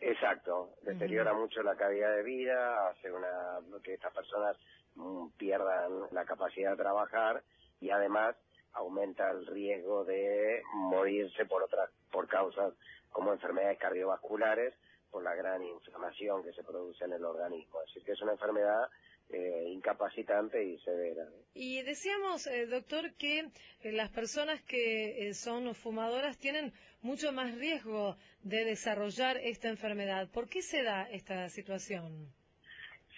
Exacto, 0.00 0.70
deteriora 0.80 1.34
mucho 1.34 1.62
la 1.62 1.76
calidad 1.76 2.16
de 2.16 2.22
vida, 2.22 2.88
hace 2.88 3.12
una 3.12 3.58
que 3.84 3.92
estas 3.92 4.14
personas 4.14 4.56
mm, 4.94 5.28
pierdan 5.36 6.08
la 6.12 6.24
capacidad 6.24 6.70
de 6.70 6.78
trabajar 6.78 7.42
y 7.78 7.90
además 7.90 8.36
aumenta 8.72 9.30
el 9.30 9.46
riesgo 9.46 10.06
de 10.06 10.62
morirse 10.72 11.44
por 11.44 11.62
otras 11.62 11.90
por 12.10 12.26
causas 12.26 12.72
como 13.10 13.34
enfermedades 13.34 13.78
cardiovasculares 13.78 14.72
por 15.10 15.22
la 15.22 15.34
gran 15.34 15.62
inflamación 15.62 16.42
que 16.42 16.54
se 16.54 16.64
produce 16.64 17.04
en 17.04 17.12
el 17.12 17.24
organismo. 17.26 17.82
Es 17.82 17.88
decir, 17.88 18.04
que 18.04 18.12
es 18.12 18.22
una 18.22 18.32
enfermedad 18.32 18.88
eh, 19.30 19.68
incapacitante 19.68 20.62
y 20.62 20.78
severa. 20.80 21.26
Y 21.54 21.82
decíamos, 21.82 22.46
eh, 22.46 22.66
doctor, 22.66 23.14
que 23.14 23.40
eh, 23.82 23.92
las 23.92 24.10
personas 24.10 24.62
que 24.62 25.28
eh, 25.28 25.34
son 25.34 25.74
fumadoras 25.74 26.38
tienen 26.38 26.72
mucho 27.02 27.32
más 27.32 27.54
riesgo 27.56 28.16
de 28.42 28.64
desarrollar 28.64 29.36
esta 29.38 29.68
enfermedad. 29.68 30.28
¿Por 30.30 30.48
qué 30.48 30.62
se 30.62 30.82
da 30.82 31.08
esta 31.10 31.48
situación? 31.48 32.32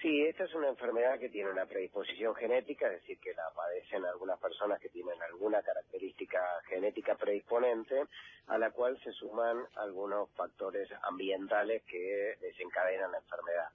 Sí, 0.02 0.22
esta 0.22 0.44
es 0.44 0.55
una 0.55 0.68
enfermedad 0.68 1.18
que 1.18 1.30
tiene 1.30 1.50
una 1.50 1.64
predisposición 1.64 2.34
genética, 2.34 2.86
es 2.88 3.00
decir, 3.00 3.18
que 3.20 3.32
la 3.32 3.48
padecen 3.57 4.05
algunas 4.05 4.38
personas 4.38 4.78
que 4.80 4.90
tienen 4.90 5.14
alguna 5.22 5.62
característica 5.62 6.40
genética 6.68 7.14
predisponente, 7.14 8.02
a 8.48 8.59
la 8.59 8.70
cual 8.70 9.00
se 9.02 9.12
suman 9.12 9.64
algunos 9.76 10.28
factores 10.32 10.90
ambientales 11.05 11.82
que 11.84 12.36
desencadenan 12.40 13.12
la 13.12 13.18
enfermedad 13.18 13.68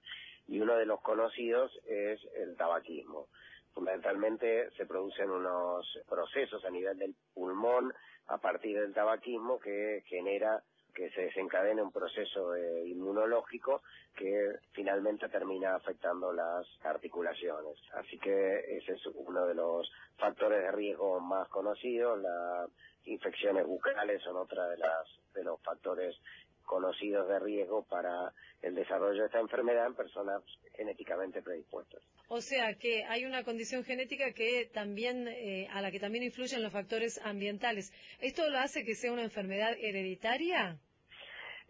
y 0.50 0.60
uno 0.60 0.76
de 0.76 0.84
los 0.84 1.00
conocidos 1.00 1.72
es 1.86 2.20
el 2.34 2.56
tabaquismo. 2.56 3.28
Fundamentalmente 3.72 4.68
se 4.72 4.84
producen 4.84 5.30
unos 5.30 5.86
procesos 6.08 6.64
a 6.64 6.70
nivel 6.70 6.98
del 6.98 7.14
pulmón 7.32 7.94
a 8.26 8.38
partir 8.38 8.78
del 8.78 8.92
tabaquismo 8.92 9.60
que 9.60 10.02
genera 10.06 10.60
que 10.92 11.08
se 11.10 11.22
desencadene 11.22 11.82
un 11.82 11.92
proceso 11.92 12.56
inmunológico 12.84 13.82
que 14.16 14.56
finalmente 14.72 15.28
termina 15.28 15.76
afectando 15.76 16.32
las 16.32 16.66
articulaciones. 16.82 17.76
Así 17.94 18.18
que 18.18 18.76
ese 18.76 18.94
es 18.94 19.06
uno 19.14 19.46
de 19.46 19.54
los 19.54 19.88
factores 20.18 20.60
de 20.62 20.72
riesgo 20.72 21.20
más 21.20 21.48
conocidos. 21.48 22.20
Las 22.20 22.68
infecciones 23.04 23.66
bucales 23.66 24.20
son 24.22 24.36
otra 24.36 24.68
de 24.68 24.78
las 24.78 25.06
de 25.32 25.44
los 25.44 25.62
factores 25.62 26.16
conocidos 26.70 27.26
de 27.26 27.40
riesgo 27.40 27.82
para 27.82 28.32
el 28.62 28.76
desarrollo 28.76 29.22
de 29.22 29.26
esta 29.26 29.40
enfermedad 29.40 29.88
en 29.88 29.94
personas 29.96 30.40
genéticamente 30.76 31.42
predispuestas. 31.42 32.00
O 32.28 32.40
sea 32.40 32.74
que 32.74 33.04
hay 33.06 33.24
una 33.24 33.42
condición 33.42 33.82
genética 33.82 34.32
que 34.32 34.70
también 34.72 35.26
eh, 35.26 35.66
a 35.72 35.82
la 35.82 35.90
que 35.90 35.98
también 35.98 36.22
influyen 36.22 36.62
los 36.62 36.72
factores 36.72 37.20
ambientales. 37.24 37.92
¿Esto 38.20 38.48
lo 38.48 38.58
hace 38.58 38.84
que 38.84 38.94
sea 38.94 39.12
una 39.12 39.24
enfermedad 39.24 39.72
hereditaria? 39.80 40.78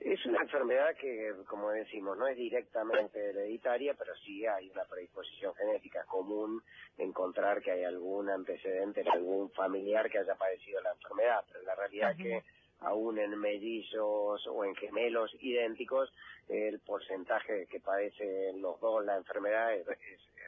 Es 0.01 0.25
una 0.27 0.43
enfermedad 0.43 0.95
que, 0.99 1.33
como 1.47 1.71
decimos, 1.71 2.17
no 2.19 2.27
es 2.27 2.37
directamente 2.37 3.19
hereditaria, 3.19 3.95
pero 3.95 4.15
sí 4.25 4.47
hay 4.47 4.69
una 4.71 4.85
predisposición 4.85 5.55
genética 5.55 6.05
común 6.05 6.63
encontrar 6.99 7.63
que 7.63 7.71
hay 7.71 7.85
algún 7.85 8.29
antecedente 8.29 9.01
en 9.01 9.09
algún 9.09 9.51
familiar 9.53 10.11
que 10.11 10.19
haya 10.19 10.35
padecido 10.35 10.81
la 10.83 10.93
enfermedad, 10.93 11.45
pero 11.51 11.65
la 11.65 11.75
realidad 11.75 12.11
es 12.13 12.17
que 12.17 12.43
aún 12.81 13.19
en 13.19 13.39
mellizos 13.39 14.47
o 14.47 14.65
en 14.65 14.75
gemelos 14.77 15.35
idénticos, 15.41 16.13
el 16.49 16.81
porcentaje 16.81 17.67
que 17.67 17.81
padecen 17.81 18.61
los 18.61 18.81
dos 18.81 19.05
la 19.05 19.17
enfermedad 19.17 19.75
es, 19.75 19.87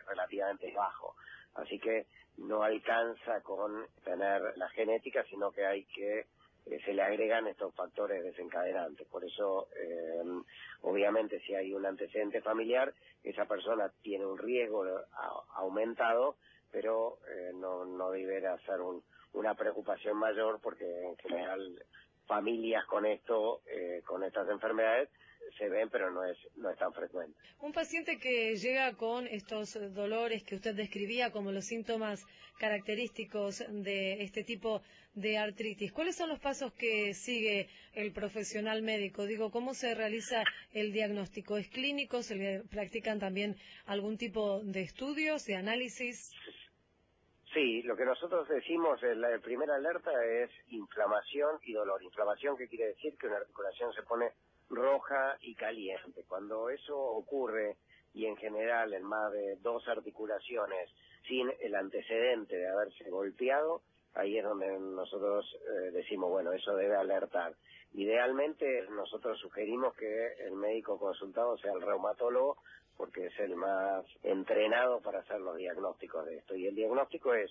relativamente 0.08 0.72
bajo. 0.72 1.14
Así 1.54 1.78
que 1.78 2.06
no 2.38 2.62
alcanza 2.62 3.40
con 3.42 3.86
tener 4.04 4.56
la 4.56 4.68
genética, 4.70 5.24
sino 5.30 5.52
que 5.52 5.64
hay 5.64 5.84
que 5.84 6.26
eh, 6.66 6.80
se 6.84 6.92
le 6.92 7.02
agregan 7.02 7.46
estos 7.46 7.74
factores 7.74 8.22
desencadenantes. 8.22 9.06
Por 9.08 9.24
eso, 9.24 9.68
eh, 9.76 10.22
obviamente, 10.82 11.40
si 11.40 11.54
hay 11.54 11.72
un 11.72 11.86
antecedente 11.86 12.40
familiar, 12.40 12.92
esa 13.22 13.44
persona 13.46 13.90
tiene 14.02 14.26
un 14.26 14.38
riesgo 14.38 14.84
aumentado, 15.54 16.36
pero 16.70 17.18
eh, 17.28 17.52
no, 17.54 17.84
no 17.84 18.10
deberá 18.10 18.58
ser 18.60 18.78
una 19.32 19.54
preocupación 19.54 20.16
mayor 20.16 20.60
porque 20.60 20.84
en 20.84 21.16
general 21.16 21.84
familias 22.26 22.84
con 22.86 23.06
esto, 23.06 23.62
eh, 23.66 24.02
con 24.04 24.24
estas 24.24 24.48
enfermedades, 24.48 25.08
se 25.58 25.68
ven, 25.68 25.88
pero 25.90 26.10
no 26.10 26.24
es, 26.24 26.38
no 26.56 26.70
es 26.70 26.78
tan 26.78 26.92
frecuente. 26.92 27.36
Un 27.60 27.72
paciente 27.72 28.18
que 28.18 28.56
llega 28.56 28.92
con 28.94 29.26
estos 29.26 29.78
dolores 29.94 30.42
que 30.44 30.54
usted 30.54 30.74
describía 30.74 31.30
como 31.30 31.52
los 31.52 31.66
síntomas 31.66 32.24
característicos 32.58 33.64
de 33.68 34.22
este 34.22 34.44
tipo 34.44 34.82
de 35.14 35.36
artritis, 35.36 35.92
¿cuáles 35.92 36.16
son 36.16 36.30
los 36.30 36.40
pasos 36.40 36.72
que 36.72 37.12
sigue 37.12 37.68
el 37.92 38.12
profesional 38.12 38.82
médico? 38.82 39.26
Digo, 39.26 39.50
¿cómo 39.50 39.74
se 39.74 39.94
realiza 39.94 40.42
el 40.72 40.92
diagnóstico? 40.92 41.58
¿Es 41.58 41.68
clínico? 41.68 42.22
¿Se 42.22 42.34
le 42.34 42.60
practican 42.70 43.18
también 43.18 43.56
algún 43.84 44.16
tipo 44.16 44.60
de 44.62 44.82
estudios, 44.82 45.44
de 45.44 45.56
análisis? 45.56 46.32
Sí, 47.52 47.82
lo 47.82 47.96
que 47.96 48.06
nosotros 48.06 48.48
decimos, 48.48 49.02
en 49.02 49.20
la 49.20 49.38
primera 49.38 49.74
alerta 49.74 50.10
es 50.24 50.50
inflamación 50.68 51.58
y 51.64 51.74
dolor. 51.74 52.02
Inflamación, 52.02 52.56
que 52.56 52.66
quiere 52.66 52.88
decir? 52.88 53.14
Que 53.18 53.26
una 53.26 53.36
articulación 53.36 53.92
se 53.92 54.02
pone 54.02 54.32
roja 54.70 55.36
y 55.42 55.54
caliente. 55.54 56.24
Cuando 56.26 56.70
eso 56.70 56.98
ocurre, 56.98 57.76
y 58.14 58.24
en 58.24 58.36
general 58.36 58.94
en 58.94 59.04
más 59.04 59.30
de 59.32 59.56
dos 59.56 59.86
articulaciones, 59.86 60.90
sin 61.28 61.52
el 61.60 61.74
antecedente 61.74 62.56
de 62.56 62.68
haberse 62.68 63.10
golpeado, 63.10 63.82
ahí 64.14 64.38
es 64.38 64.44
donde 64.44 64.78
nosotros 64.78 65.44
eh, 65.54 65.90
decimos, 65.92 66.30
bueno, 66.30 66.52
eso 66.52 66.74
debe 66.74 66.96
alertar. 66.96 67.54
Idealmente 67.92 68.86
nosotros 68.90 69.38
sugerimos 69.38 69.94
que 69.96 70.32
el 70.46 70.54
médico 70.56 70.98
consultado 70.98 71.58
sea 71.58 71.72
el 71.72 71.82
reumatólogo 71.82 72.56
porque 72.96 73.26
es 73.26 73.38
el 73.40 73.56
más 73.56 74.04
entrenado 74.22 75.00
para 75.00 75.20
hacer 75.20 75.40
los 75.40 75.56
diagnósticos 75.56 76.26
de 76.26 76.36
esto. 76.36 76.54
Y 76.54 76.66
el 76.66 76.74
diagnóstico 76.74 77.34
es 77.34 77.50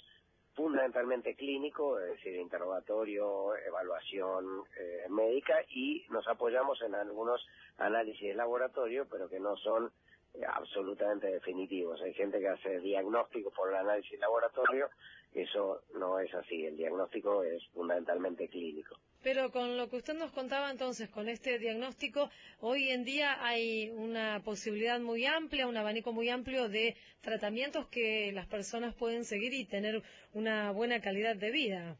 fundamentalmente 0.53 1.35
clínico, 1.35 1.99
es 1.99 2.11
decir, 2.11 2.35
interrogatorio, 2.35 3.55
evaluación 3.55 4.63
eh, 4.77 5.05
médica 5.09 5.55
y 5.69 6.05
nos 6.09 6.27
apoyamos 6.27 6.81
en 6.81 6.95
algunos 6.95 7.45
análisis 7.77 8.21
de 8.21 8.35
laboratorio, 8.35 9.07
pero 9.09 9.29
que 9.29 9.39
no 9.39 9.55
son 9.57 9.91
eh, 10.33 10.41
absolutamente 10.45 11.27
definitivos. 11.27 12.01
Hay 12.01 12.13
gente 12.13 12.39
que 12.39 12.49
hace 12.49 12.79
diagnóstico 12.79 13.51
por 13.51 13.69
el 13.69 13.75
análisis 13.75 14.11
de 14.11 14.17
laboratorio, 14.17 14.89
eso 15.33 15.81
no 15.95 16.19
es 16.19 16.33
así, 16.33 16.65
el 16.65 16.75
diagnóstico 16.75 17.43
es 17.43 17.65
fundamentalmente 17.69 18.49
clínico. 18.49 18.97
Pero 19.23 19.51
con 19.51 19.77
lo 19.77 19.87
que 19.87 19.97
usted 19.97 20.15
nos 20.15 20.31
contaba 20.31 20.71
entonces, 20.71 21.09
con 21.09 21.29
este 21.29 21.59
diagnóstico, 21.59 22.29
hoy 22.59 22.89
en 22.89 23.03
día 23.03 23.43
hay 23.45 23.91
una 23.91 24.41
posibilidad 24.43 24.99
muy 24.99 25.25
amplia, 25.25 25.67
un 25.67 25.77
abanico 25.77 26.11
muy 26.11 26.29
amplio 26.29 26.69
de 26.69 26.95
tratamientos 27.21 27.87
que 27.87 28.31
las 28.33 28.47
personas 28.47 28.95
pueden 28.95 29.23
seguir 29.23 29.53
y 29.53 29.65
tener 29.65 30.01
una 30.33 30.71
buena 30.71 30.99
calidad 31.01 31.35
de 31.35 31.51
vida. 31.51 31.97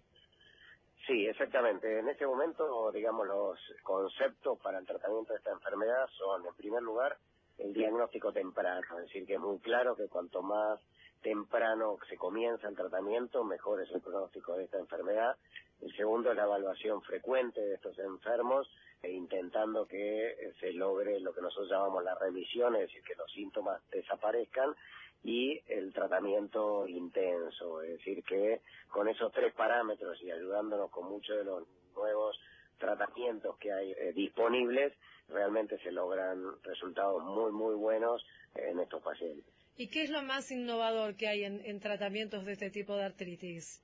Sí, 1.05 1.27
exactamente. 1.27 1.99
En 1.99 2.09
este 2.09 2.25
momento, 2.25 2.91
digamos, 2.91 3.27
los 3.27 3.59
conceptos 3.83 4.59
para 4.59 4.79
el 4.79 4.85
tratamiento 4.85 5.33
de 5.33 5.37
esta 5.37 5.51
enfermedad 5.51 6.07
son, 6.17 6.45
en 6.45 6.55
primer 6.55 6.81
lugar, 6.81 7.17
el 7.59 7.73
diagnóstico 7.73 8.31
temprano, 8.31 8.81
es 8.97 9.05
decir, 9.05 9.27
que 9.27 9.35
es 9.35 9.39
muy 9.39 9.59
claro 9.59 9.95
que 9.95 10.07
cuanto 10.07 10.41
más 10.41 10.79
temprano 11.21 11.97
se 12.09 12.17
comienza 12.17 12.67
el 12.67 12.75
tratamiento, 12.75 13.43
mejor 13.43 13.81
es 13.81 13.91
el 13.91 14.01
pronóstico 14.01 14.55
de 14.55 14.63
esta 14.63 14.79
enfermedad. 14.79 15.35
El 15.81 15.95
segundo 15.95 16.31
es 16.31 16.37
la 16.37 16.43
evaluación 16.43 17.01
frecuente 17.01 17.61
de 17.61 17.75
estos 17.75 17.97
enfermos, 17.99 18.69
e 19.01 19.11
intentando 19.11 19.87
que 19.87 20.27
eh, 20.27 20.53
se 20.59 20.73
logre 20.73 21.19
lo 21.19 21.33
que 21.33 21.41
nosotros 21.41 21.69
llamamos 21.69 22.03
la 22.03 22.15
remisión, 22.15 22.75
es 22.75 22.81
decir, 22.81 23.01
que 23.03 23.15
los 23.15 23.31
síntomas 23.31 23.81
desaparezcan, 23.89 24.75
y 25.23 25.61
el 25.67 25.93
tratamiento 25.93 26.87
intenso, 26.87 27.81
es 27.81 27.97
decir, 27.97 28.23
que 28.23 28.61
con 28.89 29.07
esos 29.07 29.31
tres 29.31 29.53
parámetros 29.53 30.21
y 30.21 30.31
ayudándonos 30.31 30.89
con 30.89 31.09
muchos 31.09 31.37
de 31.37 31.43
los 31.43 31.63
nuevos 31.95 32.39
tratamientos 32.77 33.57
que 33.57 33.71
hay 33.71 33.91
eh, 33.91 34.13
disponibles, 34.13 34.93
realmente 35.29 35.77
se 35.79 35.91
logran 35.91 36.61
resultados 36.63 37.23
muy, 37.23 37.51
muy 37.51 37.75
buenos 37.75 38.25
en 38.55 38.79
estos 38.79 39.01
pacientes. 39.01 39.53
¿Y 39.77 39.87
qué 39.87 40.03
es 40.03 40.09
lo 40.09 40.21
más 40.23 40.51
innovador 40.51 41.15
que 41.15 41.27
hay 41.27 41.43
en, 41.43 41.79
tratamientos 41.79 42.45
de 42.45 42.53
este 42.53 42.69
tipo 42.69 42.95
de 42.95 43.05
artritis? 43.05 43.81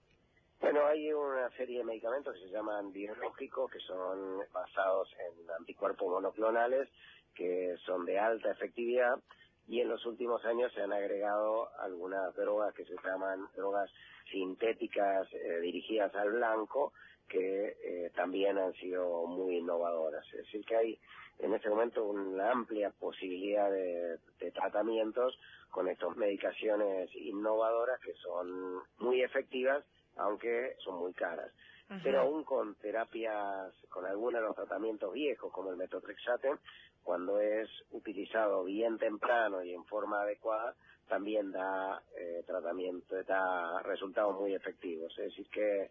Bueno, 0.59 0.85
hay 0.87 1.13
una 1.13 1.49
serie 1.51 1.79
de 1.79 1.83
medicamentos 1.83 2.33
que 2.33 2.41
se 2.41 2.49
llaman 2.49 2.91
biológicos, 2.91 3.71
que 3.71 3.79
son 3.79 4.39
basados 4.51 5.09
en 5.19 5.49
anticuerpos 5.51 6.09
monoclonales, 6.09 6.89
que 7.35 7.75
son 7.85 8.05
de 8.05 8.17
alta 8.17 8.51
efectividad, 8.51 9.19
y 9.67 9.81
en 9.81 9.89
los 9.89 10.05
últimos 10.05 10.43
años 10.45 10.71
se 10.73 10.81
han 10.81 10.93
agregado 10.93 11.69
algunas 11.79 12.33
drogas 12.35 12.73
que 12.73 12.85
se 12.85 12.95
llaman 13.03 13.47
drogas 13.55 13.91
sintéticas 14.31 15.27
eh, 15.33 15.59
dirigidas 15.61 16.13
al 16.15 16.31
blanco 16.31 16.93
que 17.27 17.75
eh, 17.83 18.11
también 18.15 18.57
han 18.57 18.73
sido 18.73 19.25
muy 19.27 19.57
innovadoras. 19.57 20.25
Es 20.33 20.45
decir, 20.45 20.65
que 20.65 20.75
hay 20.75 20.99
en 21.39 21.53
este 21.53 21.69
momento 21.69 22.05
una 22.05 22.51
amplia 22.51 22.91
posibilidad 22.91 23.69
de, 23.69 24.17
tratamientos 24.53 25.37
con 25.69 25.87
estas 25.89 26.15
medicaciones 26.15 27.13
innovadoras 27.15 27.99
que 27.99 28.13
son 28.13 28.81
muy 28.99 29.21
efectivas, 29.21 29.83
aunque 30.17 30.75
son 30.83 30.99
muy 30.99 31.13
caras. 31.13 31.51
Pero 32.03 32.19
aún 32.19 32.43
con 32.43 32.75
terapias, 32.75 33.73
con 33.89 34.05
algunos 34.05 34.41
de 34.41 34.47
los 34.47 34.55
tratamientos 34.55 35.13
viejos, 35.13 35.53
como 35.53 35.71
el 35.71 35.77
metotrexate, 35.77 36.49
cuando 37.01 37.39
es 37.39 37.69
utilizado 37.91 38.65
bien 38.65 38.97
temprano 38.97 39.63
y 39.63 39.73
en 39.73 39.85
forma 39.85 40.21
adecuada, 40.21 40.75
también 41.07 41.51
da 41.53 42.03
eh, 42.19 42.43
tratamiento, 42.45 43.15
da 43.23 43.81
resultados 43.83 44.37
muy 44.37 44.53
efectivos. 44.53 45.17
Es 45.17 45.29
decir, 45.29 45.47
que 45.49 45.89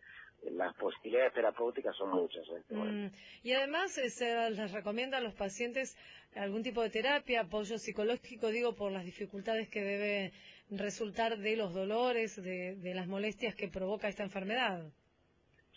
las 0.50 0.74
posibilidades 0.76 1.32
terapéuticas 1.32 1.96
son 1.96 2.10
muchas. 2.10 2.46
Este 2.48 2.74
mm, 2.74 3.10
y 3.42 3.52
además 3.52 3.96
eh, 3.98 4.10
se 4.10 4.50
les 4.50 4.72
recomienda 4.72 5.18
a 5.18 5.20
los 5.22 5.34
pacientes 5.34 5.96
algún 6.34 6.62
tipo 6.62 6.82
de 6.82 6.90
terapia, 6.90 7.42
apoyo 7.42 7.78
psicológico, 7.78 8.48
digo, 8.48 8.74
por 8.74 8.92
las 8.92 9.04
dificultades 9.04 9.68
que 9.70 9.82
debe 9.82 10.32
resultar 10.70 11.38
de 11.38 11.56
los 11.56 11.74
dolores, 11.74 12.36
de, 12.36 12.76
de 12.76 12.94
las 12.94 13.06
molestias 13.06 13.54
que 13.54 13.68
provoca 13.68 14.08
esta 14.08 14.22
enfermedad. 14.22 14.84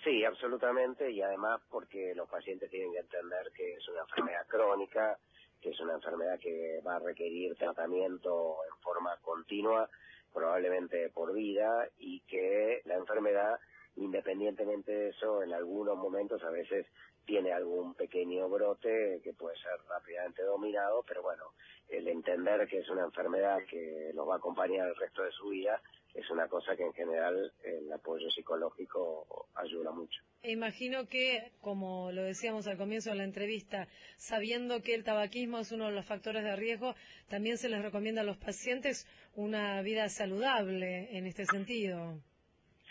Sí, 0.04 0.24
absolutamente, 0.24 1.12
y 1.12 1.22
además 1.22 1.62
porque 1.70 2.14
los 2.16 2.30
pacientes 2.30 2.70
tienen 2.70 2.92
que 2.94 3.00
entender 3.00 3.52
que 3.56 3.74
es 3.74 3.88
una 3.90 4.02
enfermedad 4.02 4.48
crónica, 4.48 5.18
que 5.62 5.72
es 5.72 5.80
una 5.82 5.94
enfermedad 5.96 6.40
que 6.40 6.80
va 6.86 6.96
a 6.96 7.00
requerir 7.00 7.56
tratamiento 7.56 8.58
en 8.66 8.82
forma 8.82 9.18
continua, 9.22 9.90
probablemente 10.34 11.10
por 11.10 11.34
vida, 11.34 11.90
y 11.98 12.22
que 12.22 12.82
la 12.86 12.96
enfermedad 12.96 13.60
Independientemente 14.00 14.92
de 14.94 15.10
eso, 15.10 15.44
en 15.44 15.54
algunos 15.54 15.98
momentos 15.98 16.42
a 16.44 16.50
veces 16.50 16.86
tiene 17.26 17.52
algún 17.52 17.94
pequeño 17.96 18.48
brote 18.48 19.20
que 19.24 19.34
puede 19.34 19.58
ser 19.58 19.78
rápidamente 19.90 20.42
dominado, 20.44 21.04
pero 21.06 21.22
bueno, 21.22 21.44
el 21.90 22.08
entender 22.08 22.68
que 22.68 22.80
es 22.80 22.90
una 22.90 23.04
enfermedad 23.04 23.60
que 23.70 24.12
los 24.14 24.28
va 24.28 24.36
a 24.36 24.38
acompañar 24.38 24.88
el 24.88 24.96
resto 24.96 25.24
de 25.24 25.32
su 25.32 25.50
vida 25.50 25.82
es 26.14 26.30
una 26.32 26.48
cosa 26.48 26.76
que 26.76 26.84
en 26.84 26.94
general 26.94 27.52
el 27.64 27.92
apoyo 27.92 28.30
psicológico 28.32 29.48
ayuda 29.56 29.92
mucho. 29.92 30.22
E 30.42 30.52
imagino 30.52 31.08
que, 31.08 31.52
como 31.62 32.12
lo 32.12 32.24
decíamos 32.24 32.68
al 32.68 32.78
comienzo 32.78 33.12
de 33.12 33.18
la 33.18 33.24
entrevista, 33.24 33.88
sabiendo 34.18 34.82
que 34.82 34.96
el 34.96 35.04
tabaquismo 35.04 35.60
es 35.60 35.72
uno 35.72 35.86
de 35.86 35.92
los 35.92 36.06
factores 36.06 36.44
de 36.44 36.56
riesgo, 36.56 36.96
también 37.28 37.58
se 37.58 37.70
les 37.70 37.82
recomienda 37.82 38.22
a 38.22 38.26
los 38.26 38.38
pacientes 38.38 39.08
una 39.36 39.82
vida 39.82 40.10
saludable 40.10 41.16
en 41.18 41.28
este 41.28 41.46
sentido. 41.46 42.20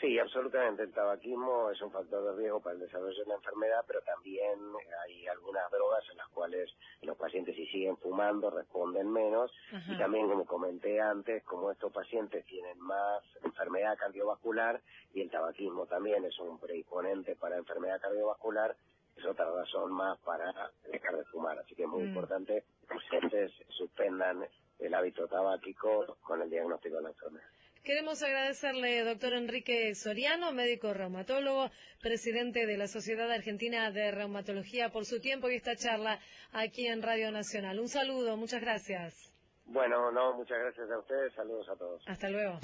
Sí, 0.01 0.17
absolutamente. 0.17 0.85
El 0.85 0.93
tabaquismo 0.93 1.71
es 1.71 1.81
un 1.83 1.91
factor 1.91 2.25
de 2.25 2.41
riesgo 2.41 2.61
para 2.61 2.75
el 2.75 2.81
desarrollo 2.81 3.19
de 3.19 3.27
la 3.27 3.35
enfermedad, 3.35 3.85
pero 3.85 4.01
también 4.03 4.57
hay 5.05 5.27
algunas 5.27 5.69
drogas 5.73 6.05
en 6.13 6.19
las 6.19 6.29
cuales 6.29 6.71
los 7.03 7.17
pacientes 7.17 7.57
si 7.57 7.67
siguen 7.67 7.97
fumando 7.97 8.49
responden 8.49 9.11
menos. 9.11 9.51
Y 9.89 9.99
también, 9.99 10.29
como 10.29 10.47
comenté 10.47 11.01
antes, 11.01 11.43
como 11.43 11.73
estos 11.73 11.93
pacientes 11.93 12.45
tienen 12.47 12.79
más 12.79 13.25
enfermedad 13.43 13.99
cardiovascular 13.99 14.81
y 15.15 15.23
el 15.23 15.31
tabaquismo 15.31 15.87
también 15.87 16.25
es 16.25 16.39
un 16.39 16.61
predisponente 16.61 17.35
para 17.35 17.57
enfermedad 17.57 18.01
cardiovascular, 18.01 18.77
es 19.17 19.27
otra 19.27 19.51
razón 19.51 19.93
más 19.93 20.17
para 20.21 20.71
dejar 20.93 21.17
de 21.17 21.25
fumar. 21.25 21.59
Así 21.59 21.75
que 21.75 21.83
es 21.83 21.89
muy 21.89 22.05
mm. 22.05 22.09
importante 22.09 22.63
que 22.87 22.95
los 22.95 23.03
pacientes 23.03 23.53
suspendan 23.71 24.47
el 24.79 24.95
hábito 24.95 25.27
tabáquico 25.27 26.19
con 26.23 26.41
el 26.41 26.51
diagnóstico 26.51 26.97
de 26.97 27.03
la 27.03 27.09
enfermedad. 27.09 27.49
Queremos 27.89 28.22
agradecerle, 28.22 29.03
doctor 29.03 29.32
Enrique 29.32 29.95
Soriano, 29.95 30.53
médico 30.53 30.93
reumatólogo, 30.93 31.70
presidente 32.03 32.66
de 32.66 32.76
la 32.76 32.86
Sociedad 32.86 33.30
Argentina 33.30 33.91
de 33.91 34.11
Reumatología, 34.11 34.91
por 34.91 35.07
su 35.07 35.22
tiempo 35.22 35.49
y 35.49 35.55
esta 35.55 35.74
charla 35.74 36.20
aquí 36.53 36.86
en 36.86 37.01
Radio 37.01 37.32
Nacional. 37.32 37.80
Un 37.80 37.89
saludo, 37.89 38.36
muchas 38.36 38.61
gracias. 38.61 39.32
Bueno, 39.64 40.12
no, 40.12 40.34
muchas 40.34 40.59
gracias 40.59 40.91
a 40.91 40.99
ustedes, 40.99 41.32
saludos 41.32 41.66
a 41.70 41.76
todos. 41.76 42.03
Hasta 42.07 42.28
luego. 42.28 42.61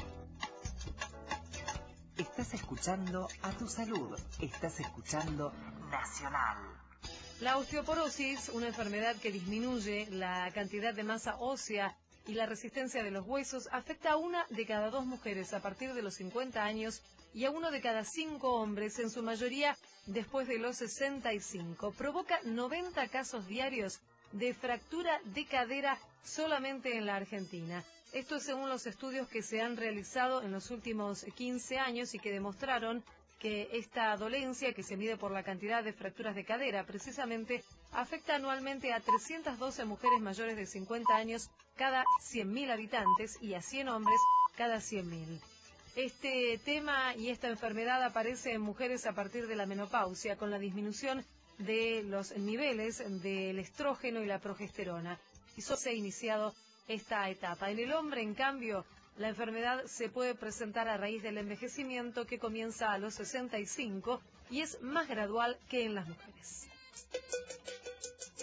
Estás 2.18 2.52
escuchando 2.52 3.26
a 3.40 3.52
tu 3.52 3.66
salud, 3.66 4.18
estás 4.42 4.78
escuchando 4.78 5.54
Nacional. 5.90 6.58
La 7.40 7.56
osteoporosis, 7.56 8.50
una 8.50 8.66
enfermedad 8.66 9.16
que 9.22 9.32
disminuye 9.32 10.06
la 10.10 10.50
cantidad 10.52 10.92
de 10.92 11.02
masa 11.02 11.36
ósea 11.38 11.96
y 12.26 12.34
la 12.34 12.46
resistencia 12.46 13.02
de 13.02 13.10
los 13.10 13.26
huesos 13.26 13.68
afecta 13.72 14.12
a 14.12 14.16
una 14.16 14.46
de 14.50 14.66
cada 14.66 14.90
dos 14.90 15.04
mujeres 15.04 15.52
a 15.52 15.60
partir 15.60 15.92
de 15.94 16.02
los 16.02 16.14
50 16.14 16.62
años 16.62 17.02
y 17.34 17.44
a 17.44 17.50
uno 17.50 17.70
de 17.70 17.80
cada 17.80 18.04
cinco 18.04 18.54
hombres, 18.54 18.98
en 18.98 19.10
su 19.10 19.22
mayoría 19.22 19.76
después 20.06 20.48
de 20.48 20.58
los 20.58 20.76
65. 20.76 21.92
Provoca 21.92 22.38
90 22.44 23.08
casos 23.08 23.46
diarios 23.46 24.00
de 24.32 24.54
fractura 24.54 25.20
de 25.24 25.44
cadera 25.44 25.98
solamente 26.24 26.96
en 26.96 27.06
la 27.06 27.16
Argentina. 27.16 27.84
Esto 28.12 28.36
es 28.36 28.44
según 28.44 28.68
los 28.68 28.86
estudios 28.86 29.28
que 29.28 29.42
se 29.42 29.60
han 29.60 29.76
realizado 29.76 30.42
en 30.42 30.52
los 30.52 30.70
últimos 30.70 31.24
15 31.34 31.78
años 31.78 32.14
y 32.14 32.18
que 32.18 32.32
demostraron 32.32 33.02
que 33.40 33.68
esta 33.72 34.16
dolencia, 34.16 34.72
que 34.72 34.82
se 34.82 34.96
mide 34.96 35.16
por 35.16 35.32
la 35.32 35.42
cantidad 35.42 35.82
de 35.82 35.92
fracturas 35.92 36.34
de 36.34 36.44
cadera, 36.44 36.86
precisamente 36.86 37.64
afecta 37.94 38.34
anualmente 38.34 38.92
a 38.92 39.00
312 39.00 39.84
mujeres 39.84 40.20
mayores 40.20 40.56
de 40.56 40.66
50 40.66 41.14
años 41.14 41.50
cada 41.76 42.04
100.000 42.22 42.70
habitantes 42.70 43.38
y 43.40 43.54
a 43.54 43.62
100 43.62 43.88
hombres 43.88 44.18
cada 44.56 44.76
100.000. 44.76 45.40
Este 45.96 46.58
tema 46.64 47.14
y 47.14 47.30
esta 47.30 47.48
enfermedad 47.48 48.02
aparece 48.02 48.52
en 48.52 48.60
mujeres 48.60 49.06
a 49.06 49.12
partir 49.12 49.46
de 49.46 49.56
la 49.56 49.66
menopausia, 49.66 50.36
con 50.36 50.50
la 50.50 50.58
disminución 50.58 51.24
de 51.58 52.02
los 52.04 52.36
niveles 52.36 53.02
del 53.22 53.60
estrógeno 53.60 54.20
y 54.20 54.26
la 54.26 54.40
progesterona. 54.40 55.18
Y 55.56 55.62
solo 55.62 55.78
se 55.78 55.90
ha 55.90 55.92
iniciado 55.92 56.52
esta 56.88 57.28
etapa. 57.30 57.70
En 57.70 57.78
el 57.78 57.92
hombre, 57.92 58.22
en 58.22 58.34
cambio, 58.34 58.84
la 59.18 59.28
enfermedad 59.28 59.84
se 59.86 60.08
puede 60.08 60.34
presentar 60.34 60.88
a 60.88 60.96
raíz 60.96 61.22
del 61.22 61.38
envejecimiento 61.38 62.26
que 62.26 62.40
comienza 62.40 62.92
a 62.92 62.98
los 62.98 63.14
65 63.14 64.20
y 64.50 64.62
es 64.62 64.80
más 64.82 65.08
gradual 65.08 65.56
que 65.68 65.84
en 65.84 65.94
las 65.94 66.08
mujeres. 66.08 66.66